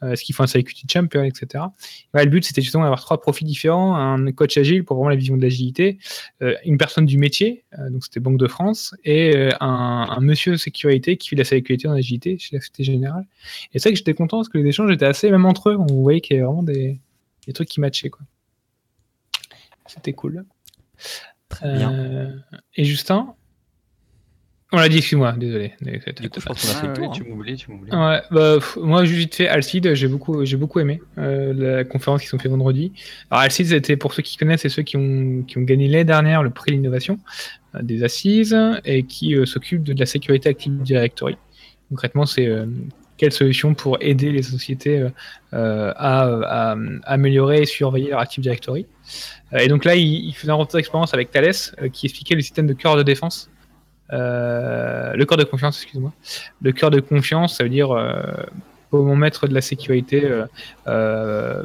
ce 0.01 0.23
qu'il 0.23 0.35
faut 0.35 0.43
un 0.43 0.47
security 0.47 0.85
champion, 0.87 1.23
etc. 1.23 1.63
le 2.13 2.25
but 2.25 2.45
c'était 2.45 2.61
justement 2.61 2.83
d'avoir 2.83 3.01
trois 3.01 3.19
profils 3.19 3.47
différents, 3.47 3.95
un 3.95 4.31
coach 4.31 4.55
agile 4.57 4.83
pour 4.83 4.95
vraiment 4.97 5.09
la 5.09 5.15
vision 5.15 5.35
de 5.35 5.41
l'agilité, 5.41 5.97
une 6.65 6.77
personne 6.77 7.07
du 7.07 7.17
métier, 7.17 7.63
donc 7.89 8.03
c'était 8.03 8.19
Banque 8.19 8.37
de 8.37 8.45
France, 8.45 8.93
et 9.03 9.49
un, 9.59 10.07
un, 10.09 10.19
monsieur 10.19 10.55
sécurité 10.55 11.17
qui 11.17 11.29
fait 11.29 11.35
de 11.35 11.41
la 11.41 11.45
sécurité 11.45 11.87
dans 11.87 11.95
l'agilité 11.95 12.37
chez 12.37 12.55
la 12.55 12.59
Société 12.59 12.83
Générale. 12.83 13.25
Et 13.73 13.79
c'est 13.79 13.89
vrai 13.89 13.93
que 13.93 13.97
j'étais 13.97 14.13
content 14.13 14.37
parce 14.37 14.49
que 14.49 14.59
les 14.59 14.67
échanges 14.67 14.91
étaient 14.91 15.05
assez 15.05 15.31
même 15.31 15.45
entre 15.45 15.71
eux, 15.71 15.77
on 15.77 16.01
voyait 16.01 16.21
qu'il 16.21 16.35
y 16.35 16.39
avait 16.39 16.45
vraiment 16.45 16.61
des 16.61 16.99
des 17.47 17.53
trucs 17.53 17.69
qui 17.69 17.79
matchaient 17.79 18.09
quoi. 18.09 18.25
C'était 19.87 20.13
cool. 20.13 20.45
Très 21.49 21.77
bien. 21.77 21.93
Euh, 21.93 22.35
et 22.75 22.83
Justin? 22.83 23.33
On 24.71 24.77
l'a 24.77 24.89
dit, 24.89 24.97
excuse-moi, 24.97 25.33
désolé. 25.33 25.73
Du 25.81 26.29
coup, 26.29 26.39
je 26.39 26.45
pense 26.45 26.61
qu'on 26.61 26.77
a 26.77 26.81
fait 26.81 26.87
le 26.87 26.93
tour. 26.93 27.11
Tu 27.11 27.23
m'oublies, 27.23 27.55
tu 27.55 27.71
m'oublies. 27.71 27.91
Ouais, 27.91 28.21
bah, 28.31 28.57
moi, 28.77 29.03
vite 29.03 29.35
fait, 29.35 29.47
Alcide, 29.47 29.93
j'ai 29.93 30.07
beaucoup, 30.07 30.43
j'ai 30.45 30.57
beaucoup 30.57 30.79
aimé 30.79 31.01
euh, 31.17 31.53
la 31.53 31.83
conférence 31.83 32.21
qu'ils 32.23 32.35
ont 32.35 32.39
fait 32.39 32.49
vendredi. 32.49 32.91
Alors, 33.31 33.43
Alcide, 33.43 33.67
c'était 33.67 33.97
pour 33.97 34.13
ceux 34.13 34.23
qui 34.23 34.37
connaissent, 34.37 34.61
c'est 34.61 34.69
ceux 34.69 34.83
qui 34.83 34.97
ont, 34.97 35.43
qui 35.43 35.57
ont 35.57 35.61
gagné 35.61 35.87
l'année 35.87 36.03
dernière 36.03 36.43
le 36.43 36.49
prix 36.49 36.71
l'innovation 36.71 37.19
euh, 37.75 37.81
des 37.81 38.03
assises 38.03 38.57
et 38.83 39.03
qui 39.03 39.35
s'occupent 39.45 39.83
de, 39.83 39.97
la 39.97 40.05
sécurité 40.05 40.49
Active 40.49 40.81
Directory. 40.81 41.37
Concrètement, 41.89 42.25
c'est 42.25 42.49
quelle 43.17 43.31
solution 43.31 43.73
pour 43.73 43.97
aider 43.99 44.31
les 44.31 44.43
sociétés 44.43 44.99
euh, 44.99 45.09
euh, 45.53 45.91
à, 45.95 46.75
améliorer 47.03 47.63
et 47.63 47.65
surveiller 47.65 48.11
leur 48.11 48.19
Active 48.19 48.41
Directory. 48.43 48.85
Euh, 49.53 49.57
et 49.57 49.67
donc 49.67 49.83
là, 49.83 49.95
il, 49.95 50.33
faisait 50.33 50.51
un 50.51 50.55
retour 50.55 50.77
d'expérience 50.77 51.13
avec 51.13 51.31
Thales 51.31 51.53
qui 51.91 52.05
expliquait 52.05 52.35
le 52.35 52.41
système 52.41 52.67
de 52.67 52.73
cœur 52.73 52.95
de 52.95 53.03
défense. 53.03 53.49
Le 54.09 55.23
cœur 55.25 55.37
de 55.37 55.43
confiance, 55.43 55.81
excuse-moi. 55.81 56.13
Le 56.61 56.71
cœur 56.71 56.91
de 56.91 56.99
confiance, 56.99 57.57
ça 57.57 57.63
veut 57.63 57.69
dire 57.69 57.95
comment 58.91 59.15
mettre 59.15 59.47
de 59.47 59.53
la 59.53 59.61
sécurité 59.61 60.25
euh, 60.25 60.45
euh, 60.87 61.63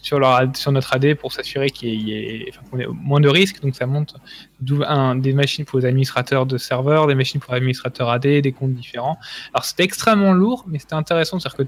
sur, 0.00 0.20
notre 0.20 0.94
AD 0.94 1.14
pour 1.14 1.32
s'assurer 1.32 1.70
qu'il 1.70 2.08
y 2.08 2.12
ait 2.12 2.52
moins 2.92 3.20
de 3.20 3.28
risques. 3.28 3.60
Donc 3.60 3.74
ça 3.74 3.86
monte 3.86 4.14
des 4.60 5.32
machines 5.32 5.64
pour 5.64 5.80
les 5.80 5.86
administrateurs 5.86 6.46
de 6.46 6.56
serveurs, 6.56 7.06
des 7.06 7.14
machines 7.14 7.40
pour 7.40 7.52
administrateurs 7.52 8.08
AD, 8.08 8.22
des 8.22 8.52
comptes 8.52 8.74
différents. 8.74 9.18
Alors 9.52 9.64
c'était 9.64 9.84
extrêmement 9.84 10.32
lourd, 10.32 10.64
mais 10.68 10.78
c'était 10.78 10.94
intéressant. 10.94 11.40
C'est-à-dire 11.40 11.66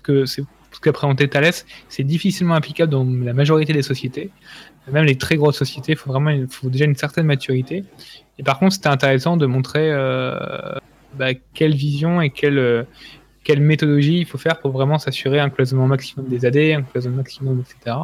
que 0.02 0.26
ce 0.26 0.42
qu'a 0.80 0.92
présenté 0.92 1.28
Thales, 1.28 1.52
c'est 1.88 2.04
difficilement 2.04 2.54
applicable 2.54 2.90
dans 2.90 3.04
la 3.04 3.34
majorité 3.34 3.72
des 3.72 3.82
sociétés. 3.82 4.30
Même 4.90 5.04
les 5.04 5.16
très 5.16 5.36
grosses 5.36 5.58
sociétés, 5.58 5.92
il 5.92 5.98
faut 5.98 6.10
vraiment 6.10 6.32
faut 6.48 6.68
déjà 6.68 6.84
une 6.84 6.96
certaine 6.96 7.26
maturité. 7.26 7.84
Et 8.38 8.42
par 8.42 8.58
contre, 8.58 8.74
c'était 8.74 8.88
intéressant 8.88 9.36
de 9.36 9.46
montrer 9.46 9.92
euh, 9.92 10.74
bah, 11.14 11.34
quelle 11.54 11.74
vision 11.74 12.20
et 12.20 12.30
quelle, 12.30 12.58
euh, 12.58 12.82
quelle 13.44 13.60
méthodologie 13.60 14.18
il 14.18 14.26
faut 14.26 14.38
faire 14.38 14.58
pour 14.58 14.72
vraiment 14.72 14.98
s'assurer 14.98 15.40
un 15.40 15.50
cloisonnement 15.50 15.86
maximum 15.86 16.26
des 16.28 16.44
AD, 16.44 16.56
un 16.56 16.82
cloisonnement 16.82 17.18
maximum, 17.18 17.60
etc. 17.60 17.96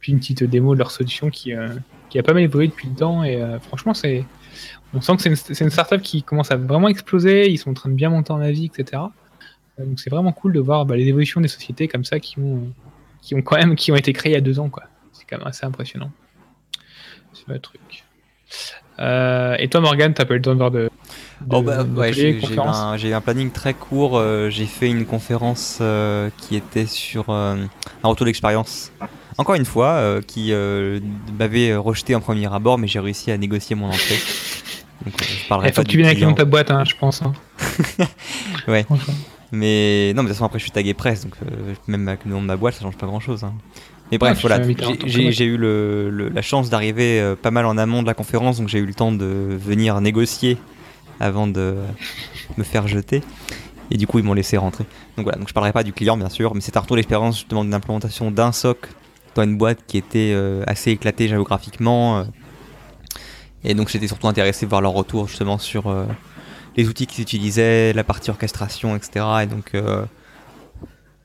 Puis 0.00 0.12
une 0.12 0.18
petite 0.18 0.44
démo 0.44 0.74
de 0.74 0.78
leur 0.78 0.90
solution 0.90 1.30
qui, 1.30 1.54
euh, 1.54 1.68
qui 2.10 2.18
a 2.18 2.22
pas 2.22 2.32
mal 2.32 2.42
évolué 2.42 2.68
depuis 2.68 2.88
le 2.88 2.94
temps. 2.94 3.24
Et 3.24 3.40
euh, 3.40 3.58
franchement, 3.58 3.94
c'est, 3.94 4.24
on 4.92 5.00
sent 5.00 5.16
que 5.16 5.22
c'est 5.22 5.30
une, 5.30 5.66
une 5.66 5.70
startup 5.70 6.02
qui 6.02 6.22
commence 6.22 6.50
à 6.50 6.56
vraiment 6.56 6.88
exploser. 6.88 7.50
Ils 7.50 7.58
sont 7.58 7.70
en 7.70 7.74
train 7.74 7.90
de 7.90 7.94
bien 7.94 8.10
monter 8.10 8.32
en 8.32 8.40
avis, 8.40 8.66
etc. 8.66 9.02
Euh, 9.78 9.84
Donc 9.84 9.98
c'est 9.98 10.10
vraiment 10.10 10.32
cool 10.32 10.52
de 10.52 10.60
voir 10.60 10.86
bah, 10.86 10.96
les 10.96 11.06
évolutions 11.06 11.40
des 11.40 11.48
sociétés 11.48 11.88
comme 11.88 12.04
ça 12.04 12.20
qui 12.20 12.38
ont, 12.38 12.68
qui 13.22 13.34
ont 13.34 13.42
quand 13.42 13.56
même 13.56 13.74
qui 13.76 13.92
ont 13.92 13.96
été 13.96 14.12
créées 14.12 14.32
il 14.32 14.34
y 14.34 14.38
a 14.38 14.42
deux 14.42 14.60
ans. 14.60 14.68
Quoi. 14.68 14.84
C'est 15.34 15.38
quand 15.38 15.44
même 15.44 15.48
assez 15.48 15.66
impressionnant. 15.66 16.10
C'est 17.32 17.48
le 17.48 17.58
truc. 17.58 17.80
Euh, 19.00 19.56
et 19.58 19.68
toi, 19.68 19.80
Morgan, 19.80 20.14
t'as 20.14 20.24
pas 20.24 20.34
eu 20.34 20.36
le 20.36 20.42
temps 20.42 20.52
de 20.52 20.58
voir 20.58 20.70
de. 20.70 20.78
de- 20.82 20.90
Oh 21.50 21.62
bah, 21.62 21.82
ouais, 21.82 22.12
j'ai 22.12 22.30
eu, 22.30 22.58
un, 22.60 22.96
un 23.16 23.20
planning 23.20 23.50
très 23.50 23.74
court. 23.74 24.16
euh, 24.16 24.50
j'ai 24.50 24.66
fait 24.66 24.88
une 24.88 25.04
conférence 25.04 25.78
euh, 25.80 26.30
qui 26.38 26.54
était 26.56 26.86
sur 26.86 27.30
un 27.30 27.68
retour 28.04 28.26
d'expérience. 28.26 28.92
Encore 29.36 29.56
une 29.56 29.64
fois, 29.64 30.20
qui 30.26 30.52
m'avait 31.36 31.74
rejeté 31.74 32.14
en 32.14 32.20
premier 32.20 32.52
abord, 32.52 32.78
mais 32.78 32.86
j'ai 32.86 33.00
réussi 33.00 33.32
à 33.32 33.36
négocier 33.38 33.74
mon 33.74 33.88
entrée. 33.88 34.18
Donc, 35.04 35.14
je 35.22 35.48
parlerai 35.48 35.68
Il 35.70 35.74
faut 35.74 35.82
que 35.82 35.88
tu 35.88 35.96
viennes 35.96 36.06
avec 36.06 36.20
le 36.20 36.26
nom 36.26 36.32
de 36.32 36.36
ta 36.36 36.44
boîte, 36.44 36.70
hein, 36.70 36.84
je 36.84 36.94
pense. 36.94 37.20
hein. 37.22 37.32
Ouais. 38.68 38.86
Mais 39.52 40.12
non, 40.14 40.22
mais 40.22 40.28
de 40.28 40.28
toute 40.28 40.36
façon, 40.36 40.44
après, 40.46 40.58
je 40.58 40.64
suis 40.64 40.70
tagué 40.72 40.94
presse, 40.94 41.24
donc 41.24 41.34
même 41.88 42.06
avec 42.08 42.24
le 42.24 42.30
nom 42.30 42.40
de 42.40 42.46
ma 42.46 42.56
boîte, 42.56 42.74
ça 42.74 42.80
change 42.82 42.96
pas 42.96 43.06
grand 43.06 43.20
chose. 43.20 43.44
Mais 44.14 44.18
bref, 44.18 44.36
Ouais, 44.44 44.48
voilà, 44.48 44.64
j'ai- 45.32 45.44
eu 45.44 45.56
le- 45.56 46.08
le- 46.10 46.28
la 46.28 46.42
chance 46.42 46.70
d'arriver 46.70 47.20
euh, 47.20 47.34
pas 47.34 47.50
mal 47.50 47.66
en 47.66 47.76
amont 47.78 48.02
de 48.02 48.06
la 48.06 48.14
conférence, 48.14 48.58
donc 48.58 48.68
j'ai 48.68 48.78
eu 48.78 48.86
le 48.86 48.94
temps 48.94 49.10
de 49.12 49.24
venir 49.60 50.00
négocier 50.00 50.56
avant 51.20 51.46
de 51.46 51.74
me 52.56 52.62
faire 52.64 52.86
jeter. 52.86 53.22
Et 53.90 53.96
du 53.96 54.06
coup, 54.06 54.18
ils 54.20 54.24
m'ont 54.24 54.34
laissé 54.34 54.56
rentrer. 54.56 54.84
Donc 55.16 55.24
voilà, 55.24 55.38
donc 55.38 55.48
je 55.48 55.52
parlerai 55.52 55.72
pas 55.72 55.82
du 55.82 55.92
client, 55.92 56.16
bien 56.16 56.28
sûr, 56.28 56.54
mais 56.54 56.60
c'est 56.60 56.76
un 56.76 56.80
retour 56.80 56.96
d'expérience 56.96 57.36
justement 57.38 57.64
d'une 57.64 57.74
implémentation 57.74 58.30
d'un 58.30 58.52
SOC 58.52 58.88
dans 59.34 59.42
une 59.42 59.56
boîte 59.58 59.80
qui 59.86 59.98
était 59.98 60.30
euh, 60.32 60.62
assez 60.66 60.90
éclatée 60.92 61.26
géographiquement. 61.28 62.18
euh. 62.20 62.24
et 63.64 63.74
donc 63.74 63.88
j'étais 63.88 64.06
surtout 64.06 64.28
intéressé 64.28 64.66
par 64.66 64.80
leur 64.80 64.92
retour 64.92 65.26
justement 65.28 65.58
sur 65.58 65.88
euh, 65.88 66.04
les 66.76 66.88
outils 66.88 67.06
qu'ils 67.06 67.22
utilisaient, 67.22 67.92
la 67.92 68.04
partie 68.04 68.30
orchestration, 68.30 68.94
etc. 68.96 69.24
Et 69.42 69.46
donc 69.46 69.72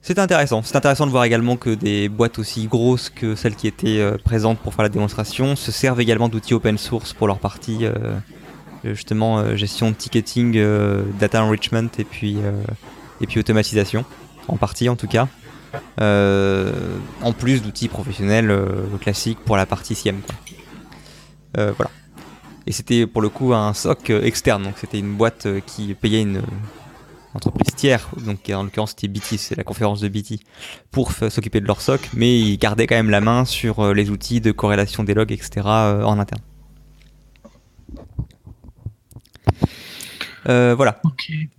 c'est 0.01 0.19
intéressant. 0.19 0.61
C'est 0.63 0.75
intéressant 0.75 1.05
de 1.05 1.11
voir 1.11 1.23
également 1.23 1.57
que 1.57 1.71
des 1.71 2.09
boîtes 2.09 2.39
aussi 2.39 2.67
grosses 2.67 3.09
que 3.09 3.35
celles 3.35 3.55
qui 3.55 3.67
étaient 3.67 3.99
euh, 3.99 4.17
présentes 4.23 4.59
pour 4.59 4.73
faire 4.73 4.83
la 4.83 4.89
démonstration 4.89 5.55
se 5.55 5.71
servent 5.71 6.01
également 6.01 6.29
d'outils 6.29 6.53
open 6.53 6.77
source 6.77 7.13
pour 7.13 7.27
leur 7.27 7.39
partie 7.39 7.85
euh, 7.85 8.17
justement 8.83 9.39
euh, 9.39 9.55
gestion 9.55 9.91
de 9.91 9.95
ticketing, 9.95 10.61
data 11.19 11.43
enrichment 11.43 11.89
et 11.97 12.05
puis 12.05 12.37
et 13.21 13.27
puis 13.27 13.39
automatisation 13.39 14.05
en 14.47 14.57
partie 14.57 14.87
en 14.89 14.95
tout 14.95 15.07
cas. 15.07 15.27
En 15.99 17.33
plus 17.33 17.61
d'outils 17.61 17.89
professionnels 17.89 18.53
classiques 19.01 19.39
pour 19.39 19.57
la 19.57 19.65
partie. 19.65 20.01
Euh, 21.57 21.71
voilà. 21.75 21.91
Et 22.67 22.71
c'était 22.71 23.07
pour 23.07 23.21
le 23.21 23.29
coup 23.29 23.53
un 23.53 23.73
SOC 23.73 24.11
externe, 24.11 24.63
donc 24.63 24.75
c'était 24.77 24.99
une 24.99 25.15
boîte 25.15 25.47
qui 25.65 25.93
payait 25.95 26.21
une 26.21 26.41
entreprise 27.33 27.73
tiers, 27.75 28.09
donc 28.25 28.49
en 28.49 28.63
l'occurrence 28.63 28.91
c'était 28.91 29.07
BT, 29.07 29.37
c'est 29.37 29.55
la 29.55 29.63
conférence 29.63 30.01
de 30.01 30.07
BT, 30.07 30.39
pour 30.91 31.11
s'occuper 31.11 31.61
de 31.61 31.67
leur 31.67 31.81
SOC, 31.81 32.09
mais 32.13 32.39
ils 32.39 32.57
gardaient 32.57 32.87
quand 32.87 32.95
même 32.95 33.09
la 33.09 33.21
main 33.21 33.45
sur 33.45 33.79
euh, 33.79 33.93
les 33.93 34.09
outils 34.09 34.41
de 34.41 34.51
corrélation 34.51 35.03
des 35.03 35.13
logs, 35.13 35.31
etc. 35.31 35.61
euh, 35.65 36.03
en 36.03 36.19
interne. 36.19 36.41
Euh, 40.47 40.73
voilà, 40.75 41.01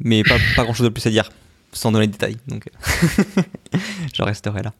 mais 0.00 0.22
pas, 0.22 0.36
pas 0.56 0.64
grand 0.64 0.74
chose 0.74 0.86
de 0.86 0.92
plus 0.92 1.06
à 1.06 1.10
dire, 1.10 1.30
sans 1.72 1.92
donner 1.92 2.06
de 2.06 2.12
détails, 2.12 2.36
donc 2.48 2.68
j'en 4.14 4.24
resterai 4.24 4.62
là. 4.62 4.72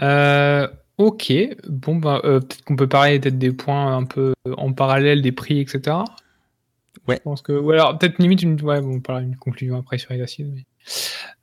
Euh, 0.00 0.68
ok, 0.96 1.32
bon 1.68 1.96
bah 1.96 2.20
euh, 2.24 2.40
peut-être 2.40 2.64
qu'on 2.64 2.76
peut 2.76 2.86
parler 2.86 3.18
peut-être 3.18 3.38
des 3.38 3.52
points 3.52 3.96
un 3.96 4.04
peu 4.04 4.32
en 4.56 4.72
parallèle 4.72 5.22
des 5.22 5.32
prix, 5.32 5.60
etc. 5.60 5.96
Ouais. 7.08 7.16
Je 7.16 7.22
pense 7.22 7.42
que 7.42 7.52
ou 7.52 7.70
alors 7.72 7.98
peut-être 7.98 8.18
limite 8.18 8.42
une 8.42 8.60
ouais 8.62 8.80
bon, 8.80 8.96
on 8.96 9.00
parlera 9.00 9.24
d'une 9.24 9.36
conclusion 9.36 9.76
après 9.78 9.98
sur 9.98 10.12
les 10.12 10.20
acides. 10.20 10.52
mais- 10.54 10.66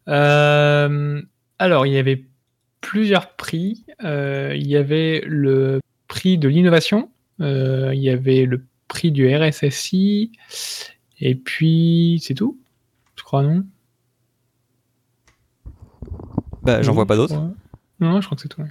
Euh, 0.08 1.21
alors 1.60 1.86
il 1.88 1.93
y 1.93 1.97
avait 1.97 2.23
plusieurs 2.82 3.36
prix. 3.36 3.86
Euh, 4.04 4.54
il 4.56 4.67
y 4.67 4.78
avait 4.78 5.21
le 5.25 5.80
prix 6.08 6.38
de 6.38 6.47
l'innovation. 6.47 7.10
Euh, 7.41 7.91
il 7.93 8.01
y 8.01 8.10
avait 8.10 8.45
le 8.45 8.63
prix 8.88 9.12
du 9.12 9.28
RSSI. 9.36 10.32
Et 11.19 11.34
puis 11.36 12.21
c'est 12.23 12.36
tout. 12.36 12.60
Je 13.15 13.23
crois 13.23 13.41
non? 13.43 13.65
Bah, 16.63 16.82
j'en 16.82 16.91
Oui, 16.91 16.95
vois 16.95 17.06
pas 17.06 17.15
d'autres. 17.15 17.36
Non, 17.99 18.21
je 18.21 18.25
crois 18.25 18.36
que 18.36 18.41
c'est 18.41 18.49
tout. 18.49 18.62
ouais. 18.62 18.67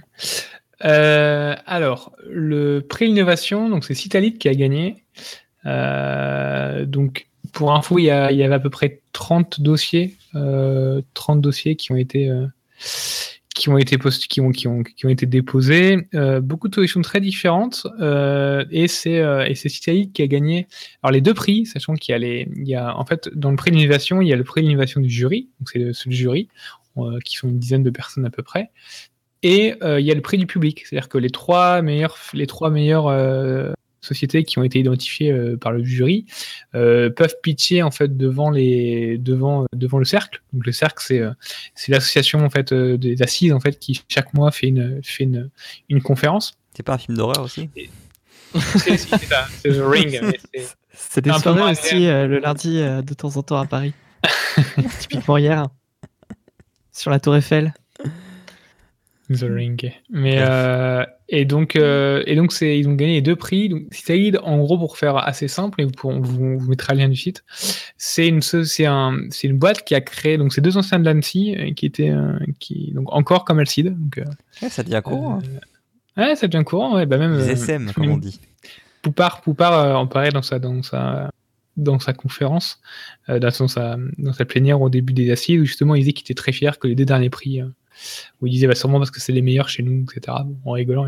Euh, 0.83 1.55
alors, 1.65 2.15
le 2.29 2.81
prix 2.81 3.07
innovation, 3.09 3.69
donc 3.69 3.85
c'est 3.85 3.93
Citalit 3.95 4.37
qui 4.37 4.49
a 4.49 4.53
gagné. 4.55 5.03
Euh, 6.75 6.85
donc, 6.85 7.27
pour 7.53 7.73
info, 7.73 7.97
il 7.99 8.03
y, 8.05 8.09
a- 8.09 8.31
il 8.31 8.37
y 8.37 8.43
avait 8.43 8.55
à 8.55 8.59
peu 8.59 8.69
près 8.69 9.01
30 9.13 9.61
dossiers, 9.61 10.15
euh, 10.35 11.01
30 11.13 11.41
dossiers 11.41 11.75
qui 11.75 11.91
ont 11.91 11.95
été 11.95 12.29
euh, 12.29 12.47
qui 13.55 13.69
ont 13.69 13.77
été 13.77 13.97
post- 13.97 14.27
qui 14.27 14.41
ont, 14.41 14.51
qui 14.51 14.67
ont, 14.67 14.83
qui 14.83 15.05
ont 15.05 15.09
été 15.09 15.25
déposés. 15.25 16.07
Euh, 16.13 16.41
beaucoup 16.41 16.67
de 16.67 16.75
solutions 16.75 17.01
très 17.01 17.21
différentes. 17.21 17.87
euh, 18.01 18.65
et 18.69 18.87
c'est 18.89 19.19
euh, 19.19 19.45
et 19.45 19.55
c'est 19.55 19.69
qui 19.69 20.21
a 20.21 20.27
gagné. 20.27 20.67
Alors 21.01 21.11
les 21.13 21.21
deux 21.21 21.33
prix, 21.33 21.65
sachant 21.65 21.93
qu'il 21.93 22.11
y 22.11 22.15
a 22.15 22.17
les, 22.19 22.49
il 22.55 22.67
y 22.67 22.75
a 22.75 22.97
en 22.97 23.05
fait 23.05 23.29
dans 23.33 23.51
le 23.51 23.55
prix 23.55 23.71
d'innovation, 23.71 24.21
il 24.21 24.27
y 24.27 24.33
a 24.33 24.35
le 24.35 24.43
prix 24.43 24.61
d'innovation 24.61 24.99
du 24.99 25.09
jury. 25.09 25.49
Donc 25.59 25.69
c'est 25.69 25.79
le, 25.79 25.93
jury 26.11 26.49
euh, 26.97 27.19
qui 27.23 27.35
sont 27.37 27.47
une 27.47 27.59
dizaine 27.59 27.83
de 27.83 27.89
personnes 27.91 28.25
à 28.25 28.29
peu 28.29 28.43
près. 28.43 28.71
Et 29.43 29.75
euh, 29.83 29.99
il 30.01 30.05
y 30.05 30.11
a 30.11 30.15
le 30.15 30.21
prix 30.21 30.37
du 30.37 30.47
public, 30.47 30.83
c'est-à-dire 30.85 31.07
que 31.07 31.17
les 31.19 31.29
trois 31.29 31.81
meilleures, 31.81 32.17
les 32.33 32.47
trois 32.47 32.69
meilleures 32.71 33.07
euh, 33.07 33.71
sociétés 34.05 34.43
qui 34.43 34.59
ont 34.59 34.63
été 34.63 34.79
identifiées 34.79 35.31
euh, 35.31 35.57
par 35.57 35.71
le 35.71 35.83
jury 35.83 36.25
euh, 36.75 37.09
peuvent 37.09 37.35
pitcher 37.41 37.83
en 37.83 37.91
fait 37.91 38.15
devant 38.15 38.49
les, 38.49 39.17
devant, 39.17 39.65
devant 39.73 39.97
le 39.97 40.05
cercle. 40.05 40.41
Donc 40.53 40.65
le 40.65 40.71
cercle, 40.71 41.03
c'est 41.05 41.19
euh, 41.19 41.31
c'est 41.73 41.91
l'association 41.91 42.39
en 42.45 42.49
fait 42.49 42.71
euh, 42.71 42.97
des 42.97 43.21
assises 43.21 43.51
en 43.53 43.59
fait 43.59 43.79
qui 43.79 44.01
chaque 44.07 44.33
mois 44.33 44.51
fait 44.51 44.67
une, 44.67 45.01
fait 45.03 45.23
une, 45.23 45.49
une 45.89 46.01
conférence. 46.01 46.57
C'est 46.75 46.83
pas 46.83 46.93
un 46.93 46.97
film 46.97 47.17
d'horreur 47.17 47.43
aussi? 47.43 47.69
C'est 48.77 48.95
The 49.63 49.81
Ring. 49.81 50.19
c'est- 50.93 51.21
des 51.21 51.31
soirées 51.33 51.71
aussi 51.71 52.07
euh, 52.07 52.25
le 52.27 52.39
lundi 52.39 52.79
euh, 52.79 53.01
de 53.01 53.13
temps 53.13 53.35
en 53.35 53.43
temps 53.43 53.57
à 53.57 53.65
Paris. 53.65 53.93
Typiquement 54.99 55.37
hier. 55.37 55.67
Sur 56.93 57.11
la 57.11 57.19
Tour 57.19 57.35
Eiffel. 57.35 57.73
The 59.29 59.43
Ring. 59.49 59.91
Mais 60.09 60.37
euh, 60.39 61.03
et 61.27 61.45
donc 61.45 61.75
euh, 61.75 62.21
et 62.27 62.35
donc 62.35 62.51
c'est 62.53 62.77
ils 62.79 62.87
ont 62.87 62.93
gagné 62.93 63.13
les 63.15 63.21
deux 63.21 63.35
prix. 63.35 63.69
Donc 63.69 63.83
Citaid, 63.91 64.39
en 64.43 64.57
gros 64.59 64.77
pour 64.77 64.97
faire 64.97 65.17
assez 65.17 65.47
simple 65.47 65.81
et 65.81 65.85
vous 65.85 65.91
pourrez- 65.91 66.19
vous, 66.19 66.57
vous 66.59 66.69
mettrez 66.69 66.93
le 66.93 66.99
lien 66.99 67.09
du 67.09 67.15
site. 67.15 67.43
C'est 67.97 68.27
une 68.27 68.41
c'est 68.41 68.85
un 68.85 69.17
c'est 69.31 69.47
une 69.47 69.57
boîte 69.57 69.83
qui 69.83 69.95
a 69.95 70.01
créé 70.01 70.37
donc 70.37 70.53
c'est 70.53 70.61
deux 70.61 70.77
anciens 70.77 70.99
de 70.99 71.09
l'ANSI 71.11 71.55
euh, 71.57 71.73
qui 71.73 71.85
étaient 71.87 72.09
euh, 72.11 72.37
qui 72.59 72.91
donc 72.93 73.11
encore 73.13 73.43
comme 73.45 73.59
Alcide. 73.59 73.97
Donc 73.97 74.17
euh, 74.19 74.23
Ouais, 74.61 74.69
Ça 74.69 74.83
devient 74.83 75.01
court. 75.03 75.31
hein. 75.31 75.41
ouais 76.17 76.35
ça 76.35 76.47
devient 76.47 76.63
courant 76.63 76.95
ouais 76.95 77.05
bah 77.05 77.17
même 77.17 77.35
Les 77.37 77.49
euh, 77.49 77.53
SM, 77.53 77.91
comme 77.93 78.09
on 78.09 78.17
dit. 78.17 78.39
Poupard, 79.01 79.41
Poupard 79.41 79.73
euh, 79.73 79.93
en 79.93 80.07
parlait 80.07 80.31
dans 80.31 80.41
sa, 80.41 80.57
dans 80.57 80.81
sa, 80.81 81.29
dans 81.77 81.99
sa 81.99 82.13
conférence, 82.13 82.79
euh, 83.29 83.37
dans, 83.37 83.51
sa, 83.67 83.97
dans 84.17 84.33
sa 84.33 84.45
plénière 84.45 84.81
au 84.81 84.89
début 84.89 85.13
des 85.13 85.29
assises, 85.31 85.59
où 85.61 85.65
justement 85.65 85.93
il 85.93 85.99
disait 85.99 86.13
qu'il 86.13 86.23
était 86.23 86.33
très 86.33 86.51
fier 86.51 86.79
que 86.79 86.87
les 86.87 86.95
deux 86.95 87.05
derniers 87.05 87.29
prix, 87.29 87.61
euh, 87.61 87.67
où 88.41 88.47
il 88.47 88.51
disait 88.51 88.67
bah, 88.67 88.75
sûrement 88.75 88.97
parce 88.99 89.11
que 89.11 89.19
c'est 89.19 89.31
les 89.33 89.41
meilleurs 89.41 89.69
chez 89.69 89.83
nous, 89.83 90.03
etc. 90.03 90.37
Bon, 90.45 90.71
en 90.71 90.73
rigolant. 90.73 91.05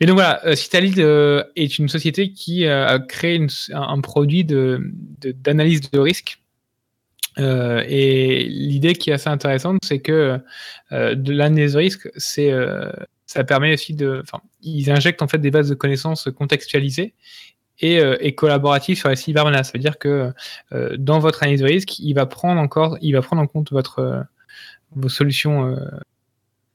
Mais, 0.00 0.06
donc 0.06 0.14
voilà, 0.14 0.44
euh, 0.46 0.54
Citalit 0.54 0.94
euh, 0.98 1.42
est 1.56 1.78
une 1.78 1.88
société 1.88 2.32
qui 2.32 2.64
euh, 2.64 2.86
a 2.86 2.98
créé 2.98 3.44
un, 3.72 4.00
produit 4.00 4.44
de- 4.44 4.80
de- 5.20 5.32
d'analyse 5.32 5.90
de, 5.90 5.98
risque. 5.98 6.40
Euh, 7.38 7.84
et 7.86 8.44
l'idée 8.44 8.94
qui 8.94 9.10
est 9.10 9.12
assez 9.14 9.28
intéressante, 9.28 9.78
c'est 9.84 10.00
que 10.00 10.38
euh, 10.92 11.14
de 11.14 11.32
l'analyse 11.32 11.74
de 11.74 11.78
risque, 11.78 12.10
ça 12.16 13.44
permet 13.44 13.74
aussi 13.74 13.94
de, 13.94 14.22
ils 14.62 14.90
injectent 14.90 15.22
en 15.22 15.28
fait 15.28 15.38
des 15.38 15.50
bases 15.50 15.68
de 15.68 15.74
connaissances 15.74 16.28
contextualisées 16.36 17.14
et, 17.78 18.00
et 18.20 18.34
collaboratif 18.34 18.98
sur 18.98 19.08
les 19.08 19.16
cybermenaces. 19.16 19.68
Ça 19.68 19.72
veut 19.74 19.78
dire 19.78 19.98
que 19.98 20.32
dans 20.96 21.20
votre 21.20 21.44
analyse 21.44 21.60
de 21.60 21.66
risque, 21.66 21.98
il 22.00 22.12
va 22.14 22.26
prendre 22.26 22.60
encore, 22.60 22.98
il 23.00 23.12
va 23.12 23.22
prendre 23.22 23.40
en 23.40 23.46
compte 23.46 23.70
votre 23.70 24.24
vos 24.94 25.08
solutions. 25.08 25.66
euh, 25.66 25.76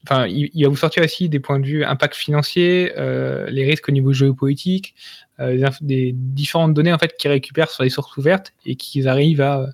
Enfin, 0.07 0.27
il, 0.27 0.63
va 0.63 0.69
vous 0.69 0.75
sortir 0.75 1.03
aussi 1.03 1.29
des 1.29 1.39
points 1.39 1.59
de 1.59 1.65
vue 1.65 1.83
impact 1.83 2.13
financier, 2.13 2.93
euh, 2.95 3.49
les 3.49 3.65
risques 3.65 3.89
au 3.89 3.91
niveau 3.91 4.13
géopolitique, 4.13 4.93
euh, 5.39 5.67
des, 5.81 6.11
différentes 6.13 6.75
données 6.75 6.93
en 6.93 6.99
fait 6.99 7.17
qu'ils 7.17 7.31
récupèrent 7.31 7.71
sur 7.71 7.81
les 7.83 7.89
sources 7.89 8.15
ouvertes 8.15 8.53
et 8.67 8.75
qu'ils 8.75 9.07
arrivent 9.07 9.41
à, 9.41 9.65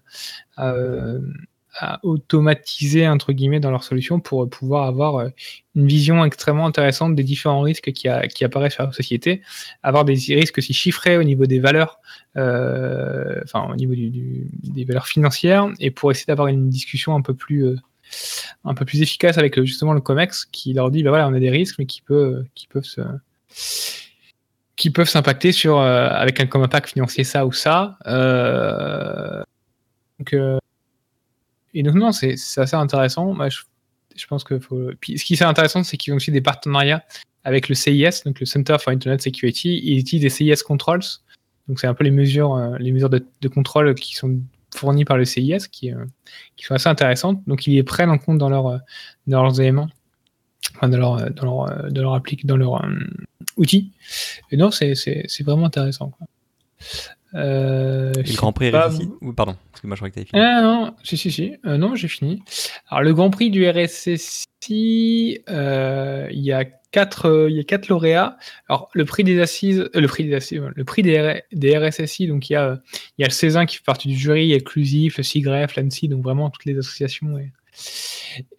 automatiser 2.03 3.07
entre 3.09 3.33
guillemets 3.33 3.59
dans 3.59 3.71
leur 3.71 3.83
solution 3.83 4.21
pour 4.21 4.49
pouvoir 4.49 4.87
avoir 4.87 5.29
une 5.75 5.87
vision 5.87 6.23
extrêmement 6.23 6.65
intéressante 6.65 7.15
des 7.15 7.23
différents 7.23 7.61
risques 7.61 7.91
qui, 7.91 8.07
apparaissent 8.07 8.73
sur 8.73 8.85
la 8.85 8.91
société, 8.93 9.41
avoir 9.83 10.05
des 10.05 10.13
risques 10.13 10.59
aussi 10.59 10.73
chiffrés 10.73 11.17
au 11.17 11.23
niveau 11.23 11.45
des 11.45 11.59
valeurs, 11.59 11.99
enfin 12.35 13.67
au 13.69 13.75
niveau 13.75 13.95
des 13.95 14.85
valeurs 14.85 15.07
financières, 15.07 15.67
et 15.79 15.91
pour 15.91 16.11
essayer 16.11 16.27
d'avoir 16.27 16.47
une 16.47 16.69
discussion 16.69 17.15
un 17.15 17.21
peu 17.21 17.33
plus 17.33 17.75
un 18.65 18.73
peu 18.73 18.85
plus 18.85 19.01
efficace 19.01 19.37
avec 19.37 19.57
euh, 19.57 19.65
justement 19.65 19.93
le 19.93 20.01
Comex 20.01 20.45
qui 20.45 20.73
leur 20.73 20.91
dit 20.91 21.03
bah 21.03 21.09
voilà 21.09 21.27
on 21.27 21.33
a 21.33 21.39
des 21.39 21.49
risques 21.49 21.75
mais 21.79 21.85
qui 21.85 22.01
peut 22.01 22.43
qui 22.55 22.67
peuvent 22.67 22.85
qui 24.81 24.89
peuvent 24.89 25.07
s'impacter 25.07 25.51
sur 25.51 25.79
euh, 25.79 26.07
avec 26.09 26.39
un 26.39 26.47
comme 26.47 26.63
impact 26.63 26.89
financier 26.89 27.23
ça 27.23 27.45
ou 27.45 27.51
ça 27.51 27.99
Euh, 28.07 29.43
donc 30.17 30.33
euh, 30.33 30.57
et 31.75 31.83
donc 31.83 31.93
non 31.93 32.11
c'est 32.11 32.33
assez 32.57 32.75
intéressant. 32.75 33.35
Je, 33.47 33.59
je 34.15 34.25
pense 34.25 34.43
que 34.43 34.59
ce 34.59 35.23
qui 35.23 35.33
est 35.35 35.43
intéressant 35.43 35.83
c'est 35.83 35.97
qu'ils 35.97 36.13
ont 36.13 36.15
aussi 36.15 36.31
des 36.31 36.41
partenariats 36.41 37.03
avec 37.43 37.69
le 37.69 37.75
CIS 37.75 38.23
donc 38.25 38.39
le 38.39 38.47
Center 38.47 38.77
for 38.79 38.91
Internet 38.91 39.21
Security. 39.21 39.81
Ils 39.83 39.99
utilisent 39.99 40.23
des 40.23 40.29
CIS 40.29 40.63
controls 40.63 41.05
donc 41.67 41.79
c'est 41.79 41.87
un 41.87 41.93
peu 41.93 42.03
les 42.03 42.11
mesures 42.11 42.57
les 42.79 42.91
mesures 42.91 43.11
de 43.11 43.47
contrôle 43.47 43.93
qui 43.93 44.15
sont 44.15 44.39
fournies 44.73 45.05
par 45.05 45.17
le 45.17 45.25
CIS 45.25 45.67
qui 45.71 45.91
euh, 45.91 46.05
qui 46.55 46.65
sont 46.65 46.73
assez 46.73 46.89
intéressantes 46.89 47.41
donc 47.47 47.67
ils 47.67 47.75
les 47.75 47.83
prennent 47.83 48.09
en 48.09 48.17
compte 48.17 48.37
dans 48.37 48.51
euh, 48.51 48.77
dans 49.27 49.43
leurs 49.43 49.59
éléments 49.59 49.89
enfin, 50.75 50.89
dans 50.89 50.97
leur 50.97 51.17
euh, 51.17 51.29
dans 51.29 51.45
leur 51.45 51.91
dans 51.91 52.01
leur 52.01 52.13
applique 52.13 52.45
dans 52.45 52.57
leur 52.57 52.81
outil 53.57 53.91
et 54.51 54.57
non 54.57 54.71
c'est 54.71 54.95
vraiment 55.43 55.65
intéressant. 55.65 56.11
Euh, 57.33 58.11
le 58.15 58.35
Grand 58.35 58.53
Prix 58.53 58.71
pas, 58.71 58.87
RSSI 58.87 59.09
Ou 59.21 59.33
pardon, 59.33 59.55
parce 59.71 59.81
que 59.81 59.87
moi 59.87 59.95
je 59.95 59.99
crois 60.01 60.09
que 60.09 60.15
t'avais 60.15 60.27
fini. 60.27 60.41
ah 60.41 60.61
non, 60.61 60.93
si, 61.03 61.17
si, 61.17 61.31
si. 61.31 61.53
Euh, 61.65 61.77
non, 61.77 61.95
j'ai 61.95 62.07
fini. 62.07 62.43
Alors, 62.89 63.03
le 63.03 63.13
Grand 63.13 63.29
Prix 63.29 63.49
du 63.49 63.67
RSSI, 63.69 65.39
euh, 65.49 66.27
il 66.31 66.43
y 66.43 66.51
a 66.51 66.65
quatre, 66.65 67.47
il 67.49 67.55
y 67.55 67.59
a 67.59 67.63
quatre 67.63 67.87
lauréats. 67.87 68.37
Alors, 68.67 68.89
le 68.93 69.05
prix 69.05 69.23
des 69.23 69.39
assises, 69.39 69.79
euh, 69.95 70.01
le 70.01 70.07
prix 70.07 70.25
des 70.25 70.35
assises, 70.35 70.61
le 70.75 70.83
prix 70.83 71.03
des, 71.03 71.41
des 71.53 71.77
RSSI, 71.77 72.27
donc 72.27 72.49
il 72.49 72.53
y 72.53 72.55
a, 72.57 72.79
il 73.17 73.21
y 73.21 73.23
a 73.23 73.27
le 73.27 73.33
Cézanne 73.33 73.65
qui 73.65 73.77
fait 73.77 73.85
partie 73.85 74.09
du 74.09 74.15
jury, 74.15 74.53
inclusif, 74.53 75.17
le 75.17 75.23
CIGREF, 75.23 75.75
l'ANSI, 75.75 76.09
donc 76.09 76.23
vraiment 76.23 76.49
toutes 76.49 76.65
les 76.65 76.77
associations. 76.77 77.37
Et, 77.37 77.51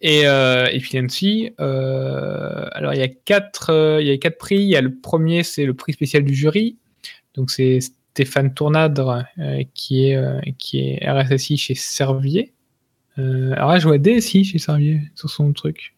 et, 0.01 0.27
euh, 0.27 0.67
et 0.71 0.79
puis 0.79 0.97
l'ANSI. 0.97 1.51
Euh, 1.59 2.67
alors, 2.71 2.93
il 2.93 2.99
y 2.99 3.03
a 3.03 3.07
quatre, 3.07 3.69
euh, 3.69 4.01
il 4.01 4.07
y 4.07 4.11
a 4.11 4.17
quatre 4.17 4.37
prix. 4.37 4.57
Il 4.57 4.69
y 4.69 4.75
a 4.75 4.81
le 4.81 4.95
premier, 4.95 5.43
c'est 5.43 5.65
le 5.65 5.73
prix 5.73 5.93
spécial 5.93 6.23
du 6.23 6.33
jury. 6.33 6.77
Donc, 7.35 7.51
c'est 7.51 7.79
Stéphane 8.13 8.53
Tournadre, 8.53 9.25
euh, 9.39 9.63
qui, 9.73 10.05
est, 10.05 10.15
euh, 10.15 10.39
qui 10.59 10.81
est 10.81 11.09
RSSI 11.09 11.57
chez 11.57 11.73
Servier. 11.73 12.53
Euh, 13.17 13.53
alors 13.53 13.71
là, 13.71 13.79
je 13.79 13.87
vois 13.87 13.97
DSI 13.97 14.43
chez 14.43 14.59
Servier 14.59 15.01
sur 15.15 15.31
son 15.31 15.51
truc. 15.51 15.95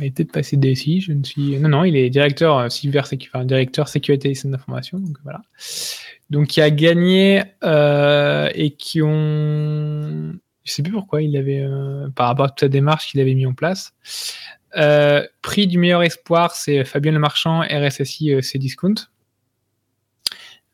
Il 0.00 0.12
peut-être 0.12 0.30
passé 0.30 0.56
DSI, 0.56 1.00
je 1.00 1.12
ne 1.12 1.24
suis. 1.24 1.58
Non, 1.58 1.70
non, 1.70 1.84
il 1.84 1.96
est 1.96 2.10
directeur 2.10 2.54
enfin, 2.54 3.44
directeur 3.44 3.88
sécurité 3.88 4.30
et 4.30 4.34
système 4.34 4.52
d'information. 4.52 5.00
Donc 5.00 5.16
voilà. 5.24 5.42
Donc 6.30 6.46
qui 6.46 6.60
a 6.60 6.70
gagné 6.70 7.42
et 7.64 8.70
qui 8.78 9.02
ont. 9.02 10.38
Je 10.62 10.72
sais 10.72 10.84
plus 10.84 10.92
pourquoi 10.92 11.22
il 11.22 11.36
avait, 11.36 11.66
par 12.14 12.28
rapport 12.28 12.44
à 12.44 12.48
toute 12.50 12.60
sa 12.60 12.68
démarche 12.68 13.10
qu'il 13.10 13.20
avait 13.20 13.34
mis 13.34 13.46
en 13.46 13.54
place. 13.54 13.92
Prix 15.42 15.66
du 15.66 15.78
meilleur 15.78 16.04
espoir, 16.04 16.54
c'est 16.54 16.84
Fabien 16.84 17.10
Lemarchand, 17.10 17.62
RSSI 17.62 18.40
Cdiscount. 18.40 19.08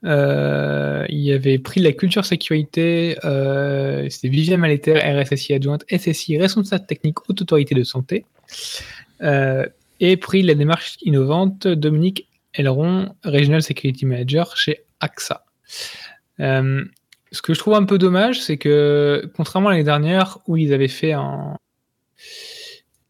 Euh, 0.04 1.06
il 1.08 1.32
avait 1.32 1.58
pris 1.58 1.80
la 1.80 1.92
culture 1.92 2.24
sécurité, 2.24 3.16
euh, 3.24 4.06
c'était 4.10 4.28
Viviane 4.28 4.60
Maléter, 4.60 4.98
RSSI 4.98 5.54
adjointe, 5.54 5.84
SSI, 5.90 6.38
responsable 6.38 6.86
technique, 6.86 7.28
haute 7.28 7.40
autorité 7.40 7.74
de 7.74 7.84
santé. 7.84 8.26
Euh, 9.22 9.66
et 10.00 10.16
pris 10.16 10.42
la 10.42 10.54
démarche 10.54 10.96
innovante, 11.02 11.66
Dominique 11.66 12.28
Elron, 12.52 13.14
Regional 13.24 13.62
Security 13.62 14.04
Manager 14.06 14.56
chez 14.56 14.84
AXA. 15.00 15.44
Euh, 16.40 16.84
ce 17.32 17.42
que 17.42 17.54
je 17.54 17.58
trouve 17.58 17.74
un 17.74 17.84
peu 17.84 17.98
dommage, 17.98 18.40
c'est 18.40 18.58
que 18.58 19.30
contrairement 19.36 19.68
à 19.68 19.72
l'année 19.72 19.84
dernière 19.84 20.38
où 20.46 20.56
ils 20.56 20.72
avaient 20.72 20.88
fait 20.88 21.12
un, 21.12 21.56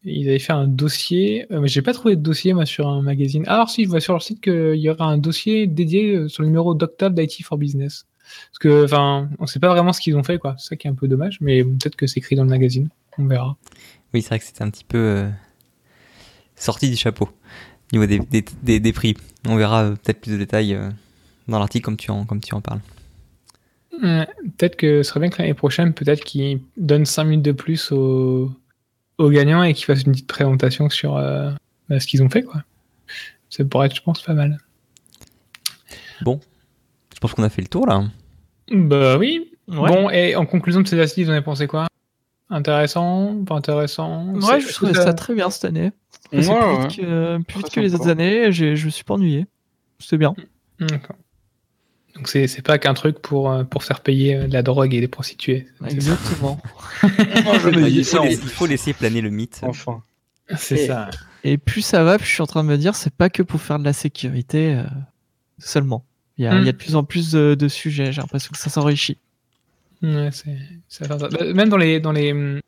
ils 0.05 0.27
avaient 0.29 0.39
fait 0.39 0.53
un 0.53 0.67
dossier, 0.67 1.45
euh, 1.51 1.59
mais 1.61 1.67
j'ai 1.67 1.81
pas 1.81 1.93
trouvé 1.93 2.15
de 2.15 2.21
dossier 2.21 2.53
moi 2.53 2.65
sur 2.65 2.87
un 2.87 3.01
magazine. 3.01 3.43
Ah, 3.47 3.55
alors 3.55 3.69
si, 3.69 3.83
je 3.85 3.89
vois 3.89 3.99
sur 3.99 4.13
leur 4.13 4.21
site 4.23 4.41
qu'il 4.41 4.75
y 4.75 4.89
aura 4.89 5.05
un 5.05 5.17
dossier 5.17 5.67
dédié 5.67 6.15
euh, 6.15 6.27
sur 6.29 6.43
le 6.43 6.47
numéro 6.49 6.73
d'octobre 6.75 7.15
d'IT 7.15 7.43
for 7.43 7.57
Business. 7.57 8.05
Parce 8.51 8.59
que, 8.59 8.85
enfin, 8.85 9.29
on 9.39 9.45
sait 9.47 9.59
pas 9.59 9.69
vraiment 9.69 9.93
ce 9.93 10.01
qu'ils 10.01 10.15
ont 10.17 10.23
fait, 10.23 10.37
quoi. 10.39 10.55
C'est 10.57 10.69
ça 10.69 10.75
qui 10.75 10.87
est 10.87 10.89
un 10.89 10.95
peu 10.95 11.07
dommage, 11.07 11.37
mais 11.41 11.63
peut-être 11.63 11.95
que 11.95 12.07
c'est 12.07 12.19
écrit 12.19 12.35
dans 12.35 12.43
le 12.43 12.49
magazine. 12.49 12.89
On 13.17 13.25
verra. 13.27 13.55
Oui, 14.13 14.21
c'est 14.21 14.29
vrai 14.29 14.39
que 14.39 14.45
c'était 14.45 14.63
un 14.63 14.69
petit 14.69 14.83
peu 14.83 14.97
euh, 14.97 15.29
sorti 16.55 16.89
du 16.89 16.95
chapeau 16.95 17.25
au 17.25 17.95
niveau 17.95 18.05
des, 18.05 18.19
des, 18.19 18.43
des- 18.63 18.79
des 18.79 18.93
prix. 18.93 19.15
On 19.47 19.55
verra 19.55 19.91
peut-être 19.91 20.21
plus 20.21 20.31
de 20.31 20.37
détails 20.37 20.73
euh, 20.73 20.89
dans 21.47 21.59
l'article 21.59 21.85
comme 21.85 21.97
tu 21.97 22.09
en, 22.11 22.25
comme 22.25 22.39
tu 22.41 22.53
en 22.55 22.61
parles. 22.61 22.79
Peut-être 24.01 24.75
que 24.75 25.03
ce 25.03 25.09
serait 25.09 25.19
bien 25.21 25.29
que 25.29 25.41
l'année 25.41 25.53
prochaine, 25.53 25.93
peut-être 25.93 26.23
qu'ils 26.25 26.59
donnent 26.77 27.05
5 27.05 27.23
minutes 27.25 27.45
de 27.45 27.51
plus 27.53 27.91
aux, 27.93 28.51
aux 29.17 29.29
gagnants 29.29 29.63
et 29.63 29.73
qu'ils 29.73 29.85
fassent 29.85 30.03
une 30.03 30.11
petite 30.11 30.27
présentation 30.27 30.89
sur 30.89 31.17
euh, 31.17 31.51
bah, 31.89 31.99
ce 31.99 32.07
qu'ils 32.07 32.23
ont 32.23 32.29
fait, 32.29 32.43
quoi. 32.43 32.63
Ça 33.49 33.63
pourrait 33.63 33.87
être, 33.87 33.95
je 33.95 34.01
pense, 34.01 34.21
pas 34.21 34.33
mal. 34.33 34.57
Je 36.21 37.19
pense 37.19 37.33
qu'on 37.33 37.43
a 37.43 37.49
fait 37.49 37.61
le 37.61 37.67
tour 37.67 37.87
là. 37.87 38.03
Bah 38.71 39.17
oui. 39.17 39.51
Ouais. 39.67 39.89
Bon, 39.89 40.09
et 40.09 40.35
en 40.35 40.45
conclusion 40.45 40.81
de 40.81 40.87
ces 40.87 40.99
assises, 40.99 41.25
vous 41.25 41.31
en 41.31 41.33
avez 41.33 41.43
pensé 41.43 41.67
quoi? 41.67 41.87
Intéressant? 42.49 43.43
Pas 43.45 43.55
intéressant? 43.55 44.33
Ouais, 44.35 44.61
je 44.61 44.71
trouvais 44.73 44.93
ça 44.93 45.13
très 45.13 45.33
bien 45.33 45.49
cette 45.49 45.65
année. 45.65 45.91
Ouais, 46.31 46.39
plus 46.41 46.49
ouais. 46.49 46.87
vite 46.87 46.97
que, 46.97 47.41
plus 47.43 47.57
vite 47.57 47.69
que 47.71 47.79
les 47.79 47.95
autres 47.95 48.07
années. 48.07 48.51
Je 48.51 48.85
me 48.85 48.89
suis 48.89 49.03
pas 49.03 49.15
ennuyé. 49.15 49.45
C'était 49.99 50.17
bien. 50.17 50.35
D'accord. 50.79 51.15
Donc 52.15 52.27
c'est 52.29 52.47
c'est 52.47 52.61
pas 52.61 52.77
qu'un 52.77 52.93
truc 52.93 53.19
pour, 53.19 53.51
euh, 53.51 53.63
pour 53.65 53.83
faire 53.83 53.99
payer 54.01 54.35
euh, 54.35 54.47
de 54.47 54.53
la 54.53 54.63
drogue 54.63 54.93
et 54.93 55.01
des 55.01 55.07
prostituées. 55.07 55.67
Exactement. 55.85 56.59
Moi, 57.03 57.59
je 57.59 57.69
me 57.69 57.87
il, 57.89 58.05
faut 58.05 58.23
laisser, 58.23 58.39
il 58.43 58.49
faut 58.49 58.65
laisser 58.65 58.93
planer 58.93 59.21
le 59.21 59.29
mythe. 59.29 59.59
Enfin. 59.63 60.01
C'est 60.57 60.75
Et- 60.75 60.87
ça. 60.87 61.09
Et 61.43 61.57
plus 61.57 61.81
ça 61.81 62.03
va, 62.03 62.17
plus 62.17 62.25
je 62.27 62.31
suis 62.33 62.41
en 62.41 62.47
train 62.47 62.63
de 62.63 62.69
me 62.69 62.77
dire, 62.77 62.95
c'est 62.95 63.13
pas 63.13 63.29
que 63.29 63.43
pour 63.43 63.61
faire 63.61 63.77
de 63.79 63.83
la 63.83 63.93
sécurité 63.93 64.73
euh, 64.75 64.83
seulement. 65.59 66.03
Il 66.37 66.43
y, 66.45 66.47
a, 66.47 66.53
Mm. 66.55 66.59
il 66.61 66.65
y 66.65 66.69
a 66.69 66.71
de 66.71 66.77
plus 66.77 66.95
en 66.95 67.03
plus 67.03 67.31
de, 67.31 67.55
de 67.57 67.67
sujets. 67.67 68.11
J'ai 68.11 68.21
l'impression 68.21 68.49
que 68.51 68.57
ça 68.57 68.69
s'enrichit. 68.69 69.17
Ouais, 70.01 70.29
c'est. 70.31 71.07
Bah, 71.07 71.17
Même 71.53 71.69
dans 71.69 71.77
les, 71.77 71.99
dans 71.99 72.11
les, 72.11 72.59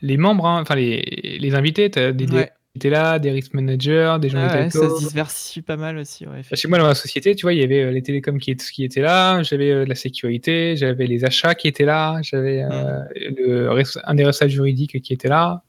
les 0.00 0.16
membres, 0.16 0.46
hein, 0.46 0.60
enfin 0.62 0.74
les, 0.74 1.36
les 1.40 1.54
invités, 1.54 1.90
t'as 1.90 2.12
des, 2.12 2.26
des 2.26 2.34
Ouais. 2.36 2.52
Qui 2.72 2.78
étaient 2.78 2.90
là, 2.90 3.18
des 3.18 3.30
risk 3.30 3.52
managers, 3.52 4.16
des 4.20 4.30
gens 4.30 4.38
Ah 4.40 4.56
des 4.56 4.62
ouais, 4.64 4.70
ça 4.70 4.88
se 4.88 5.06
diversifie 5.06 5.60
pas 5.60 5.76
mal 5.76 5.98
aussi. 5.98 6.26
Ouais, 6.26 6.40
Bah, 6.50 6.56
Chez 6.56 6.68
moi, 6.68 6.78
dans 6.78 6.86
la 6.86 6.94
société, 6.94 7.34
tu 7.36 7.42
vois, 7.42 7.52
il 7.52 7.60
y 7.60 7.62
avait 7.64 7.82
euh, 7.82 7.90
les 7.90 8.00
télécoms 8.02 8.38
qui, 8.38 8.50
étaient- 8.50 8.64
qui 8.64 8.82
étaient 8.84 9.02
là, 9.02 9.42
j'avais 9.42 9.70
euh, 9.70 9.84
de 9.84 9.88
la 9.90 9.94
sécurité, 9.94 10.74
j'avais 10.76 11.06
les 11.06 11.24
achats 11.26 11.54
qui 11.54 11.68
étaient 11.68 11.84
là, 11.84 12.18
j'avais 12.22 12.62
euh, 12.62 13.70
res- 13.74 13.98
un 14.04 14.14
des 14.14 14.24
responsables 14.24 14.50
juridiques 14.52 15.02
qui 15.02 15.12
était 15.12 15.28
là. 15.28 15.62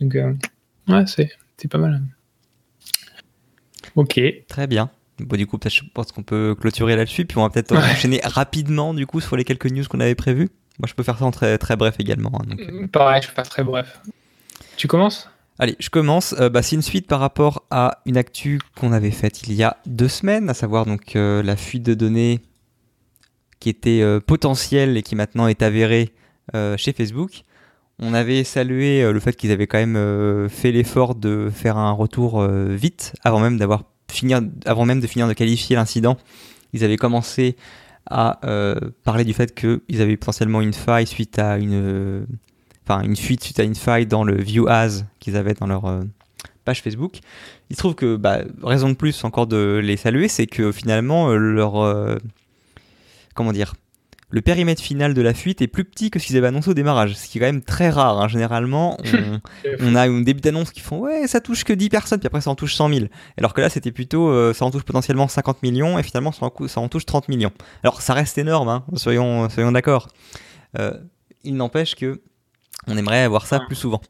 Donc, 0.00 0.14
euh, 0.14 0.32
ouais, 0.88 1.04
c'est 1.06 1.30
c'est 1.56 1.68
pas 1.68 1.78
mal. 1.78 2.00
Ok. 3.96 4.20
Très 4.48 4.66
bien. 4.66 4.90
Bon, 5.20 5.36
du 5.36 5.46
coup, 5.46 5.58
peut-être, 5.58 5.74
je 5.74 5.82
pense 5.92 6.12
qu'on 6.12 6.22
peut 6.22 6.54
clôturer 6.60 6.96
là-dessus, 6.96 7.24
puis 7.24 7.38
on 7.38 7.42
va 7.42 7.50
peut-être 7.50 7.72
Ouais. 7.72 7.78
enchaîner 7.78 8.20
rapidement 8.24 8.94
du 8.94 9.06
coup 9.06 9.20
sur 9.20 9.36
les 9.36 9.44
quelques 9.44 9.70
news 9.70 9.84
qu'on 9.88 10.00
avait 10.00 10.14
prévues. 10.16 10.50
Moi, 10.80 10.88
je 10.88 10.94
peux 10.94 11.02
faire 11.04 11.18
ça 11.18 11.24
en 11.24 11.30
très, 11.30 11.56
très 11.58 11.76
bref 11.76 11.96
également. 12.00 12.32
hein, 12.40 12.44
donc. 12.48 12.90
Pareil, 12.90 13.22
je 13.22 13.28
fais 13.28 13.34
pas 13.34 13.42
très 13.44 13.62
bref. 13.62 14.00
Tu 14.76 14.88
commences? 14.88 15.30
Allez, 15.58 15.76
je 15.78 15.88
commence. 15.88 16.34
Euh, 16.40 16.48
bah, 16.48 16.62
c'est 16.62 16.74
une 16.74 16.82
suite 16.82 17.06
par 17.06 17.20
rapport 17.20 17.64
à 17.70 17.98
une 18.06 18.16
actu 18.16 18.60
qu'on 18.76 18.92
avait 18.92 19.12
faite 19.12 19.46
il 19.46 19.52
y 19.52 19.62
a 19.62 19.76
deux 19.86 20.08
semaines, 20.08 20.50
à 20.50 20.54
savoir 20.54 20.84
donc 20.84 21.14
euh, 21.14 21.42
la 21.42 21.56
fuite 21.56 21.84
de 21.84 21.94
données 21.94 22.40
qui 23.60 23.68
était 23.68 24.00
euh, 24.02 24.18
potentielle 24.18 24.96
et 24.96 25.02
qui 25.02 25.14
maintenant 25.14 25.46
est 25.46 25.62
avérée 25.62 26.12
chez 26.76 26.92
Facebook. 26.92 27.40
On 27.98 28.12
avait 28.12 28.44
salué 28.44 29.10
le 29.10 29.18
fait 29.18 29.34
qu'ils 29.34 29.50
avaient 29.50 29.66
quand 29.66 29.78
même 29.78 30.50
fait 30.50 30.72
l'effort 30.72 31.14
de 31.14 31.50
faire 31.50 31.78
un 31.78 31.90
retour 31.90 32.46
vite 32.46 33.14
avant 33.24 33.40
même 33.40 33.56
d'avoir 33.56 33.84
finir, 34.10 34.42
avant 34.66 34.84
même 34.84 35.00
de 35.00 35.06
finir 35.06 35.26
de 35.26 35.32
qualifier 35.32 35.74
l'incident. 35.74 36.18
Ils 36.74 36.84
avaient 36.84 36.98
commencé 36.98 37.56
à 38.10 38.40
parler 39.04 39.24
du 39.24 39.32
fait 39.32 39.54
qu'ils 39.54 40.02
avaient 40.02 40.18
potentiellement 40.18 40.60
une 40.60 40.74
faille 40.74 41.06
suite 41.06 41.38
à 41.38 41.56
une, 41.56 42.26
enfin 42.86 43.02
une 43.02 43.16
fuite 43.16 43.42
suite 43.44 43.60
à 43.60 43.62
une 43.64 43.74
faille 43.74 44.06
dans 44.06 44.24
le 44.24 44.36
view 44.40 44.68
as 44.68 45.04
qu'ils 45.20 45.36
avaient 45.36 45.54
dans 45.54 45.66
leur 45.66 45.86
euh, 45.86 46.02
page 46.64 46.82
Facebook. 46.82 47.18
Il 47.70 47.76
se 47.76 47.78
trouve 47.78 47.94
que, 47.94 48.16
bah, 48.16 48.40
raison 48.62 48.88
de 48.88 48.94
plus 48.94 49.24
encore 49.24 49.46
de 49.46 49.80
les 49.82 49.96
saluer, 49.96 50.28
c'est 50.28 50.46
que 50.46 50.72
finalement, 50.72 51.28
euh, 51.30 51.36
leur. 51.36 51.76
euh, 51.82 52.16
comment 53.34 53.52
dire 53.52 53.74
le 54.30 54.40
périmètre 54.42 54.82
final 54.82 55.14
de 55.14 55.22
la 55.22 55.32
fuite 55.32 55.62
est 55.62 55.68
plus 55.68 55.84
petit 55.84 56.10
que 56.10 56.18
ce 56.18 56.26
qu'ils 56.26 56.36
avaient 56.36 56.48
annoncé 56.48 56.68
au 56.68 56.74
démarrage, 56.74 57.14
ce 57.14 57.28
qui 57.28 57.38
est 57.38 57.40
quand 57.40 57.46
même 57.46 57.62
très 57.62 57.88
rare. 57.88 58.20
hein. 58.20 58.26
Généralement, 58.26 58.98
on, 59.04 59.38
on 59.78 59.94
a 59.94 60.08
un 60.08 60.22
début 60.22 60.40
d'annonce 60.40 60.72
qui 60.72 60.80
font 60.80 60.98
ouais, 60.98 61.28
ça 61.28 61.40
touche 61.40 61.62
que 61.62 61.72
10 61.72 61.88
personnes, 61.88 62.18
puis 62.18 62.26
après 62.26 62.40
ça 62.40 62.50
en 62.50 62.56
touche 62.56 62.74
100 62.74 62.88
000. 62.92 63.06
Alors 63.38 63.54
que 63.54 63.60
là, 63.60 63.68
c'était 63.68 63.92
plutôt 63.92 64.28
euh, 64.30 64.52
ça 64.52 64.64
en 64.64 64.72
touche 64.72 64.82
potentiellement 64.82 65.28
50 65.28 65.62
millions, 65.62 66.00
et 66.00 66.02
finalement 66.02 66.32
ça 66.32 66.46
en, 66.46 66.66
ça 66.66 66.80
en 66.80 66.88
touche 66.88 67.06
30 67.06 67.28
millions. 67.28 67.52
Alors 67.84 68.02
ça 68.02 68.12
reste 68.12 68.36
énorme, 68.36 68.68
hein, 68.70 68.84
soyons, 68.96 69.48
soyons 69.50 69.70
d'accord. 69.70 70.08
Euh, 70.80 70.98
il 71.44 71.54
n'empêche 71.54 71.94
que 71.94 72.20
on 72.86 72.96
aimerait 72.96 73.22
avoir 73.22 73.46
ça 73.46 73.60
plus 73.60 73.76
souvent. 73.76 74.00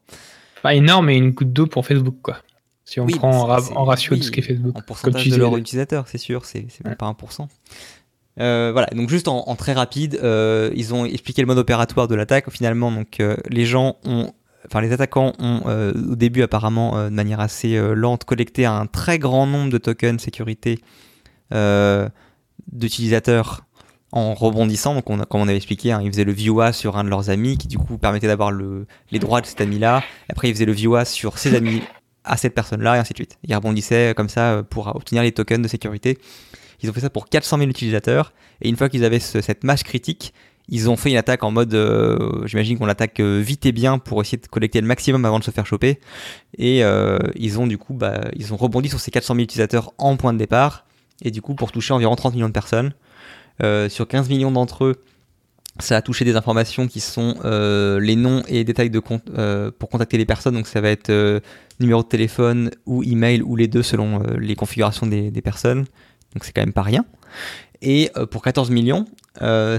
Pas 0.63 0.75
énorme, 0.75 1.07
mais 1.07 1.17
une 1.19 1.31
goutte 1.33 1.53
d'eau 1.53 1.67
pour 1.67 1.87
Facebook, 1.87 2.17
quoi. 2.23 2.39
Si 2.87 3.01
on 3.01 3.05
Oui, 3.07 3.15
prend 3.17 3.31
en, 3.31 3.47
ra- 3.47 3.61
c'est- 3.63 3.73
en 3.75 3.85
ratio 3.85 4.13
oui, 4.13 4.19
de 4.21 4.25
ce 4.25 4.31
qu'est 4.31 4.43
Facebook. 4.43 4.71
En 4.71 4.73
Comme 4.81 4.85
pourcentage 4.85 5.23
tu 5.23 5.29
de 5.29 5.35
disais, 5.35 5.39
leurs 5.41 5.53
le- 5.55 5.59
utilisateurs, 5.61 6.07
c'est 6.09 6.19
sûr, 6.19 6.45
c'est 6.45 6.67
c'est 6.69 6.85
même 6.85 6.93
Ouais. 6.93 6.97
pas 6.97 7.07
1%. 7.07 7.49
Euh, 8.41 8.71
voilà, 8.73 8.89
donc 8.95 9.09
juste 9.11 9.29
en, 9.29 9.45
en 9.49 9.55
très 9.57 9.73
rapide, 9.73 10.19
euh, 10.23 10.71
ils 10.75 10.93
ont 10.93 11.05
expliqué 11.05 11.41
le 11.41 11.47
mode 11.47 11.59
opératoire 11.59 12.09
de 12.09 12.15
l'attaque. 12.15 12.51
Finalement, 12.51 12.91
donc 12.93 13.21
euh, 13.21 13.37
les 13.49 13.65
gens 13.65 13.97
ont, 14.05 14.33
enfin 14.67 14.81
les 14.81 14.93
attaquants 14.93 15.33
ont 15.39 15.61
euh, 15.67 15.93
au 16.11 16.17
début 16.17 16.43
apparemment 16.43 16.97
euh, 16.99 17.11
de 17.11 17.15
manière 17.15 17.41
assez 17.41 17.77
euh, 17.77 17.95
lente 17.95 18.25
collecté 18.25 18.67
un 18.67 18.87
très 18.87 19.19
grand 19.19 19.47
nombre 19.47 19.71
de 19.71 19.79
tokens 19.79 20.21
sécurité 20.21 20.79
euh, 21.55 22.09
d'utilisateurs 22.73 23.65
en 24.15 24.33
rebondissant. 24.35 24.95
Donc 24.95 25.11
on 25.11 25.21
a- 25.21 25.27
comme 25.27 25.41
on 25.43 25.49
avait 25.49 25.57
expliqué, 25.57 25.93
hein, 25.93 26.01
ils 26.03 26.11
faisaient 26.11 26.25
le 26.25 26.33
view 26.33 26.61
sur 26.73 26.97
un 26.97 27.05
de 27.05 27.11
leurs 27.11 27.29
amis 27.31 27.59
qui 27.59 27.69
du 27.69 27.77
coup 27.79 27.99
permettait 27.99 28.27
d'avoir 28.29 28.51
le, 28.51 28.87
les 29.11 29.19
droits 29.19 29.41
de 29.41 29.47
cet 29.47 29.61
ami-là. 29.61 30.03
Après 30.31 30.49
ils 30.49 30.55
faisaient 30.55 30.65
le 30.65 30.73
view 30.73 30.97
sur 31.05 31.37
ses 31.39 31.55
amis 31.57 31.83
à 32.25 32.37
cette 32.39 32.55
personne-là 32.55 32.97
et 32.97 32.99
ainsi 33.01 33.13
de 33.13 33.19
suite. 33.19 33.39
Ils 33.47 33.55
rebondissaient 33.55 34.15
comme 34.17 34.29
ça 34.31 34.53
euh, 34.53 34.63
pour 34.63 34.87
obtenir 34.95 35.23
les 35.23 35.33
tokens 35.33 35.63
de 35.63 35.69
sécurité. 35.69 36.17
Ils 36.83 36.89
ont 36.89 36.93
fait 36.93 37.01
ça 37.01 37.11
pour 37.11 37.29
400 37.29 37.59
000 37.59 37.69
utilisateurs 37.71 38.33
et 38.63 38.69
une 38.69 38.77
fois 38.77 38.89
qu'ils 38.89 39.05
avaient 39.05 39.21
ce- 39.21 39.41
cette 39.41 39.65
masse 39.65 39.83
critique, 39.83 40.33
ils 40.69 40.89
ont 40.89 40.97
fait 40.97 41.11
une 41.11 41.17
attaque 41.19 41.43
en 41.45 41.51
mode, 41.51 41.75
euh, 41.75 42.47
j'imagine 42.47 42.79
qu'on 42.79 42.87
l'attaque 42.87 43.21
euh, 43.21 43.41
vite 43.45 43.67
et 43.67 43.73
bien 43.73 43.99
pour 43.99 44.23
essayer 44.23 44.39
de 44.39 44.47
collecter 44.47 44.81
le 44.81 44.87
maximum 44.87 45.25
avant 45.27 45.39
de 45.39 45.45
se 45.45 45.51
faire 45.51 45.67
choper. 45.67 45.99
Et 46.57 46.83
euh, 46.85 47.19
ils 47.35 47.59
ont 47.59 47.67
du 47.67 47.77
coup, 47.79 47.93
bah, 47.95 48.21
ils 48.37 48.55
ont 48.55 48.57
rebondi 48.57 48.89
sur 48.89 49.01
ces 49.01 49.11
400 49.11 49.35
000 49.35 49.43
utilisateurs 49.45 49.93
en 49.99 50.17
point 50.17 50.33
de 50.33 50.39
départ 50.39 50.87
et 51.23 51.31
du 51.31 51.43
coup 51.43 51.55
pour 51.55 51.73
toucher 51.73 51.93
environ 51.93 52.15
30 52.17 52.35
millions 52.35 52.49
de 52.49 52.53
personnes. 52.53 52.95
Euh, 53.63 53.89
sur 53.89 54.09
15 54.09 54.29
millions 54.29 54.51
d'entre 54.51 54.85
eux, 54.85 54.97
ça 55.81 55.97
a 55.97 56.03
touché 56.03 56.25
des 56.25 56.37
informations 56.37 56.87
qui 56.87 57.01
sont 57.01 57.37
euh, 57.45 57.99
les 57.99 58.17
noms 58.17 58.43
et 58.49 58.65
détails 58.65 58.91
de 58.91 58.99
compte 58.99 59.25
euh, 59.37 59.71
pour 59.77 59.89
contacter 59.89 60.19
les 60.19 60.25
personnes. 60.25 60.55
Donc 60.55 60.67
ça 60.67 60.81
va 60.81 60.91
être 60.91 61.43
numéro 61.81 62.03
de 62.03 62.09
téléphone 62.09 62.71
ou 62.87 63.03
email 63.03 63.43
ou 63.43 63.57
les 63.57 63.69
deux 63.69 63.83
selon 63.83 64.23
les 64.39 64.55
configurations 64.55 65.07
des, 65.07 65.31
personnes. 65.43 65.85
Donc 66.33 66.45
c'est 66.45 66.53
quand 66.53 66.63
même 66.63 66.73
pas 66.73 66.83
rien. 66.83 67.05
Et 67.83 68.11
pour 68.31 68.43
14 68.43 68.71
millions, 68.71 69.05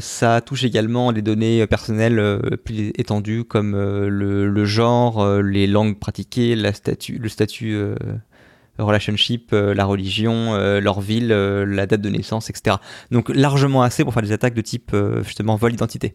ça 0.02 0.42
touche 0.42 0.64
également 0.66 1.12
les 1.12 1.22
données 1.22 1.66
personnelles 1.66 2.40
plus 2.66 2.92
étendues 2.98 3.46
comme 3.46 3.72
le, 3.72 4.66
genre, 4.66 5.26
les 5.42 5.66
langues 5.66 5.98
pratiquées, 5.98 6.56
le 6.56 7.30
statut 7.30 7.96
relationship, 8.84 9.52
euh, 9.54 9.74
la 9.74 9.86
religion, 9.86 10.54
euh, 10.54 10.80
leur 10.80 11.02
ville, 11.02 11.32
euh, 11.32 11.66
la 11.66 11.86
date 11.86 12.02
de 12.02 12.10
naissance, 12.10 12.50
etc. 12.50 12.78
Donc 13.12 13.30
largement 13.30 13.84
assez 13.84 14.04
pour 14.04 14.14
faire 14.14 14.24
des 14.24 14.32
attaques 14.32 14.54
de 14.54 14.62
type 14.62 14.96
justement 15.24 15.56
vol 15.56 15.72
d'identité. 15.72 16.14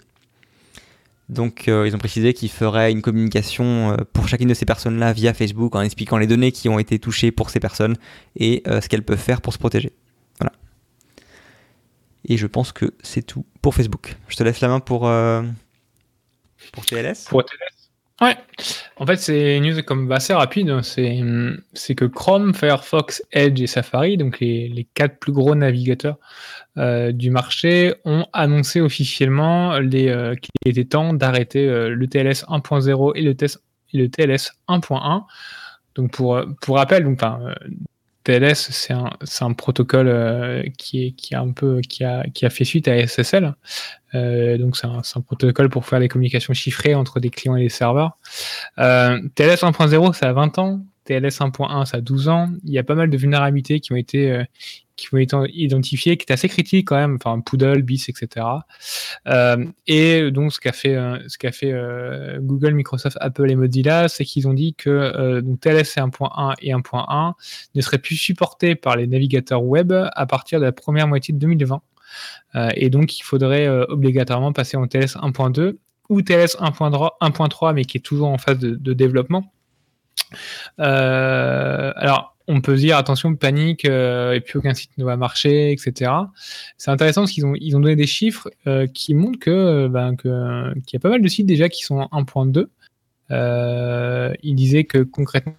Donc 1.28 1.68
ils 1.68 1.94
ont 1.94 1.98
précisé 1.98 2.34
qu'ils 2.34 2.50
feraient 2.50 2.90
une 2.90 3.02
communication 3.02 3.96
pour 4.12 4.26
chacune 4.26 4.48
de 4.48 4.54
ces 4.54 4.66
personnes-là 4.66 5.12
via 5.12 5.32
Facebook 5.32 5.76
en 5.76 5.80
expliquant 5.80 6.18
les 6.18 6.26
données 6.26 6.50
qui 6.50 6.68
ont 6.68 6.80
été 6.80 6.98
touchées 6.98 7.30
pour 7.30 7.50
ces 7.50 7.60
personnes 7.60 7.96
et 8.34 8.64
ce 8.66 8.88
qu'elles 8.88 9.04
peuvent 9.04 9.16
faire 9.16 9.40
pour 9.40 9.52
se 9.52 9.58
protéger. 9.58 9.92
Voilà. 10.40 10.52
Et 12.24 12.36
je 12.36 12.48
pense 12.48 12.72
que 12.72 12.94
c'est 13.04 13.22
tout 13.22 13.46
pour 13.62 13.76
Facebook. 13.76 14.16
Je 14.26 14.34
te 14.34 14.42
laisse 14.42 14.60
la 14.60 14.66
main 14.66 14.80
pour, 14.80 15.02
pour 16.72 16.84
TLS. 16.84 17.26
Pour 17.28 17.44
TLS 17.44 17.79
Ouais. 18.20 18.36
En 18.96 19.06
fait, 19.06 19.16
c'est 19.16 19.56
une 19.56 19.64
news 19.72 19.82
comme 19.82 20.12
assez 20.12 20.34
rapide. 20.34 20.68
hein. 20.68 20.82
C'est 20.82 21.20
c'est 21.72 21.94
que 21.94 22.04
Chrome, 22.04 22.52
Firefox, 22.52 23.22
Edge 23.32 23.62
et 23.62 23.66
Safari, 23.66 24.18
donc 24.18 24.40
les, 24.40 24.68
les 24.68 24.84
quatre 24.84 25.18
plus 25.18 25.32
gros 25.32 25.54
navigateurs 25.54 26.18
euh, 26.76 27.12
du 27.12 27.30
marché, 27.30 27.94
ont 28.04 28.26
annoncé 28.34 28.82
officiellement 28.82 29.78
les, 29.78 30.08
euh, 30.08 30.34
qu'il 30.34 30.50
était 30.66 30.84
temps 30.84 31.14
d'arrêter 31.14 31.66
euh, 31.66 31.88
le 31.88 32.06
TLS 32.08 32.44
1.0 32.48 33.12
et 33.16 33.22
le, 33.22 34.08
TLS 34.08 34.52
1.1. 34.68 35.24
Donc 35.94 36.12
pour, 36.12 36.40
pour 36.60 36.76
rappel, 36.76 37.04
donc, 37.04 37.22
euh, 37.22 37.54
TLS, 38.30 38.70
c'est 39.24 39.42
un, 39.42 39.52
protocole 39.52 40.08
euh, 40.08 40.62
qui, 40.78 41.14
a, 41.34 42.50
fait 42.50 42.64
suite 42.64 42.86
à 42.86 43.06
SSL. 43.06 43.54
Euh, 44.14 44.56
donc 44.56 44.76
c'est 44.76 44.86
un, 44.86 45.20
protocole 45.20 45.68
pour 45.68 45.84
faire 45.84 45.98
des 45.98 46.08
communications 46.08 46.54
chiffrées 46.54 46.94
entre 46.94 47.18
des 47.18 47.30
clients 47.30 47.56
et 47.56 47.62
des 47.62 47.68
serveurs. 47.68 48.18
Euh, 48.78 49.20
TLS 49.34 49.62
1.0, 49.62 50.12
ça 50.12 50.28
a 50.28 50.32
20 50.32 50.58
ans. 50.58 50.80
TLS 51.04 51.40
1.1, 51.40 51.86
ça 51.86 51.96
a 51.96 52.00
12 52.00 52.28
ans. 52.28 52.50
Il 52.64 52.72
y 52.72 52.78
a 52.78 52.84
pas 52.84 52.94
mal 52.94 53.10
de 53.10 53.16
vulnérabilités 53.16 53.80
qui 53.80 53.92
ont 53.92 53.96
été, 53.96 54.44
qui 55.00 55.14
ont 55.14 55.18
été 55.18 55.36
identifiées, 55.52 56.16
qui 56.16 56.24
étaient 56.24 56.34
assez 56.34 56.48
critiques 56.48 56.88
quand 56.88 56.96
même. 56.96 57.16
Enfin, 57.16 57.40
Poodle, 57.40 57.82
BIS, 57.82 58.06
etc. 58.08 58.46
Euh, 59.26 59.64
et 59.86 60.30
donc, 60.30 60.52
ce 60.52 60.60
qu'a 60.60 60.72
fait, 60.72 60.94
euh, 60.94 61.18
euh, 61.64 62.38
Google, 62.40 62.74
Microsoft, 62.74 63.16
Apple 63.20 63.50
et 63.50 63.56
Mozilla, 63.56 64.08
c'est 64.08 64.24
qu'ils 64.24 64.46
ont 64.48 64.54
dit 64.54 64.74
que 64.74 65.40
donc 65.40 65.60
TLS 65.60 65.96
1.1 65.96 66.54
et 66.60 66.72
1.1 66.72 67.34
ne 67.74 67.80
seraient 67.80 67.98
plus 67.98 68.16
supportés 68.16 68.74
par 68.74 68.96
les 68.96 69.06
navigateurs 69.06 69.62
web 69.62 69.92
à 69.92 70.26
partir 70.26 70.60
de 70.60 70.64
la 70.64 70.72
première 70.72 71.08
moitié 71.08 71.32
de 71.34 71.38
2020. 71.38 71.82
Euh, 72.56 72.68
et 72.74 72.90
donc, 72.90 73.18
il 73.18 73.22
faudrait 73.22 73.68
obligatoirement 73.68 74.52
passer 74.52 74.76
en 74.76 74.86
TLS 74.86 75.16
1.2 75.16 75.78
ou 76.08 76.22
TLS 76.22 76.56
1.3, 76.60 77.74
mais 77.74 77.84
qui 77.84 77.98
est 77.98 78.00
toujours 78.00 78.28
en 78.28 78.38
phase 78.38 78.58
de, 78.58 78.92
développement. 78.92 79.52
Alors, 80.78 82.29
on 82.50 82.60
peut 82.60 82.76
se 82.76 82.80
dire 82.80 82.96
attention, 82.96 83.34
panique, 83.36 83.84
euh, 83.84 84.32
et 84.32 84.40
puis 84.40 84.58
aucun 84.58 84.74
site 84.74 84.90
ne 84.98 85.04
va 85.04 85.16
marcher, 85.16 85.70
etc. 85.70 86.10
C'est 86.76 86.90
intéressant 86.90 87.22
parce 87.22 87.32
qu'ils 87.32 87.46
ont, 87.46 87.80
donné 87.80 87.96
des 87.96 88.06
chiffres 88.06 88.50
euh, 88.66 88.86
qui 88.88 89.14
montrent 89.14 89.38
que, 89.38 89.86
ben, 89.86 90.16
que, 90.16 90.74
qu'il 90.86 90.94
y 90.94 90.96
a 90.96 91.00
pas 91.00 91.10
mal 91.10 91.22
de 91.22 91.28
sites 91.28 91.46
déjà 91.46 91.68
qui 91.68 91.84
sont 91.84 92.08
en 92.10 92.22
1.2. 92.22 92.66
Euh, 93.30 94.34
ils 94.42 94.54
disaient 94.54 94.84
que 94.84 94.98
concrètement, 94.98 95.54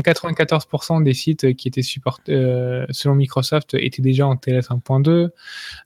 94% 0.00 1.02
des 1.02 1.14
sites 1.14 1.54
qui 1.54 1.68
étaient 1.68 1.82
supportés 1.82 2.32
euh, 2.32 2.84
selon 2.90 3.14
Microsoft 3.14 3.74
étaient 3.74 4.02
déjà 4.02 4.26
en 4.26 4.36
TLS 4.36 4.68
1.2. 4.68 5.30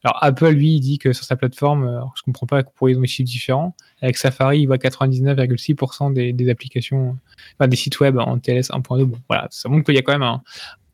Alors 0.05 0.19
Apple, 0.21 0.49
lui, 0.49 0.75
il 0.77 0.81
dit 0.81 0.99
que 0.99 1.13
sur 1.13 1.25
sa 1.25 1.37
plateforme, 1.37 1.87
alors, 1.87 2.13
je 2.17 2.23
comprends 2.23 2.47
pas 2.47 2.63
pourquoi 2.63 2.91
ils 2.91 2.99
ont 2.99 3.03
des 3.03 3.07
chiffres 3.07 3.29
différents. 3.29 3.75
Avec 4.03 4.17
Safari, 4.17 4.61
il 4.61 4.67
voit 4.67 4.79
99,6% 4.79 6.13
des, 6.13 6.51
applications, 6.51 7.19
enfin, 7.59 7.69
des 7.69 7.77
sites 7.77 8.01
web 8.01 8.19
en 8.19 8.39
TLS 8.39 8.71
1.2. 8.71 9.05
Bon, 9.05 9.19
voilà, 9.29 9.47
ça 9.51 9.69
montre 9.69 9.85
qu'il 9.85 9.95
y 9.95 9.99
a 9.99 10.03
quand 10.03 10.19
même 10.19 10.41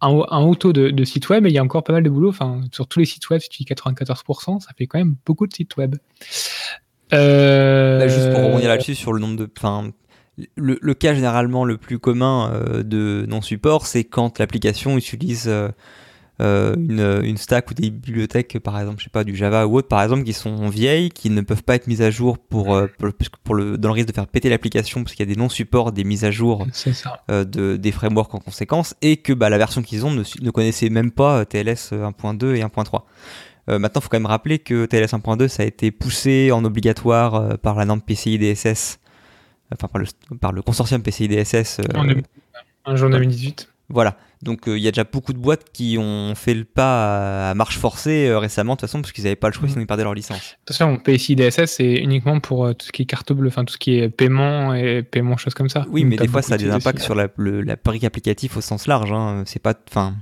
un, 0.00 0.42
haut 0.42 0.54
taux 0.54 0.72
de, 0.72 1.04
sites 1.04 1.28
web 1.28 1.46
et 1.46 1.48
il 1.48 1.54
y 1.54 1.58
a 1.58 1.62
encore 1.62 1.84
pas 1.84 1.92
mal 1.92 2.02
de 2.02 2.10
boulot. 2.10 2.28
Enfin, 2.28 2.62
sur 2.72 2.86
tous 2.86 2.98
les 2.98 3.06
sites 3.06 3.28
web, 3.30 3.40
si 3.40 3.48
tu 3.48 3.62
dis 3.62 3.72
94%, 3.72 4.60
ça 4.60 4.70
fait 4.76 4.86
quand 4.86 4.98
même 4.98 5.16
beaucoup 5.24 5.46
de 5.46 5.54
sites 5.54 5.76
web. 5.76 5.96
Euh... 7.12 8.08
Juste 8.08 8.32
pour 8.32 8.44
rebondir 8.44 8.68
là-dessus 8.68 8.94
sur 8.94 9.12
le 9.12 9.20
nombre 9.20 9.36
de, 9.36 9.48
enfin, 9.56 9.90
le, 10.56 10.78
le, 10.80 10.94
cas 10.94 11.14
généralement 11.14 11.64
le 11.64 11.76
plus 11.78 11.98
commun 11.98 12.50
euh, 12.52 12.82
de 12.82 13.24
non-support, 13.28 13.86
c'est 13.86 14.04
quand 14.04 14.38
l'application 14.38 14.96
utilise 14.96 15.48
euh, 15.48 15.70
une, 16.76 17.22
une, 17.24 17.36
stack 17.38 17.70
ou 17.70 17.74
des 17.74 17.90
bibliothèques, 17.90 18.58
par 18.58 18.78
exemple, 18.78 18.98
je 18.98 19.04
sais 19.04 19.10
pas, 19.10 19.24
du 19.24 19.34
Java 19.34 19.66
ou 19.66 19.76
autre, 19.76 19.88
par 19.88 20.02
exemple, 20.02 20.24
qui 20.24 20.34
sont 20.34 20.68
vieilles, 20.68 21.08
qui 21.08 21.30
ne 21.30 21.40
peuvent 21.40 21.62
pas 21.62 21.76
être 21.76 21.86
mises 21.86 22.02
à 22.02 22.10
jour 22.10 22.38
pour, 22.38 22.74
euh, 22.74 22.86
pour, 22.98 23.10
pour 23.42 23.54
le, 23.54 23.78
dans 23.78 23.88
le 23.88 23.94
risque 23.94 24.08
de 24.08 24.12
faire 24.12 24.26
péter 24.26 24.50
l'application, 24.50 25.02
parce 25.02 25.14
qu'il 25.14 25.26
y 25.26 25.30
a 25.30 25.34
des 25.34 25.38
non-supports, 25.40 25.92
des 25.92 26.04
mises 26.04 26.24
à 26.24 26.30
jour 26.30 26.66
euh, 27.30 27.44
de, 27.44 27.76
des 27.76 27.92
frameworks 27.92 28.34
en 28.34 28.40
conséquence, 28.40 28.94
et 29.00 29.16
que 29.16 29.32
bah, 29.32 29.48
la 29.48 29.58
version 29.58 29.80
qu'ils 29.82 30.04
ont 30.04 30.10
ne, 30.10 30.22
ne, 30.42 30.50
connaissait 30.50 30.90
même 30.90 31.10
pas 31.10 31.38
euh, 31.38 31.44
TLS 31.44 31.92
1.2 31.92 32.54
et 32.54 32.62
1.3. 32.62 33.02
Euh, 33.68 33.78
maintenant, 33.78 34.00
il 34.00 34.02
faut 34.02 34.08
quand 34.08 34.18
même 34.18 34.26
rappeler 34.26 34.58
que 34.58 34.86
TLS 34.86 35.12
1.2, 35.12 35.48
ça 35.48 35.62
a 35.62 35.66
été 35.66 35.90
poussé 35.90 36.52
en 36.52 36.64
obligatoire 36.64 37.34
euh, 37.34 37.56
par 37.56 37.76
la 37.76 37.84
norme 37.84 38.00
PCI 38.00 38.38
DSS 38.38 38.98
enfin 39.72 39.88
par 39.88 40.00
le, 40.00 40.06
par 40.40 40.52
le 40.52 40.62
consortium 40.62 41.02
PCI 41.02 41.28
DSS. 41.28 41.80
Euh, 41.80 42.22
en 42.84 42.96
jour 42.96 43.10
2018. 43.10 43.68
Voilà. 43.88 44.16
Donc 44.42 44.62
il 44.66 44.72
euh, 44.72 44.78
y 44.78 44.88
a 44.88 44.90
déjà 44.90 45.04
beaucoup 45.04 45.32
de 45.32 45.38
boîtes 45.38 45.70
qui 45.72 45.96
ont 45.98 46.34
fait 46.34 46.54
le 46.54 46.64
pas 46.64 47.48
à, 47.48 47.50
à 47.50 47.54
marche 47.54 47.78
forcée 47.78 48.28
euh, 48.28 48.38
récemment, 48.38 48.74
de 48.74 48.80
toute 48.80 48.88
façon, 48.88 49.00
parce 49.00 49.12
qu'ils 49.12 49.24
n'avaient 49.24 49.36
pas 49.36 49.48
le 49.48 49.54
choix, 49.54 49.68
sinon 49.68 49.80
ils 49.80 49.86
perdaient 49.86 50.02
leur 50.02 50.14
licence. 50.14 50.38
De 50.38 50.66
toute 50.66 50.76
façon, 50.76 50.98
PCI 50.98 51.36
DSS, 51.36 51.66
c'est 51.66 51.94
uniquement 51.94 52.38
pour 52.40 52.66
euh, 52.66 52.74
tout 52.74 52.86
ce 52.86 52.92
qui 52.92 53.02
est 53.02 53.06
carte 53.06 53.32
bleue, 53.32 53.48
enfin 53.48 53.64
tout 53.64 53.72
ce 53.72 53.78
qui 53.78 53.98
est 53.98 54.08
paiement 54.08 54.74
et 54.74 55.02
paiement, 55.02 55.36
choses 55.36 55.54
comme 55.54 55.68
ça. 55.68 55.86
Oui, 55.90 56.02
Donc, 56.02 56.10
mais 56.10 56.16
des 56.16 56.28
fois, 56.28 56.42
ça 56.42 56.54
a 56.54 56.58
des 56.58 56.70
impacts 56.70 57.00
sur 57.00 57.14
la, 57.14 57.28
le, 57.36 57.62
la 57.62 57.76
brique 57.76 58.04
applicative 58.04 58.56
au 58.56 58.60
sens 58.60 58.86
large. 58.86 59.12
Hein. 59.12 59.44
C'est 59.46 59.62
pas. 59.62 59.74
Enfin. 59.88 60.14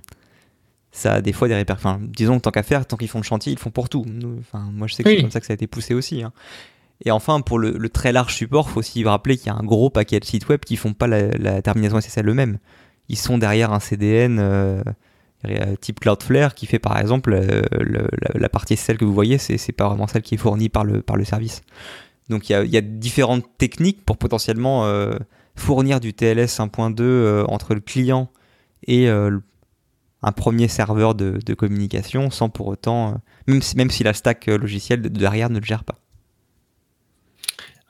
Ça 0.97 1.15
a 1.15 1.21
des 1.21 1.33
fois 1.33 1.49
des 1.49 1.57
répercussions. 1.57 1.99
Disons, 2.01 2.39
tant 2.39 2.53
qu'à 2.53 2.63
faire, 2.63 2.87
tant 2.87 2.97
qu'ils 2.97 3.09
font 3.09 3.19
le 3.19 3.25
chantier, 3.25 3.53
ils 3.53 3.59
font 3.59 3.73
pour 3.73 3.89
tout. 3.89 4.07
Enfin, 4.39 4.71
moi, 4.73 4.87
je 4.87 4.95
sais 4.95 5.03
que 5.03 5.09
oui. 5.09 5.17
c'est 5.17 5.23
comme 5.23 5.31
ça 5.33 5.41
que 5.41 5.47
ça 5.47 5.53
a 5.53 5.55
été 5.55 5.67
poussé 5.67 5.93
aussi. 5.93 6.23
Hein. 6.23 6.33
Et 7.05 7.11
enfin, 7.11 7.41
pour 7.41 7.59
le, 7.59 7.89
très 7.89 8.13
large 8.13 8.35
support, 8.35 8.67
il 8.69 8.73
faut 8.73 8.81
aussi 8.81 9.05
rappeler 9.05 9.37
qu'il 9.37 9.49
y 9.49 9.51
a 9.51 9.57
un 9.57 9.65
gros 9.65 9.91
paquet 9.91 10.21
de 10.21 10.25
sites 10.25 10.49
web 10.49 10.61
qui 10.61 10.77
font 10.77 10.95
pas 10.95 11.07
la, 11.07 11.63
terminaison 11.63 12.01
SSL 12.01 12.29
eux-mêmes. 12.29 12.59
ils 13.09 13.19
sont 13.19 13.37
derrière 13.37 13.73
un 13.73 13.81
CDN 13.81 14.39
euh, 14.39 14.83
type 15.81 16.01
Cloudflare 16.01 16.55
qui 16.55 16.67
fait 16.67 16.79
par 16.79 16.99
exemple 16.99 17.33
euh, 17.35 17.63
la, 18.35 18.49
partie 18.49 18.77
SSL 18.77 18.97
que 18.97 19.05
vous 19.05 19.13
voyez, 19.13 19.39
c'est 19.39 19.73
pas 19.73 19.89
vraiment 19.89 20.07
celle 20.07 20.23
qui 20.23 20.37
est 20.37 20.39
fournie 20.39 20.69
par 20.69 20.85
le, 20.85 21.03
service. 21.25 21.63
Donc 22.31 22.49
il 22.49 22.53
y 22.53 22.77
a, 22.77 22.81
différentes 22.81 23.45
techniques 23.59 24.05
pour 24.05 24.17
potentiellement 24.17 24.87
euh, 24.87 25.15
fournir 25.57 26.01
du 26.01 26.15
TLS 26.15 26.59
1.2 26.59 27.01
euh, 27.01 27.45
entre 27.49 27.75
le 27.75 27.81
client 27.81 28.31
et 28.87 29.09
euh, 29.09 29.39
un 30.23 30.33
premier 30.33 30.69
serveur 30.69 31.15
de, 31.15 31.55
communication 31.55 32.31
sans 32.31 32.49
pour 32.49 32.67
autant, 32.69 33.21
euh, 33.49 33.61
même, 33.77 33.91
si, 33.91 34.03
la 34.05 34.15
stack 34.15 34.49
euh, 34.49 34.59
logicielle 34.59 35.03
de- 35.03 35.09
derrière 35.09 35.51
ne 35.51 35.59
le 35.59 35.65
gère 35.65 35.85
pas. 35.85 35.97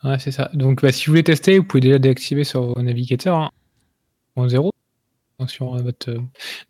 Ouais, 0.05 0.19
c'est 0.19 0.33
ça. 0.33 0.51
Donc, 0.53 0.83
bah, 0.83 0.93
si 0.93 1.07
vous 1.07 1.13
voulez 1.13 1.25
tester, 1.25 1.59
vous 1.59 1.65
pouvez 1.65 1.81
déjà 1.81 1.99
déactiver 1.99 2.45
sur 2.45 2.63
vos 2.63 2.83
navigateurs 2.83 3.37
hein, 3.39 3.51
en 4.37 4.49
0 4.49 4.71
sur 5.49 5.75
euh, 5.75 5.83
votre 5.83 6.11
euh, 6.11 6.21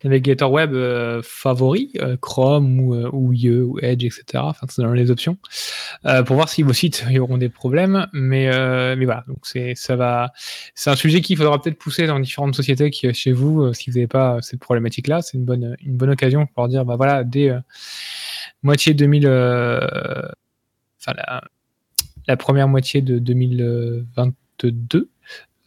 navigateur 0.03 0.51
web 0.51 0.73
euh, 0.73 1.21
favori, 1.23 1.91
euh, 2.01 2.17
Chrome 2.17 2.79
ou, 2.79 2.95
euh, 2.95 3.09
ou 3.13 3.31
IE 3.31 3.61
ou 3.61 3.77
Edge, 3.79 4.03
etc. 4.03 4.43
Enfin, 4.43 4.65
c'est 4.69 4.81
dans 4.81 4.91
les 4.91 5.11
options, 5.11 5.37
pour 6.25 6.35
voir 6.35 6.49
si 6.49 6.63
vos 6.63 6.73
sites 6.73 7.05
y 7.09 7.19
auront 7.19 7.37
des 7.37 7.49
problèmes. 7.49 8.07
Mais, 8.13 8.47
mais 8.95 9.05
voilà, 9.05 9.23
donc 9.27 9.39
c'est 9.43 9.75
ça 9.75 9.95
va. 9.95 10.31
C'est 10.73 10.89
un 10.89 10.95
sujet 10.95 11.21
qu'il 11.21 11.37
faudra 11.37 11.61
peut-être 11.61 11.77
pousser 11.77 12.07
dans 12.07 12.19
différentes 12.19 12.55
sociétés 12.55 12.89
qui 12.89 13.13
chez 13.13 13.31
vous, 13.31 13.73
si 13.73 13.91
vous 13.91 13.97
n'avez 13.97 14.07
pas 14.07 14.39
cette 14.41 14.59
problématique-là, 14.59 15.21
c'est 15.21 15.37
une 15.37 15.45
bonne 15.45 15.75
une 15.81 15.97
bonne 15.97 16.09
occasion 16.09 16.47
pour 16.47 16.67
dire, 16.67 16.85
bah 16.85 16.95
voilà, 16.95 17.23
dès 17.23 17.51
moitié 18.63 18.93
2000, 18.93 19.27
euh, 19.27 19.79
enfin 20.99 21.13
la, 21.15 21.43
la 22.27 22.37
première 22.37 22.67
moitié 22.67 23.01
de 23.01 23.19
2022, 23.19 25.09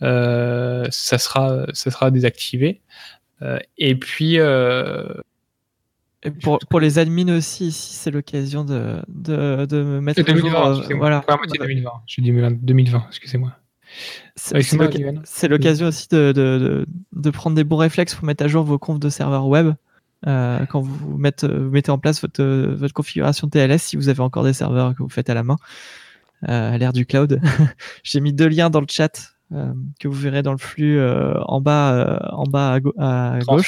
euh, 0.02 0.86
ça 0.90 1.18
sera 1.18 1.66
ça 1.72 1.90
sera 1.90 2.10
désactivé. 2.10 2.80
Euh, 3.42 3.58
et 3.76 3.94
puis 3.94 4.38
euh, 4.38 5.04
Et 6.24 6.30
pour, 6.32 6.58
pour 6.68 6.80
les 6.80 6.98
admins 6.98 7.36
aussi, 7.36 7.68
ici, 7.68 7.94
c'est 7.94 8.10
l'occasion 8.10 8.64
de, 8.64 8.96
de, 9.08 9.64
de 9.66 9.82
me 9.82 10.00
mettre 10.00 10.20
c'est 10.24 10.30
à 10.30 10.34
jour, 10.34 10.42
2020, 10.50 10.58
euh, 10.58 10.72
excusez-moi, 10.74 10.98
voilà. 10.98 11.20
première 11.20 11.38
moitié 11.38 11.58
2020. 11.58 11.90
J'ai 12.06 12.22
dit 12.22 12.28
2020, 12.30 12.58
2020, 12.62 13.04
excusez-moi. 13.08 13.52
C'est 14.36 15.48
l'occasion 15.48 15.86
aussi 15.86 16.08
de, 16.08 16.32
de, 16.32 16.86
de, 17.12 17.30
prendre 17.30 17.56
des 17.56 17.64
bons 17.64 17.76
réflexes 17.78 18.14
pour 18.14 18.24
mettre 18.24 18.44
à 18.44 18.48
jour 18.48 18.64
vos 18.64 18.78
confs 18.78 18.98
de 19.00 19.08
serveurs 19.08 19.46
web. 19.46 19.72
euh, 20.26 20.66
quand 20.66 20.80
vous 20.80 21.16
mettez, 21.16 21.46
vous 21.46 21.70
mettez 21.70 21.90
en 21.90 21.98
place 21.98 22.20
votre, 22.20 22.42
votre 22.44 22.92
configuration 22.92 23.48
TLS, 23.48 23.78
si 23.82 23.96
vous 23.96 24.08
avez 24.08 24.20
encore 24.20 24.44
des 24.44 24.52
serveurs 24.52 24.94
que 24.94 25.02
vous 25.02 25.08
faites 25.08 25.30
à 25.30 25.34
la 25.34 25.42
main, 25.44 25.56
à 26.42 26.76
l'ère 26.78 26.92
du 26.92 27.06
cloud. 27.06 27.40
J'ai 28.02 28.20
mis 28.20 28.32
deux 28.32 28.48
liens 28.48 28.70
dans 28.70 28.80
le 28.80 28.86
chat 28.88 29.34
euh, 29.52 29.72
que 29.98 30.08
vous 30.08 30.14
verrez 30.18 30.42
dans 30.42 30.52
le 30.52 30.58
flux 30.58 30.98
euh, 30.98 31.34
en 31.44 31.60
bas, 31.60 31.92
euh, 31.94 32.18
en 32.32 32.44
bas 32.44 32.72
à, 32.74 32.80
gau- 32.80 32.94
à 32.98 33.38
gauche. 33.56 33.66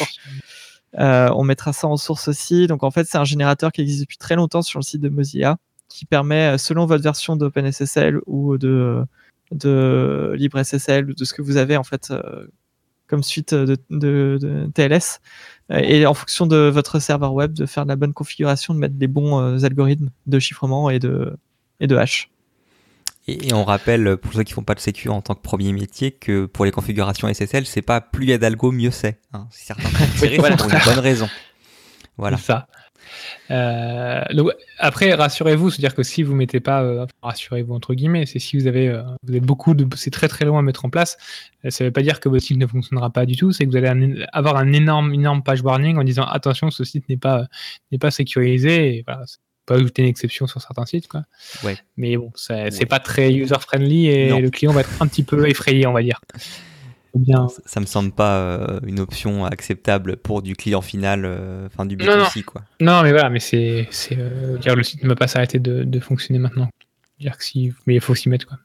Euh, 0.98 1.30
on 1.36 1.44
mettra 1.44 1.72
ça 1.72 1.86
en 1.86 1.96
source 1.96 2.28
aussi. 2.28 2.66
Donc 2.66 2.82
en 2.82 2.90
fait, 2.90 3.04
c'est 3.06 3.18
un 3.18 3.24
générateur 3.24 3.72
qui 3.72 3.80
existe 3.80 4.00
depuis 4.02 4.18
très 4.18 4.34
longtemps 4.36 4.62
sur 4.62 4.78
le 4.78 4.84
site 4.84 5.00
de 5.00 5.08
Mozilla, 5.08 5.56
qui 5.88 6.04
permet, 6.04 6.54
euh, 6.54 6.58
selon 6.58 6.84
votre 6.86 7.02
version 7.02 7.36
d'OpenSSL 7.36 8.20
ou 8.26 8.58
de, 8.58 9.04
de 9.52 10.32
LibreSSL 10.36 11.10
ou 11.10 11.14
de 11.14 11.24
ce 11.24 11.32
que 11.34 11.42
vous 11.42 11.56
avez 11.56 11.76
en 11.76 11.84
fait 11.84 12.10
euh, 12.10 12.46
comme 13.06 13.22
suite 13.22 13.54
de, 13.54 13.76
de- 13.90 14.38
de 14.40 14.70
TLS, 14.74 15.20
euh, 15.72 15.78
et 15.78 16.06
en 16.06 16.14
fonction 16.14 16.46
de 16.46 16.68
votre 16.72 16.98
serveur 17.00 17.34
web, 17.34 17.52
de 17.52 17.66
faire 17.66 17.84
de 17.84 17.88
la 17.88 17.96
bonne 17.96 18.12
configuration, 18.12 18.74
de 18.74 18.78
mettre 18.78 18.94
les 18.98 19.08
bons 19.08 19.40
euh, 19.40 19.64
algorithmes 19.64 20.10
de 20.26 20.38
chiffrement 20.38 20.90
et 20.90 20.98
de, 21.00 21.36
et 21.80 21.86
de 21.88 21.96
hash. 21.96 22.30
Et, 23.30 23.52
on 23.52 23.64
rappelle, 23.64 24.16
pour 24.16 24.32
ceux 24.32 24.42
qui 24.42 24.52
font 24.52 24.62
pas 24.62 24.74
de 24.74 24.80
sécu 24.80 25.08
en 25.08 25.20
tant 25.22 25.34
que 25.34 25.42
premier 25.42 25.72
métier, 25.72 26.10
que 26.12 26.46
pour 26.46 26.64
les 26.64 26.70
configurations 26.70 27.32
SSL, 27.32 27.66
c'est 27.66 27.82
pas 27.82 28.00
plus 28.00 28.24
il 28.24 28.30
y 28.30 28.32
a 28.32 28.38
d'algo, 28.38 28.72
mieux 28.72 28.90
c'est. 28.90 29.18
Hein. 29.32 29.46
Si 29.50 29.66
certains 29.66 29.88
tirés, 30.18 30.36
voilà. 30.38 30.56
pour 30.56 30.70
une 30.70 30.78
bonne 30.84 30.98
raison. 30.98 31.28
Voilà. 32.16 32.36
Ça. 32.36 32.66
Euh, 33.50 34.22
donc, 34.34 34.50
après, 34.78 35.12
rassurez-vous, 35.14 35.70
c'est-à-dire 35.70 35.94
que 35.94 36.02
si 36.02 36.22
vous 36.22 36.34
mettez 36.34 36.60
pas, 36.60 36.82
euh, 36.82 37.06
rassurez-vous 37.22 37.74
entre 37.74 37.94
guillemets, 37.94 38.26
c'est 38.26 38.38
si 38.38 38.56
vous 38.58 38.66
avez, 38.66 38.88
euh, 38.88 39.02
vous 39.22 39.30
avez 39.30 39.40
beaucoup 39.40 39.74
de, 39.74 39.86
c'est 39.96 40.10
très 40.10 40.28
très 40.28 40.44
loin 40.44 40.60
à 40.60 40.62
mettre 40.62 40.84
en 40.84 40.90
place. 40.90 41.16
euh, 41.64 41.70
ça 41.70 41.82
ne 41.84 41.88
veut 41.88 41.92
pas 41.92 42.02
dire 42.02 42.20
que 42.20 42.28
votre 42.28 42.44
site 42.44 42.58
ne 42.58 42.66
fonctionnera 42.66 43.10
pas 43.10 43.26
du 43.26 43.36
tout. 43.36 43.52
C'est 43.52 43.64
que 43.64 43.70
vous 43.70 43.76
allez 43.76 43.88
un- 43.88 44.24
avoir 44.32 44.56
un 44.56 44.72
énorme, 44.72 45.12
énorme 45.14 45.42
page 45.42 45.62
warning 45.62 45.96
en 45.98 46.04
disant 46.04 46.24
attention, 46.24 46.70
ce 46.70 46.84
site 46.84 47.08
n'est 47.08 47.16
pas, 47.16 47.46
n'est 47.90 47.98
pas 47.98 48.10
sécurisé. 48.10 48.96
Et 48.98 49.04
voilà, 49.06 49.24
pas 49.70 49.76
ajouter 49.76 50.02
une 50.02 50.08
exception 50.08 50.46
sur 50.46 50.60
certains 50.60 50.84
sites, 50.86 51.08
quoi. 51.08 51.24
Ouais. 51.64 51.76
Mais 51.96 52.16
bon, 52.16 52.30
c'est 52.34 52.54
Ouais. 52.78 52.86
pas 52.86 52.98
très 53.00 53.32
user 53.32 53.54
friendly 53.60 54.08
et 54.08 54.28
Non. 54.30 54.40
le 54.40 54.50
client 54.50 54.72
va 54.72 54.80
être 54.80 55.00
un 55.00 55.06
petit 55.06 55.22
peu 55.22 55.48
effrayé, 55.48 55.86
on 55.86 55.92
va 55.92 56.02
dire. 56.02 56.20
Bien. 57.14 57.48
Ça, 57.66 57.80
me 57.80 57.86
semble 57.86 58.12
pas 58.12 58.36
euh, 58.38 58.78
une 58.86 59.00
option 59.00 59.44
acceptable 59.44 60.16
pour 60.16 60.42
du 60.42 60.54
client 60.54 60.80
final, 60.80 61.24
euh, 61.24 61.66
enfin 61.66 61.84
du 61.84 61.96
Non, 61.96 62.16
non. 62.18 62.24
B2C 62.24 62.44
quoi. 62.44 62.62
Non, 62.80 63.02
mais 63.02 63.10
voilà, 63.10 63.30
mais 63.30 63.40
c'est, 63.40 63.88
euh, 64.12 64.56
le 64.76 64.82
site 64.84 65.02
ne 65.02 65.08
va 65.08 65.16
pas 65.16 65.26
s'arrêter 65.26 65.58
de, 65.58 65.82
de 65.82 66.00
fonctionner 66.00 66.38
maintenant. 66.38 66.68
Dire 67.18 67.36
que 67.36 67.42
si, 67.44 67.72
mais 67.86 67.96
il 67.96 68.00
faut 68.00 68.14
s'y 68.14 68.28
mettre 68.28 68.46
quoi. 68.46 68.58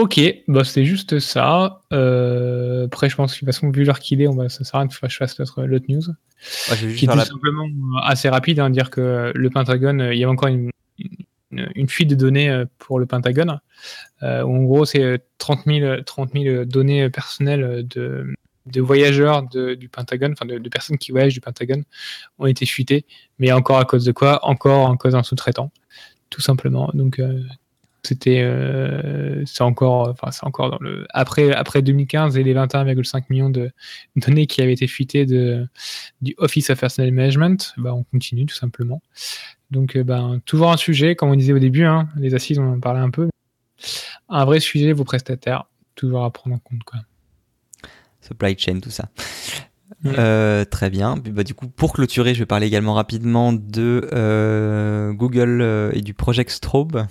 Ok, 0.00 0.20
bah 0.46 0.62
c'est 0.64 0.84
juste 0.84 1.18
ça. 1.18 1.80
Euh, 1.92 2.86
après, 2.86 3.08
je 3.08 3.16
pense 3.16 3.32
que 3.32 3.36
de 3.36 3.40
toute 3.40 3.54
façon, 3.54 3.70
vu 3.70 3.84
l'heure 3.84 3.98
qu'il 3.98 4.20
est, 4.22 4.28
on 4.28 4.34
va, 4.36 4.48
ça 4.48 4.62
sert 4.64 4.76
à 4.76 4.78
rien 4.80 4.88
que 4.88 4.94
je 5.08 5.16
fasse 5.16 5.38
l'autre, 5.38 5.64
l'autre 5.64 5.86
news, 5.88 6.02
Ouais, 6.70 6.94
qui 6.94 7.04
est 7.04 7.08
tout 7.08 7.16
la- 7.16 7.24
simplement 7.24 7.64
euh, 7.66 8.00
assez 8.04 8.28
rapide, 8.28 8.60
hein, 8.60 8.70
dire 8.70 8.90
que 8.90 9.32
le 9.34 9.50
Pentagone, 9.50 10.00
euh, 10.00 10.14
il 10.14 10.20
y 10.20 10.24
a 10.24 10.30
encore 10.30 10.48
une, 10.48 10.70
une, 11.50 11.68
une 11.74 11.88
fuite 11.88 12.08
de 12.10 12.14
données 12.14 12.48
euh, 12.48 12.64
pour 12.78 13.00
le 13.00 13.06
Pentagone. 13.06 13.58
Euh, 14.22 14.42
en 14.42 14.62
gros, 14.62 14.84
c'est 14.84 15.02
euh, 15.02 15.18
30 15.38 15.64
000, 15.66 16.02
30 16.02 16.30
000 16.32 16.64
données 16.64 17.10
personnelles 17.10 17.86
de, 17.88 18.32
de 18.66 18.80
voyageurs 18.80 19.42
de- 19.48 19.74
du 19.74 19.88
Pentagone, 19.88 20.32
enfin 20.32 20.46
de, 20.46 20.58
de 20.58 20.68
personnes 20.68 20.98
qui 20.98 21.10
voyagent 21.10 21.34
du 21.34 21.40
Pentagone, 21.40 21.82
ont 22.38 22.46
été 22.46 22.66
fuitées. 22.66 23.04
Mais 23.40 23.50
encore 23.50 23.78
à 23.78 23.84
cause 23.84 24.04
de 24.04 24.12
quoi? 24.12 24.44
Encore 24.44 24.88
à 24.90 24.96
cause 24.96 25.14
d'un 25.14 25.24
sous-traitant, 25.24 25.72
tout 26.30 26.40
simplement. 26.40 26.88
Donc 26.94 27.18
euh, 27.18 27.40
c'était, 28.08 28.40
euh, 28.42 29.42
c'est 29.44 29.62
encore, 29.62 30.08
enfin 30.08 30.30
c'est 30.30 30.44
encore 30.44 30.70
dans 30.70 30.78
le 30.80 31.06
après 31.10 31.52
après 31.52 31.82
2015 31.82 32.36
et 32.38 32.42
les 32.42 32.54
21,5 32.54 33.24
millions 33.28 33.50
de 33.50 33.70
données 34.16 34.46
qui 34.46 34.62
avaient 34.62 34.72
été 34.72 34.86
fuitées 34.86 35.26
de 35.26 35.66
du 36.22 36.34
Office 36.38 36.70
of 36.70 36.80
Personnel 36.80 37.12
Management, 37.12 37.74
bah, 37.76 37.94
on 37.94 38.04
continue 38.04 38.46
tout 38.46 38.54
simplement. 38.54 39.02
Donc 39.70 39.96
euh, 39.96 40.04
ben, 40.04 40.40
toujours 40.46 40.72
un 40.72 40.76
sujet, 40.78 41.14
comme 41.14 41.30
on 41.30 41.36
disait 41.36 41.52
au 41.52 41.58
début, 41.58 41.84
hein, 41.84 42.08
les 42.16 42.34
assises 42.34 42.58
on 42.58 42.72
en 42.72 42.80
parlait 42.80 43.00
un 43.00 43.10
peu, 43.10 43.28
un 44.28 44.44
vrai 44.44 44.60
sujet 44.60 44.92
vos 44.92 45.04
prestataires, 45.04 45.66
toujours 45.94 46.24
à 46.24 46.32
prendre 46.32 46.56
en 46.56 46.60
compte 46.60 46.82
quoi. 46.84 47.00
supply 48.22 48.58
chain, 48.58 48.80
tout 48.80 48.90
ça. 48.90 49.10
Euh, 50.06 50.64
très 50.64 50.90
bien. 50.90 51.16
Bah, 51.16 51.44
du 51.44 51.54
coup, 51.54 51.68
pour 51.68 51.92
clôturer, 51.92 52.34
je 52.34 52.40
vais 52.40 52.46
parler 52.46 52.66
également 52.66 52.94
rapidement 52.94 53.52
de 53.52 54.08
euh, 54.12 55.12
Google 55.12 55.60
euh, 55.60 55.90
et 55.92 56.02
du 56.02 56.14
Project 56.14 56.50
Strobe. 56.50 57.06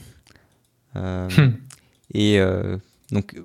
Euh, 0.95 1.27
Hmm. 1.37 1.53
Et 2.13 2.39
euh, 2.39 2.77
donc, 3.11 3.35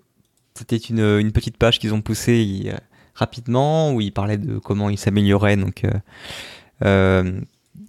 c'était 0.55 0.77
une, 0.77 1.01
une 1.01 1.33
petite 1.33 1.57
page 1.57 1.79
qu'ils 1.79 1.93
ont 1.95 2.01
poussée 2.01 2.63
euh, 2.67 2.77
rapidement 3.15 3.93
où 3.93 4.01
ils 4.01 4.13
parlaient 4.13 4.39
de 4.39 4.59
comment 4.59 4.89
ils 4.89 4.99
s'amélioraient 4.99 5.57
donc, 5.57 5.85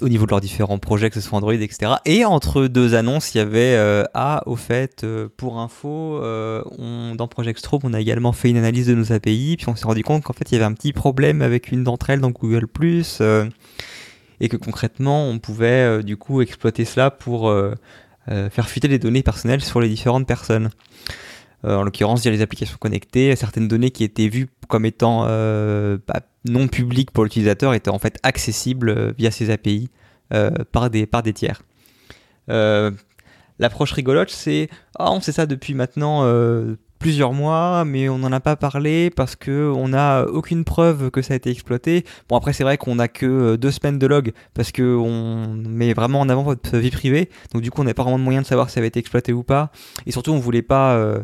au 0.02 0.10
niveau 0.10 0.26
de 0.26 0.32
leurs 0.32 0.42
différents 0.42 0.80
projets, 0.80 1.10
que 1.10 1.16
ce 1.16 1.22
soit 1.22 1.38
Android, 1.38 1.54
etc. 1.54 1.94
Et 2.06 2.26
entre 2.26 2.68
deux 2.68 2.96
annonces, 2.96 3.34
il 3.34 3.38
y 3.38 3.42
avait 3.42 3.76
euh, 3.76 4.04
Ah, 4.14 4.42
au 4.46 4.56
fait, 4.56 5.04
euh, 5.04 5.28
pour 5.36 5.60
info, 5.60 6.20
euh, 6.22 6.64
on, 6.78 7.16
dans 7.16 7.28
Project 7.28 7.60
Strobe, 7.60 7.82
on 7.86 7.94
a 7.94 8.00
également 8.00 8.32
fait 8.32 8.50
une 8.50 8.58
analyse 8.58 8.88
de 8.88 8.96
nos 8.96 9.12
API, 9.12 9.56
puis 9.58 9.68
on 9.70 9.76
s'est 9.76 9.86
rendu 9.86 10.04
compte 10.04 10.24
qu'en 10.24 10.34
fait, 10.34 10.52
il 10.52 10.56
y 10.56 10.58
avait 10.58 10.66
un 10.66 10.74
petit 10.74 10.94
problème 10.94 11.42
avec 11.42 11.72
une 11.72 11.84
d'entre 11.84 12.10
elles 12.10 12.22
dans 12.22 12.32
Google 12.32 12.68
et 14.40 14.50
que 14.50 14.58
concrètement, 14.58 15.30
on 15.30 15.40
pouvait 15.40 16.04
du 16.04 16.18
coup 16.18 16.42
exploiter 16.42 16.86
cela 16.86 17.12
pour 17.12 17.54
faire 18.28 18.70
fuiter 18.70 18.88
les 18.88 19.00
données 19.00 19.24
personnelles 19.24 19.62
sur 19.62 19.82
les 19.82 19.90
différentes 19.90 20.28
personnes. 20.28 20.70
Euh, 21.66 21.78
en 21.78 21.84
l'occurrence, 21.84 22.24
il 22.24 22.26
y 22.26 22.28
a 22.30 22.32
les 22.32 22.42
applications 22.42 22.78
connectées, 22.78 23.36
certaines 23.36 23.68
données 23.68 23.92
qui 23.92 24.04
étaient 24.04 24.28
vues 24.28 24.50
comme 24.68 24.86
étant 24.86 25.26
euh, 25.28 25.98
bah, 26.08 26.22
non 26.46 26.68
publiques 26.68 27.12
pour 27.12 27.24
l'utilisateur 27.24 27.74
étaient 27.74 27.90
en 27.90 28.00
fait 28.00 28.20
accessibles 28.24 28.90
euh, 28.90 29.14
via 29.18 29.32
ces 29.32 29.50
API 29.50 29.90
euh, 30.34 30.52
par, 30.72 30.90
des, 30.90 31.06
par 31.06 31.24
des 31.24 31.34
tiers. 31.34 31.62
Euh, 32.50 32.92
L'approche 33.60 33.92
rigolote, 33.92 34.32
c'est 34.32 34.68
ah, 34.98 35.12
on 35.12 35.22
sait 35.22 35.32
ça 35.32 35.46
depuis 35.46 35.76
maintenant 35.76 36.22
euh, 36.24 36.76
plusieurs 37.04 37.34
mois, 37.34 37.84
mais 37.86 38.08
on 38.08 38.18
n'en 38.18 38.32
a 38.32 38.40
pas 38.40 38.56
parlé 38.56 39.10
parce 39.10 39.36
que 39.36 39.70
on 39.76 39.90
n'a 39.90 40.24
aucune 40.26 40.64
preuve 40.64 41.12
que 41.12 41.22
ça 41.22 41.34
a 41.34 41.38
été 41.38 41.50
exploité. 41.50 42.06
Bon 42.30 42.38
après 42.38 42.54
c'est 42.54 42.64
vrai 42.64 42.78
qu'on 42.78 42.96
n'a 42.96 43.10
que 43.10 43.26
euh, 43.26 43.58
deux 43.58 43.72
semaines 43.72 44.00
de 44.00 44.08
log 44.08 44.32
parce 44.54 44.72
que 44.72 44.96
on 44.96 45.48
met 45.54 45.94
vraiment 45.94 46.22
en 46.22 46.30
avant 46.30 46.44
votre 46.44 46.78
vie 46.78 46.92
privée, 46.92 47.30
donc 47.54 47.62
du 47.62 47.72
coup 47.72 47.82
on 47.82 47.84
n'a 47.84 47.94
pas 47.94 48.04
vraiment 48.04 48.20
de 48.20 48.24
moyen 48.24 48.42
de 48.42 48.46
savoir 48.48 48.70
si 48.70 48.76
ça 48.76 48.80
avait 48.80 48.88
été 48.88 49.00
exploité 49.00 49.34
ou 49.34 49.44
pas. 49.44 49.72
Et 50.06 50.12
surtout 50.12 50.32
on 50.32 50.40
voulait 50.40 50.62
pas 50.62 50.94
euh, 50.96 51.20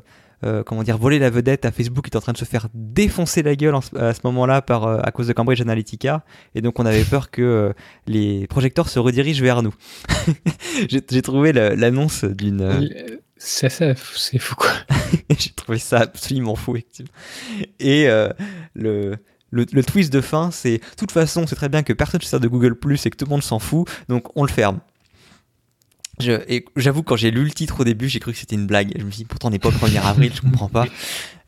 euh, 0.45 0.63
comment 0.63 0.83
dire 0.83 0.97
voler 0.97 1.17
la 1.19 1.29
vedette 1.29 1.63
à 1.65 1.71
Facebook 1.71 2.05
qui 2.05 2.11
est 2.11 2.17
en 2.17 2.21
train 2.21 2.33
de 2.33 2.37
se 2.37 2.45
faire 2.45 2.67
défoncer 2.73 3.41
la 3.41 3.55
gueule 3.55 3.75
à 3.97 4.13
ce 4.13 4.19
moment-là 4.25 4.61
par 4.61 4.85
à 4.85 5.11
cause 5.11 5.27
de 5.27 5.33
Cambridge 5.33 5.61
Analytica 5.61 6.23
et 6.55 6.61
donc 6.61 6.77
on 6.79 6.85
avait 6.85 7.03
peur 7.05 7.31
que 7.31 7.73
les 8.05 8.47
projecteurs 8.47 8.89
se 8.89 8.99
redirigent 8.99 9.41
vers 9.41 9.63
nous. 9.63 9.73
J'ai 10.89 11.21
trouvé 11.21 11.53
la- 11.53 11.75
l'annonce 11.75 12.23
d'une 12.25 12.81
C'est 13.41 13.69
ça, 13.69 13.95
c'est 14.15 14.37
fou 14.37 14.55
quoi. 14.55 14.69
j'ai 15.29 15.51
trouvé 15.51 15.79
ça 15.79 16.01
absolument 16.01 16.55
fou, 16.55 16.75
effectivement. 16.75 17.11
Et 17.79 18.09
euh, 18.09 18.29
le, 18.75 19.15
le, 19.49 19.65
le 19.71 19.83
twist 19.83 20.11
de 20.11 20.19
fin, 20.19 20.51
c'est 20.51 20.79
de 20.79 20.95
toute 20.97 21.13
façon, 21.13 21.47
c'est 21.47 21.55
très 21.55 21.69
bien 21.69 21.81
que 21.81 21.93
personne 21.93 22.19
ne 22.19 22.25
se 22.25 22.29
sert 22.29 22.41
de 22.41 22.49
Google 22.49 22.75
Plus 22.75 23.05
et 23.05 23.09
que 23.09 23.15
tout 23.15 23.25
le 23.25 23.29
monde 23.29 23.41
s'en 23.43 23.59
fout, 23.59 23.89
donc 24.09 24.27
on 24.35 24.43
le 24.43 24.51
ferme. 24.51 24.81
J'avoue, 26.75 27.01
quand 27.01 27.15
j'ai 27.15 27.31
lu 27.31 27.45
le 27.45 27.51
titre 27.51 27.79
au 27.79 27.83
début, 27.85 28.09
j'ai 28.09 28.19
cru 28.19 28.33
que 28.33 28.37
c'était 28.37 28.55
une 28.55 28.67
blague. 28.67 28.91
Je 28.99 29.05
me 29.05 29.09
suis 29.09 29.19
dit, 29.19 29.25
pourtant, 29.25 29.47
on 29.47 29.51
n'est 29.51 29.59
pas 29.59 29.69
le 29.69 29.77
1er 29.77 30.01
avril, 30.01 30.33
je 30.35 30.41
comprends 30.41 30.69
pas. 30.69 30.85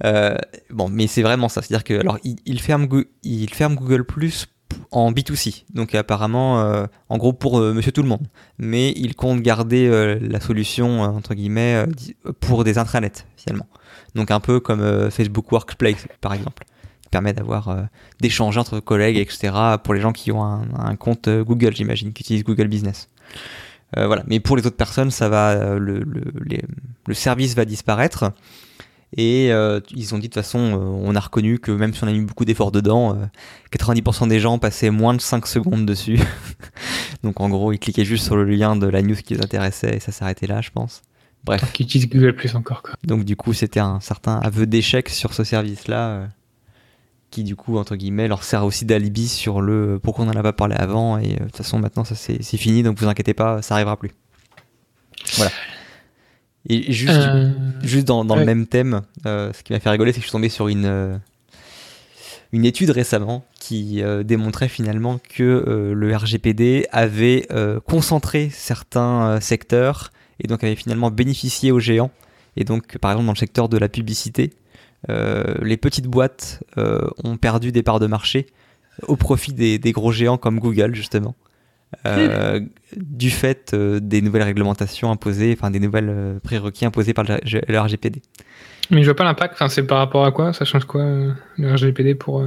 Euh, 0.03 0.35
bon, 0.71 0.89
mais 0.89 1.05
c'est 1.05 1.21
vraiment 1.21 1.47
ça. 1.47 1.61
C'est-à-dire 1.61 1.83
que, 1.83 1.93
alors, 1.93 2.17
il, 2.23 2.37
il 2.47 2.59
ferme, 2.59 2.87
il 3.21 3.53
ferme 3.53 3.75
Google 3.75 4.03
Plus 4.03 4.47
en 4.91 5.11
B2C. 5.11 5.63
Donc, 5.73 5.95
apparemment, 5.95 6.61
euh, 6.61 6.85
en 7.09 7.17
gros, 7.17 7.33
pour 7.33 7.59
euh, 7.59 7.73
monsieur 7.73 7.91
tout 7.91 8.01
le 8.01 8.09
monde. 8.09 8.27
Mais 8.57 8.91
il 8.95 9.15
compte 9.15 9.41
garder 9.41 9.87
euh, 9.87 10.17
la 10.21 10.39
solution, 10.39 11.01
entre 11.01 11.33
guillemets, 11.33 11.85
pour 12.39 12.63
des 12.63 12.77
intranets, 12.77 13.25
finalement. 13.37 13.67
Donc, 14.15 14.31
un 14.31 14.39
peu 14.39 14.59
comme 14.59 15.09
Facebook 15.11 15.51
Workplace, 15.51 16.07
par 16.19 16.33
exemple. 16.33 16.63
Qui 17.01 17.09
permet 17.09 17.33
d'avoir, 17.33 17.87
d'échanger 18.19 18.59
entre 18.59 18.79
collègues, 18.79 19.17
etc. 19.17 19.53
pour 19.83 19.93
les 19.93 20.01
gens 20.01 20.13
qui 20.13 20.31
ont 20.31 20.43
un, 20.43 20.95
compte 20.95 21.29
Google, 21.29 21.75
j'imagine, 21.75 22.13
qui 22.13 22.23
utilisent 22.23 22.43
Google 22.43 22.67
Business. 22.67 23.09
Voilà. 23.95 24.23
Mais 24.27 24.39
pour 24.39 24.55
les 24.55 24.65
autres 24.65 24.77
personnes, 24.77 25.11
ça 25.11 25.27
va, 25.27 25.75
le, 25.77 25.99
le, 25.99 26.23
le 27.07 27.13
service 27.13 27.55
va 27.55 27.65
disparaître. 27.65 28.31
Et 29.17 29.51
euh, 29.51 29.81
ils 29.91 30.15
ont 30.15 30.17
dit 30.17 30.29
de 30.29 30.33
toute 30.33 30.41
façon, 30.41 30.59
euh, 30.59 30.77
on 30.77 31.15
a 31.15 31.19
reconnu 31.19 31.59
que 31.59 31.71
même 31.71 31.93
si 31.93 32.03
on 32.03 32.07
a 32.07 32.11
mis 32.11 32.21
beaucoup 32.21 32.45
d'efforts 32.45 32.71
dedans, 32.71 33.15
euh, 33.15 33.25
90% 33.71 34.29
des 34.29 34.39
gens 34.39 34.57
passaient 34.57 34.89
moins 34.89 35.13
de 35.13 35.21
5 35.21 35.47
secondes 35.47 35.85
dessus. 35.85 36.19
Donc 37.23 37.41
en 37.41 37.49
gros, 37.49 37.73
ils 37.73 37.79
cliquaient 37.79 38.05
juste 38.05 38.25
sur 38.25 38.37
le 38.37 38.45
lien 38.45 38.75
de 38.75 38.87
la 38.87 39.01
news 39.01 39.15
qui 39.15 39.35
les 39.35 39.41
intéressait 39.41 39.97
et 39.97 39.99
ça 39.99 40.11
s'arrêtait 40.11 40.47
là, 40.47 40.61
je 40.61 40.69
pense. 40.69 41.01
Bref. 41.43 41.71
Qui 41.73 41.83
utilise 41.83 42.09
Google 42.09 42.35
Plus 42.35 42.55
encore, 42.55 42.83
quoi. 42.83 42.93
Donc 43.03 43.25
du 43.25 43.35
coup, 43.35 43.53
c'était 43.53 43.79
un 43.79 43.99
certain 43.99 44.37
aveu 44.37 44.67
d'échec 44.67 45.09
sur 45.09 45.33
ce 45.33 45.43
service-là, 45.43 46.09
euh, 46.09 46.27
qui 47.31 47.43
du 47.43 47.55
coup, 47.55 47.77
entre 47.77 47.95
guillemets, 47.95 48.27
leur 48.27 48.43
sert 48.43 48.63
aussi 48.63 48.85
d'alibi 48.85 49.27
sur 49.27 49.61
le 49.61 49.99
pourquoi 50.01 50.25
on 50.25 50.27
n'en 50.27 50.39
a 50.39 50.43
pas 50.43 50.53
parlé 50.53 50.75
avant. 50.75 51.17
Et 51.17 51.33
euh, 51.33 51.39
de 51.39 51.43
toute 51.45 51.57
façon, 51.57 51.79
maintenant, 51.79 52.03
ça 52.03 52.15
c'est 52.15 52.43
c'est 52.43 52.57
fini, 52.57 52.83
donc 52.83 52.97
vous 52.99 53.07
inquiétez 53.07 53.33
pas, 53.33 53.61
ça 53.61 53.75
arrivera 53.75 53.97
plus. 53.97 54.11
Voilà. 55.35 55.51
Et 56.69 56.91
juste, 56.91 57.11
Euh, 57.13 57.49
juste 57.81 58.07
dans, 58.07 58.23
dans 58.23 58.35
ouais. 58.35 58.41
le 58.41 58.45
même 58.45 58.67
thème, 58.67 59.01
euh, 59.25 59.51
ce 59.53 59.63
qui 59.63 59.73
m'a 59.73 59.79
fait 59.79 59.89
rigoler, 59.89 60.11
c'est 60.11 60.17
que 60.19 60.21
je 60.23 60.27
suis 60.27 60.31
tombé 60.31 60.49
sur 60.49 60.67
une, 60.67 60.85
euh, 60.85 61.17
une 62.51 62.65
étude 62.65 62.91
récemment 62.91 63.45
qui 63.59 64.03
démontrait 64.25 64.67
finalement 64.67 65.19
que 65.35 65.93
le 65.95 66.15
RGPD 66.15 66.85
avait 66.91 67.47
concentré 67.85 68.49
certains 68.51 69.39
secteurs 69.39 70.11
et 70.41 70.47
donc 70.47 70.61
avait 70.63 70.75
finalement 70.75 71.11
bénéficié 71.11 71.71
aux 71.71 71.79
géants. 71.79 72.11
Et 72.57 72.65
donc, 72.65 72.97
par 72.97 73.11
exemple, 73.11 73.27
dans 73.27 73.31
le 73.33 73.37
secteur 73.37 73.69
de 73.69 73.77
la 73.77 73.87
publicité, 73.87 74.51
les 75.07 75.77
petites 75.77 76.07
boîtes 76.07 76.61
ont 76.75 77.37
perdu 77.37 77.71
des 77.71 77.83
parts 77.83 78.01
de 78.01 78.07
marché 78.07 78.47
au 79.07 79.15
profit 79.15 79.53
des, 79.53 79.79
des 79.79 79.93
gros 79.93 80.11
géants 80.11 80.37
comme 80.37 80.59
Google, 80.59 80.93
justement. 80.93 81.35
Euh, 82.05 82.61
du 82.95 83.29
fait 83.29 83.73
euh, 83.73 83.99
des 83.99 84.21
nouvelles 84.21 84.43
réglementations 84.43 85.11
imposées, 85.11 85.55
enfin 85.57 85.71
des 85.71 85.79
nouvelles 85.79 86.09
euh, 86.09 86.39
prérequis 86.39 86.85
imposés 86.85 87.13
par 87.13 87.25
le, 87.25 87.79
RGPD. 87.79 88.21
Mais 88.89 89.01
je 89.01 89.07
vois 89.07 89.15
pas 89.15 89.23
l'impact. 89.23 89.55
Enfin, 89.55 89.69
c'est 89.69 89.83
par 89.83 89.97
rapport 89.97 90.25
à 90.25 90.31
quoi? 90.31 90.53
Ça 90.53 90.65
change 90.65 90.85
quoi 90.85 91.03
le 91.03 91.73
RGPD 91.73 92.15
pour 92.15 92.43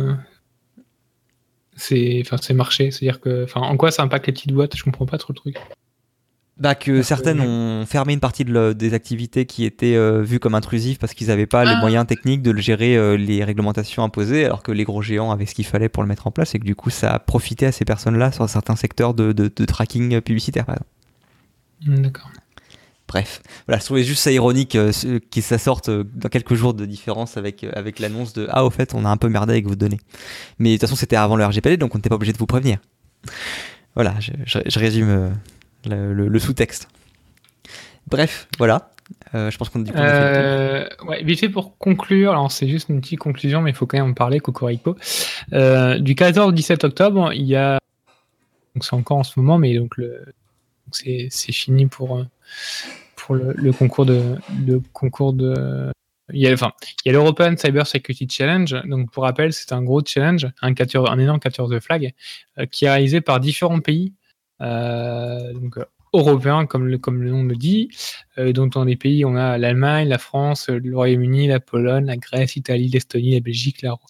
ces, 1.77 2.23
ces 2.41 2.55
marchés? 2.55 2.91
C'est-à-dire 2.91 3.21
que, 3.21 3.47
en 3.55 3.77
quoi 3.77 3.91
ça 3.91 4.03
impacte 4.03 4.27
les 4.27 4.33
petites 4.33 4.53
boîtes? 4.53 4.77
Je 4.77 4.85
comprends 4.85 5.07
pas 5.07 5.19
trop 5.19 5.33
le 5.33 5.39
truc. 5.39 5.57
Bah 6.57 6.77
que 6.77 6.93
Parce 6.99 7.09
certaines 7.09 7.39
que- 7.39 7.43
ont 7.83 7.85
fermé 7.85 8.13
une 8.13 8.21
partie 8.21 8.45
de 8.45 8.53
le- 8.53 8.75
des 8.77 8.95
activités 8.95 9.45
qui 9.45 9.65
étaient 9.65 9.97
euh, 9.97 10.23
vues 10.23 10.39
comme 10.39 10.55
intrusives 10.55 10.99
parce 10.99 11.13
qu'ils 11.13 11.27
n'avaient 11.27 11.47
pas 11.47 11.65
les 11.65 11.73
Ah. 11.75 11.81
moyens 11.81 12.07
techniques 12.07 12.43
de 12.43 12.53
le 12.53 12.61
gérer 12.61 12.97
euh, 12.97 13.17
les 13.17 13.43
réglementations 13.43 14.05
imposées, 14.05 14.45
alors 14.45 14.63
que 14.63 14.71
les 14.71 14.85
gros 14.85 15.03
géants 15.03 15.33
avaient 15.33 15.47
ce 15.47 15.55
qu'il 15.57 15.67
fallait 15.67 15.89
pour 15.89 16.05
le 16.05 16.09
mettre 16.09 16.29
en 16.29 16.31
place 16.31 16.55
et 16.55 16.61
que 16.61 16.65
du 16.65 16.77
coup 16.77 16.91
ça 16.91 17.13
a 17.13 17.19
profité 17.19 17.67
à 17.67 17.73
ces 17.73 17.85
personnes-là 17.85 18.31
sur 18.31 18.49
certains 18.49 18.77
secteurs 18.77 19.15
de, 19.15 19.33
de- 19.33 19.51
de 19.55 19.65
tracking 19.65 20.21
publicitaire 20.21 20.65
par 20.65 20.77
exemple. 20.77 20.91
Hmm, 21.87 22.03
D'accord. 22.03 22.31
Bref, 23.09 23.43
voilà, 23.67 23.81
je 23.81 23.85
trouvais 23.85 24.05
juste 24.05 24.23
ça 24.23 24.31
ironique 24.31 24.77
euh, 24.77 24.93
que 25.31 25.41
ça 25.41 25.59
sorte 25.59 25.89
euh, 25.89 26.05
dans 26.15 26.29
quelques 26.29 26.55
jours 26.55 26.73
de 26.73 26.87
différence 26.87 27.37
avec, 27.37 27.65
euh, 27.65 27.71
avec 27.75 27.99
l'annonce 27.99 28.33
de 28.33 28.47
Ah, 28.51 28.65
au 28.65 28.71
fait, 28.71 28.95
on 28.95 29.05
a 29.05 29.09
un 29.09 29.17
peu 29.17 29.29
merdé 29.29 29.55
avec 29.55 29.67
vos 29.67 29.75
données. 29.75 30.01
Mais 30.61 30.71
de 30.71 30.75
toute 30.77 30.83
façon, 30.83 30.95
c'était 30.97 31.17
avant 31.17 31.35
le 31.37 31.45
RGPD, 31.45 31.77
donc 31.79 31.95
on 31.95 31.99
n'était 31.99 32.09
pas 32.09 32.15
obligé 32.15 32.33
de 32.33 32.39
vous 32.39 32.47
prévenir. 32.47 32.79
Voilà, 33.95 34.15
je, 34.21 34.31
je- 34.47 34.59
je 34.67 34.79
résume 34.79 35.09
euh, 35.11 35.29
le, 35.87 36.39
sous-texte. 36.39 36.89
Bref, 38.07 38.49
voilà. 38.59 38.91
Euh, 39.35 39.51
je 39.51 39.59
pense 39.59 39.69
qu'on 39.69 39.83
tour. 39.83 39.95
Euh, 39.97 40.87
ouais, 41.07 41.23
vite 41.25 41.41
fait 41.41 41.49
pour 41.49 41.77
conclure, 41.79 42.33
alors 42.33 42.51
c'est 42.51 42.69
juste 42.69 42.89
une 42.89 43.01
petite 43.01 43.19
conclusion, 43.19 43.61
mais 43.61 43.71
il 43.71 43.77
faut 43.77 43.87
quand 43.87 43.99
même 43.99 44.11
en 44.11 44.15
parler, 44.15 44.41
Cocorico. 44.41 44.97
Euh, 45.53 45.99
du 45.99 46.15
14 46.15 46.49
au 46.49 46.53
17 46.53 46.85
octobre, 46.85 47.33
il 47.33 47.45
y 47.45 47.57
a. 47.57 47.79
Donc 48.75 48.85
c'est 48.85 48.95
encore 48.95 49.19
en 49.19 49.25
ce 49.25 49.39
moment, 49.39 49.59
mais 49.59 49.77
donc 49.77 49.97
le. 49.97 50.25
c'est 50.91 51.29
fini 51.31 51.87
pour, 51.87 52.25
pour 53.17 53.35
le, 53.35 53.73
concours 53.73 54.07
de. 54.07 54.39
Concours 54.93 55.33
de. 55.33 55.93
Il 56.33 56.41
y 56.41 56.49
a, 56.49 56.53
enfin, 56.53 56.73
il 57.05 57.09
y 57.09 57.11
a 57.11 57.13
l'European 57.13 57.57
Cyber 57.57 57.87
Security 57.87 58.27
Challenge. 58.31 58.75
Donc, 58.87 59.11
pour 59.11 59.25
rappel, 59.25 59.53
c'est 59.53 59.73
un 59.73 59.83
gros 59.83 60.01
challenge, 60.03 60.49
un, 60.63 60.73
capture, 60.73 61.11
un 61.11 61.19
énorme 61.19 61.39
capture 61.39 61.69
de 61.69 61.79
flag, 61.79 62.15
qui 62.71 62.87
est 62.87 62.89
réalisé 62.89 63.21
par 63.21 63.41
différents 63.41 63.81
pays, 63.81 64.15
donc 65.53 65.79
euh, 65.79 65.85
européens, 66.13 66.67
comme 66.67 66.87
le, 66.87 66.99
comme 66.99 67.23
le 67.23 67.31
nom 67.31 67.43
le 67.43 67.57
dit, 67.57 67.91
euh, 68.39 68.53
dans 68.53 68.85
les 68.85 68.97
pays, 68.97 69.25
on 69.25 69.37
a 69.37 69.59
l'Allemagne, 69.59 70.09
la 70.09 70.19
France, 70.19 70.69
le 70.69 70.95
Royaume-Uni, 70.97 71.49
la 71.49 71.61
Pologne, 71.61 72.07
la 72.07 72.17
Grèce, 72.17 72.55
l'Italie, 72.55 72.89
l'Estonie, 72.89 73.35
la 73.35 73.41
Belgique, 73.41 73.83
la 73.83 73.93
Ro- 73.93 74.07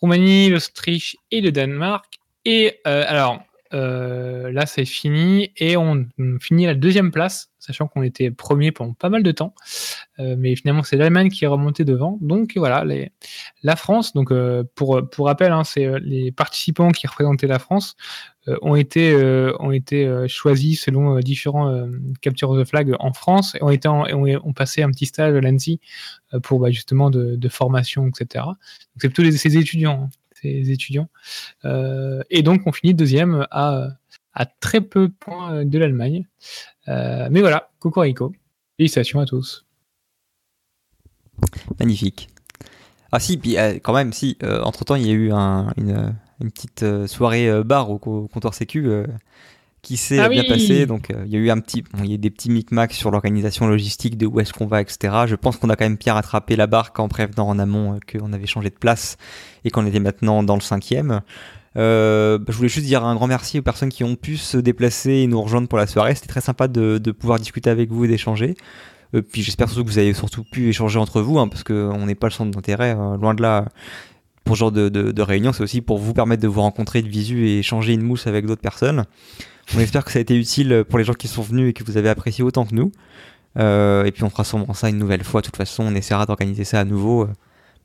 Roumanie, 0.00 0.48
l'Autriche 0.50 1.16
et 1.30 1.40
le 1.40 1.52
Danemark. 1.52 2.18
Et 2.44 2.78
euh, 2.86 3.04
alors, 3.06 3.42
euh, 3.74 4.52
là, 4.52 4.66
c'est 4.66 4.84
fini 4.84 5.52
et 5.56 5.76
on, 5.76 6.06
finit 6.40 6.66
la 6.66 6.74
deuxième 6.74 7.10
place, 7.10 7.50
sachant 7.58 7.86
qu'on 7.88 8.02
était 8.02 8.30
premier 8.30 8.72
pendant 8.72 8.92
pas 8.92 9.08
mal 9.08 9.22
de 9.22 9.32
temps. 9.32 9.54
Euh, 10.18 10.36
mais 10.38 10.56
finalement, 10.56 10.82
c'est 10.82 10.96
l'Allemagne 10.96 11.28
qui 11.30 11.44
est 11.44 11.48
remontée 11.48 11.84
devant. 11.84 12.18
Donc 12.20 12.52
voilà, 12.56 12.84
les, 12.84 13.10
la 13.62 13.76
France, 13.76 14.12
donc 14.12 14.30
euh, 14.30 14.64
pour, 14.74 15.08
pour 15.10 15.26
rappel, 15.26 15.52
hein, 15.52 15.64
c'est 15.64 15.88
les 16.00 16.32
participants 16.32 16.90
qui 16.90 17.06
représentaient 17.06 17.46
la 17.46 17.58
France 17.58 17.96
ont 18.62 18.76
été, 18.76 19.12
ont 19.58 19.72
été 19.72 20.08
choisis 20.28 20.82
selon 20.82 21.18
différents 21.18 21.88
captures 22.20 22.54
de 22.54 22.62
flag 22.62 22.94
en 23.00 23.12
France 23.12 23.56
et 23.56 23.62
ont, 23.64 23.70
été 23.70 23.88
ont, 23.88 24.04
ont 24.12 24.52
passé 24.52 24.84
un 24.84 24.90
petit 24.92 25.06
stage 25.06 25.34
à 25.34 25.40
l'ANSI 25.40 25.80
pour 26.44 26.60
bah, 26.60 26.70
justement 26.70 27.10
de, 27.10 27.48
formation, 27.48 28.06
etc. 28.06 28.44
Donc 28.44 28.56
c'est 28.98 29.08
plutôt 29.08 29.28
ces 29.36 29.56
étudiants, 29.56 30.04
hein, 30.04 30.10
ces 30.40 30.70
étudiants. 30.70 31.08
Euh, 31.64 32.22
et 32.30 32.42
donc 32.42 32.62
on 32.66 32.72
finit 32.72 32.94
deuxième 32.94 33.46
à, 33.50 33.88
très 34.60 34.80
peu 34.80 35.08
de 35.08 35.14
points 35.18 35.54
euh, 35.54 35.64
de 35.64 35.78
l'Allemagne. 35.78 36.26
Euh, 36.88 37.28
mais 37.30 37.40
voilà, 37.40 37.70
Cocorico. 37.78 38.32
Félicitations 38.76 39.20
à 39.20 39.26
tous. 39.26 39.64
Magnifique. 41.78 42.28
Ah 43.12 43.20
si, 43.20 43.36
puis 43.36 43.56
quand 43.82 43.94
même, 43.94 44.12
si, 44.12 44.36
entre 44.42 44.84
temps, 44.84 44.96
il 44.96 45.06
y 45.06 45.10
a 45.10 45.12
eu 45.12 45.32
un- 45.32 45.72
une, 45.76 46.14
petite 46.50 47.06
soirée 47.06 47.62
bar 47.64 47.90
au, 47.90 47.98
co- 47.98 48.28
comptoir 48.28 48.52
Sécu 48.52 48.88
qui 49.86 49.96
s'est 49.96 50.18
Ah 50.18 50.28
bien 50.28 50.42
oui. 50.42 50.48
passée. 50.48 50.84
Donc 50.86 51.10
euh, 51.10 51.22
il 51.26 51.32
y 51.32 51.36
a 51.36 51.38
eu 51.38 51.50
un 51.50 51.58
petit, 51.60 51.82
bon, 51.82 52.00
il 52.02 52.08
y 52.08 52.12
a 52.12 52.14
eu 52.16 52.18
des 52.18 52.30
petits 52.30 52.50
micmacs 52.50 52.92
sur 52.92 53.12
l'organisation 53.12 53.68
logistique 53.68 54.18
de 54.18 54.26
où 54.26 54.40
est-ce 54.40 54.52
qu'on 54.52 54.66
va, 54.66 54.80
etc. 54.80 55.14
Je 55.26 55.36
pense 55.36 55.56
qu'on 55.56 55.70
a 55.70 55.76
quand 55.76 55.84
même 55.84 55.96
bien 55.96 56.14
rattrapé 56.14 56.56
la 56.56 56.66
barque 56.66 56.98
en 56.98 57.08
prévenant 57.08 57.46
en 57.48 57.58
amont 57.60 57.94
euh, 57.94 57.98
qu'on 58.18 58.32
avait 58.32 58.46
changé 58.46 58.68
de 58.68 58.74
place 58.74 59.16
et 59.64 59.70
qu'on 59.70 59.86
était 59.86 60.00
maintenant 60.00 60.42
dans 60.42 60.56
le 60.56 60.60
cinquième. 60.60 61.20
Euh, 61.76 62.38
bah, 62.38 62.46
je 62.48 62.56
voulais 62.56 62.68
juste 62.68 62.86
dire 62.86 63.04
un 63.04 63.14
grand 63.14 63.28
merci 63.28 63.58
aux 63.58 63.62
personnes 63.62 63.90
qui 63.90 64.02
ont 64.02 64.16
pu 64.16 64.36
se 64.36 64.56
déplacer 64.56 65.12
et 65.12 65.26
nous 65.28 65.40
rejoindre 65.40 65.68
pour 65.68 65.78
la 65.78 65.86
soirée. 65.86 66.14
C'était 66.16 66.26
très 66.28 66.40
sympa 66.40 66.66
de, 66.68 66.98
de 66.98 67.10
pouvoir 67.12 67.38
discuter 67.38 67.70
avec 67.70 67.92
vous 67.92 68.06
et 68.06 68.08
d'échanger. 68.08 68.56
Euh, 69.14 69.22
puis 69.22 69.42
j'espère 69.42 69.68
surtout 69.68 69.84
que 69.84 69.90
vous 69.90 69.98
avez 69.98 70.14
surtout 70.14 70.42
pu 70.42 70.68
échanger 70.68 70.98
entre 70.98 71.20
vous, 71.20 71.38
hein, 71.38 71.48
parce 71.48 71.62
qu'on 71.62 72.06
n'est 72.06 72.14
pas 72.16 72.26
le 72.26 72.32
centre 72.32 72.50
d'intérêt, 72.50 72.96
euh, 72.98 73.16
loin 73.16 73.34
de 73.34 73.42
là. 73.42 73.66
Pour 74.46 74.54
ce 74.56 74.60
genre 74.60 74.72
de, 74.72 74.88
de, 74.88 75.22
réunion, 75.22 75.52
c'est 75.52 75.62
aussi 75.64 75.80
pour 75.80 75.98
vous 75.98 76.14
permettre 76.14 76.40
de 76.40 76.46
vous 76.48 76.60
rencontrer 76.60 77.02
de 77.02 77.08
visu 77.08 77.48
et 77.48 77.58
échanger 77.58 77.92
une 77.92 78.02
mousse 78.02 78.28
avec 78.28 78.46
d'autres 78.46 78.62
personnes. 78.62 79.04
On 79.74 79.80
espère 79.80 80.04
que 80.04 80.12
ça 80.12 80.20
a 80.20 80.22
été 80.22 80.36
utile 80.36 80.84
pour 80.88 80.98
les 81.00 81.04
gens 81.04 81.14
qui 81.14 81.26
sont 81.26 81.42
venus 81.42 81.70
et 81.70 81.72
que 81.72 81.82
vous 81.82 81.96
avez 81.96 82.08
apprécié 82.08 82.44
autant 82.44 82.64
que 82.64 82.72
nous. 82.72 82.92
Euh, 83.58 84.04
et 84.04 84.12
puis 84.12 84.22
on 84.22 84.30
fera 84.30 84.44
sûrement 84.44 84.72
ça 84.72 84.88
une 84.88 84.98
nouvelle 84.98 85.24
fois. 85.24 85.40
De 85.40 85.46
toute 85.46 85.56
façon, 85.56 85.82
on 85.82 85.94
essaiera 85.96 86.26
d'organiser 86.26 86.62
ça 86.62 86.78
à 86.78 86.84
nouveau, 86.84 87.24
euh, 87.24 87.32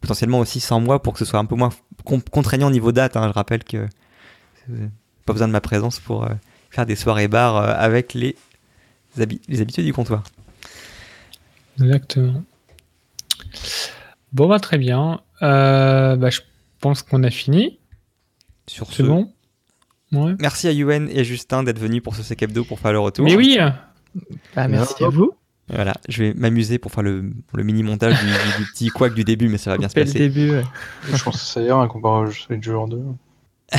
potentiellement 0.01 0.37
aussi 0.37 0.59
sans 0.59 0.79
moi, 0.79 1.01
pour 1.01 1.13
que 1.13 1.19
ce 1.19 1.25
soit 1.25 1.39
un 1.39 1.45
peu 1.45 1.55
moins 1.55 1.71
con- 2.05 2.21
contraignant 2.29 2.67
au 2.67 2.71
niveau 2.71 2.91
date. 2.91 3.17
hein. 3.17 3.27
Je 3.27 3.33
rappelle 3.33 3.63
que 3.63 3.77
euh, 4.69 4.87
pas 5.25 5.33
besoin 5.33 5.47
de 5.47 5.53
ma 5.53 5.61
présence 5.61 5.99
pour 5.99 6.27
faire 6.69 6.85
des 6.85 6.95
soirées 6.95 7.27
bars 7.27 7.57
avec 7.57 8.13
les, 8.13 8.35
les 9.17 9.61
habitués 9.61 9.83
du 9.83 9.93
comptoir. 9.93 10.23
Exactement. 11.81 12.43
Bon, 14.33 14.47
bah, 14.47 14.59
très 14.59 14.77
bien. 14.77 15.21
Bah, 15.41 16.29
je 16.29 16.41
pense 16.81 17.03
qu'on 17.03 17.23
a 17.23 17.29
fini. 17.31 17.79
Sur 18.67 18.87
C'est 18.87 18.97
ce, 18.97 19.03
bon 19.03 19.31
Ouais. 20.11 20.35
merci 20.39 20.67
à 20.67 20.71
Yuen 20.73 21.07
et 21.09 21.23
Justin 21.23 21.63
d'être 21.63 21.79
venus 21.79 22.03
pour 22.03 22.15
ce 22.15 22.23
Sec 22.23 22.41
Hebdo 22.43 22.65
pour 22.65 22.79
faire 22.79 22.91
le 22.91 22.99
retour. 22.99 23.23
Mais 23.23 23.35
oui 23.35 23.57
Bah, 24.55 24.67
merci 24.67 25.03
à 25.05 25.09
vous. 25.09 25.31
Voilà, 25.69 25.93
je 26.09 26.23
vais 26.23 26.33
m'amuser 26.33 26.79
pour 26.79 26.91
faire 26.91 27.03
le, 27.03 27.31
le 27.53 27.63
mini 27.63 27.81
montage 27.81 28.19
du, 28.19 28.25
du- 28.25 28.63
du 28.65 28.71
petit 28.71 28.89
couac 28.89 29.13
du 29.13 29.23
début, 29.23 29.47
mais 29.47 29.57
ça 29.57 29.71
va 29.71 29.77
bien 29.77 29.87
se 29.87 29.93
Dès 29.93 30.01
le 30.01 30.05
passer. 30.07 30.19
début, 30.19 30.51
ouais. 30.51 30.63
Je 31.13 31.23
pense 31.23 31.35
que 31.35 31.39
ça 31.45 31.61
ira 31.61 31.87
comparé 31.87 32.27
à 32.27 32.31
Street 32.31 32.59
Jour 32.61 32.89
2. 32.89 33.01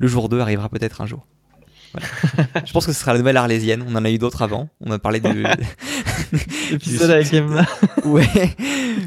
Le 0.00 0.08
jour 0.08 0.28
2 0.28 0.40
arrivera 0.40 0.68
peut-être 0.68 1.00
un 1.00 1.06
jour. 1.06 1.24
Voilà. 1.94 2.06
je 2.66 2.72
pense 2.72 2.86
que 2.86 2.92
ce 2.92 3.00
sera 3.00 3.12
la 3.12 3.18
nouvelle 3.18 3.36
arlésienne. 3.36 3.84
On 3.86 3.94
en 3.96 4.04
a 4.04 4.10
eu 4.10 4.18
d'autres 4.18 4.42
avant. 4.42 4.68
On 4.80 4.90
a 4.90 4.98
parlé 4.98 5.20
de. 5.20 5.28
L'épisode 6.70 7.10
avec 7.10 7.32
Emma. 7.32 7.66
ouais. 8.04 8.56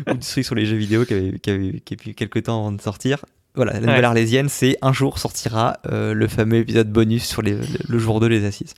Ou 0.09 0.13
du 0.13 0.19
truc 0.19 0.45
sur 0.45 0.55
les 0.55 0.65
jeux 0.65 0.75
vidéo 0.77 1.05
qui 1.05 1.13
avait, 1.13 1.39
qui 1.39 1.49
avait, 1.49 1.79
qui 1.79 1.93
a 1.93 2.09
eu 2.09 2.13
quelques 2.13 2.43
temps 2.43 2.59
avant 2.59 2.71
de 2.71 2.81
sortir. 2.81 3.25
Voilà, 3.55 3.73
la 3.73 3.79
nouvelle 3.79 3.99
Ouais. 3.99 4.03
arlésienne, 4.03 4.49
c'est 4.49 4.77
un 4.81 4.91
jour 4.91 5.17
sortira 5.17 5.77
euh, 5.89 6.13
le 6.13 6.27
fameux 6.27 6.57
épisode 6.57 6.91
bonus 6.91 7.23
sur 7.23 7.41
les- 7.41 7.53
le, 7.55 7.65
le 7.88 7.99
jour 7.99 8.19
2 8.19 8.27
des 8.29 8.43
assises. 8.45 8.73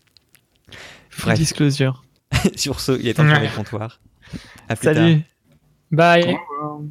Full 1.09 1.25
Bref. 1.29 1.39
disclosure. 1.39 2.03
sur 2.55 2.79
ce, 2.79 2.91
il 2.99 3.07
est 3.07 3.15
temps 3.15 3.23
de 3.23 3.29
fermer 3.29 3.45
Ouais. 3.47 3.51
le 3.51 3.55
comptoir. 3.57 3.99
À 4.69 4.75
plus 4.75 4.85
tard. 4.85 4.95
Salut. 4.95 5.21
Bye. 5.91 6.23
Au 6.23 6.27
revoir. 6.27 6.81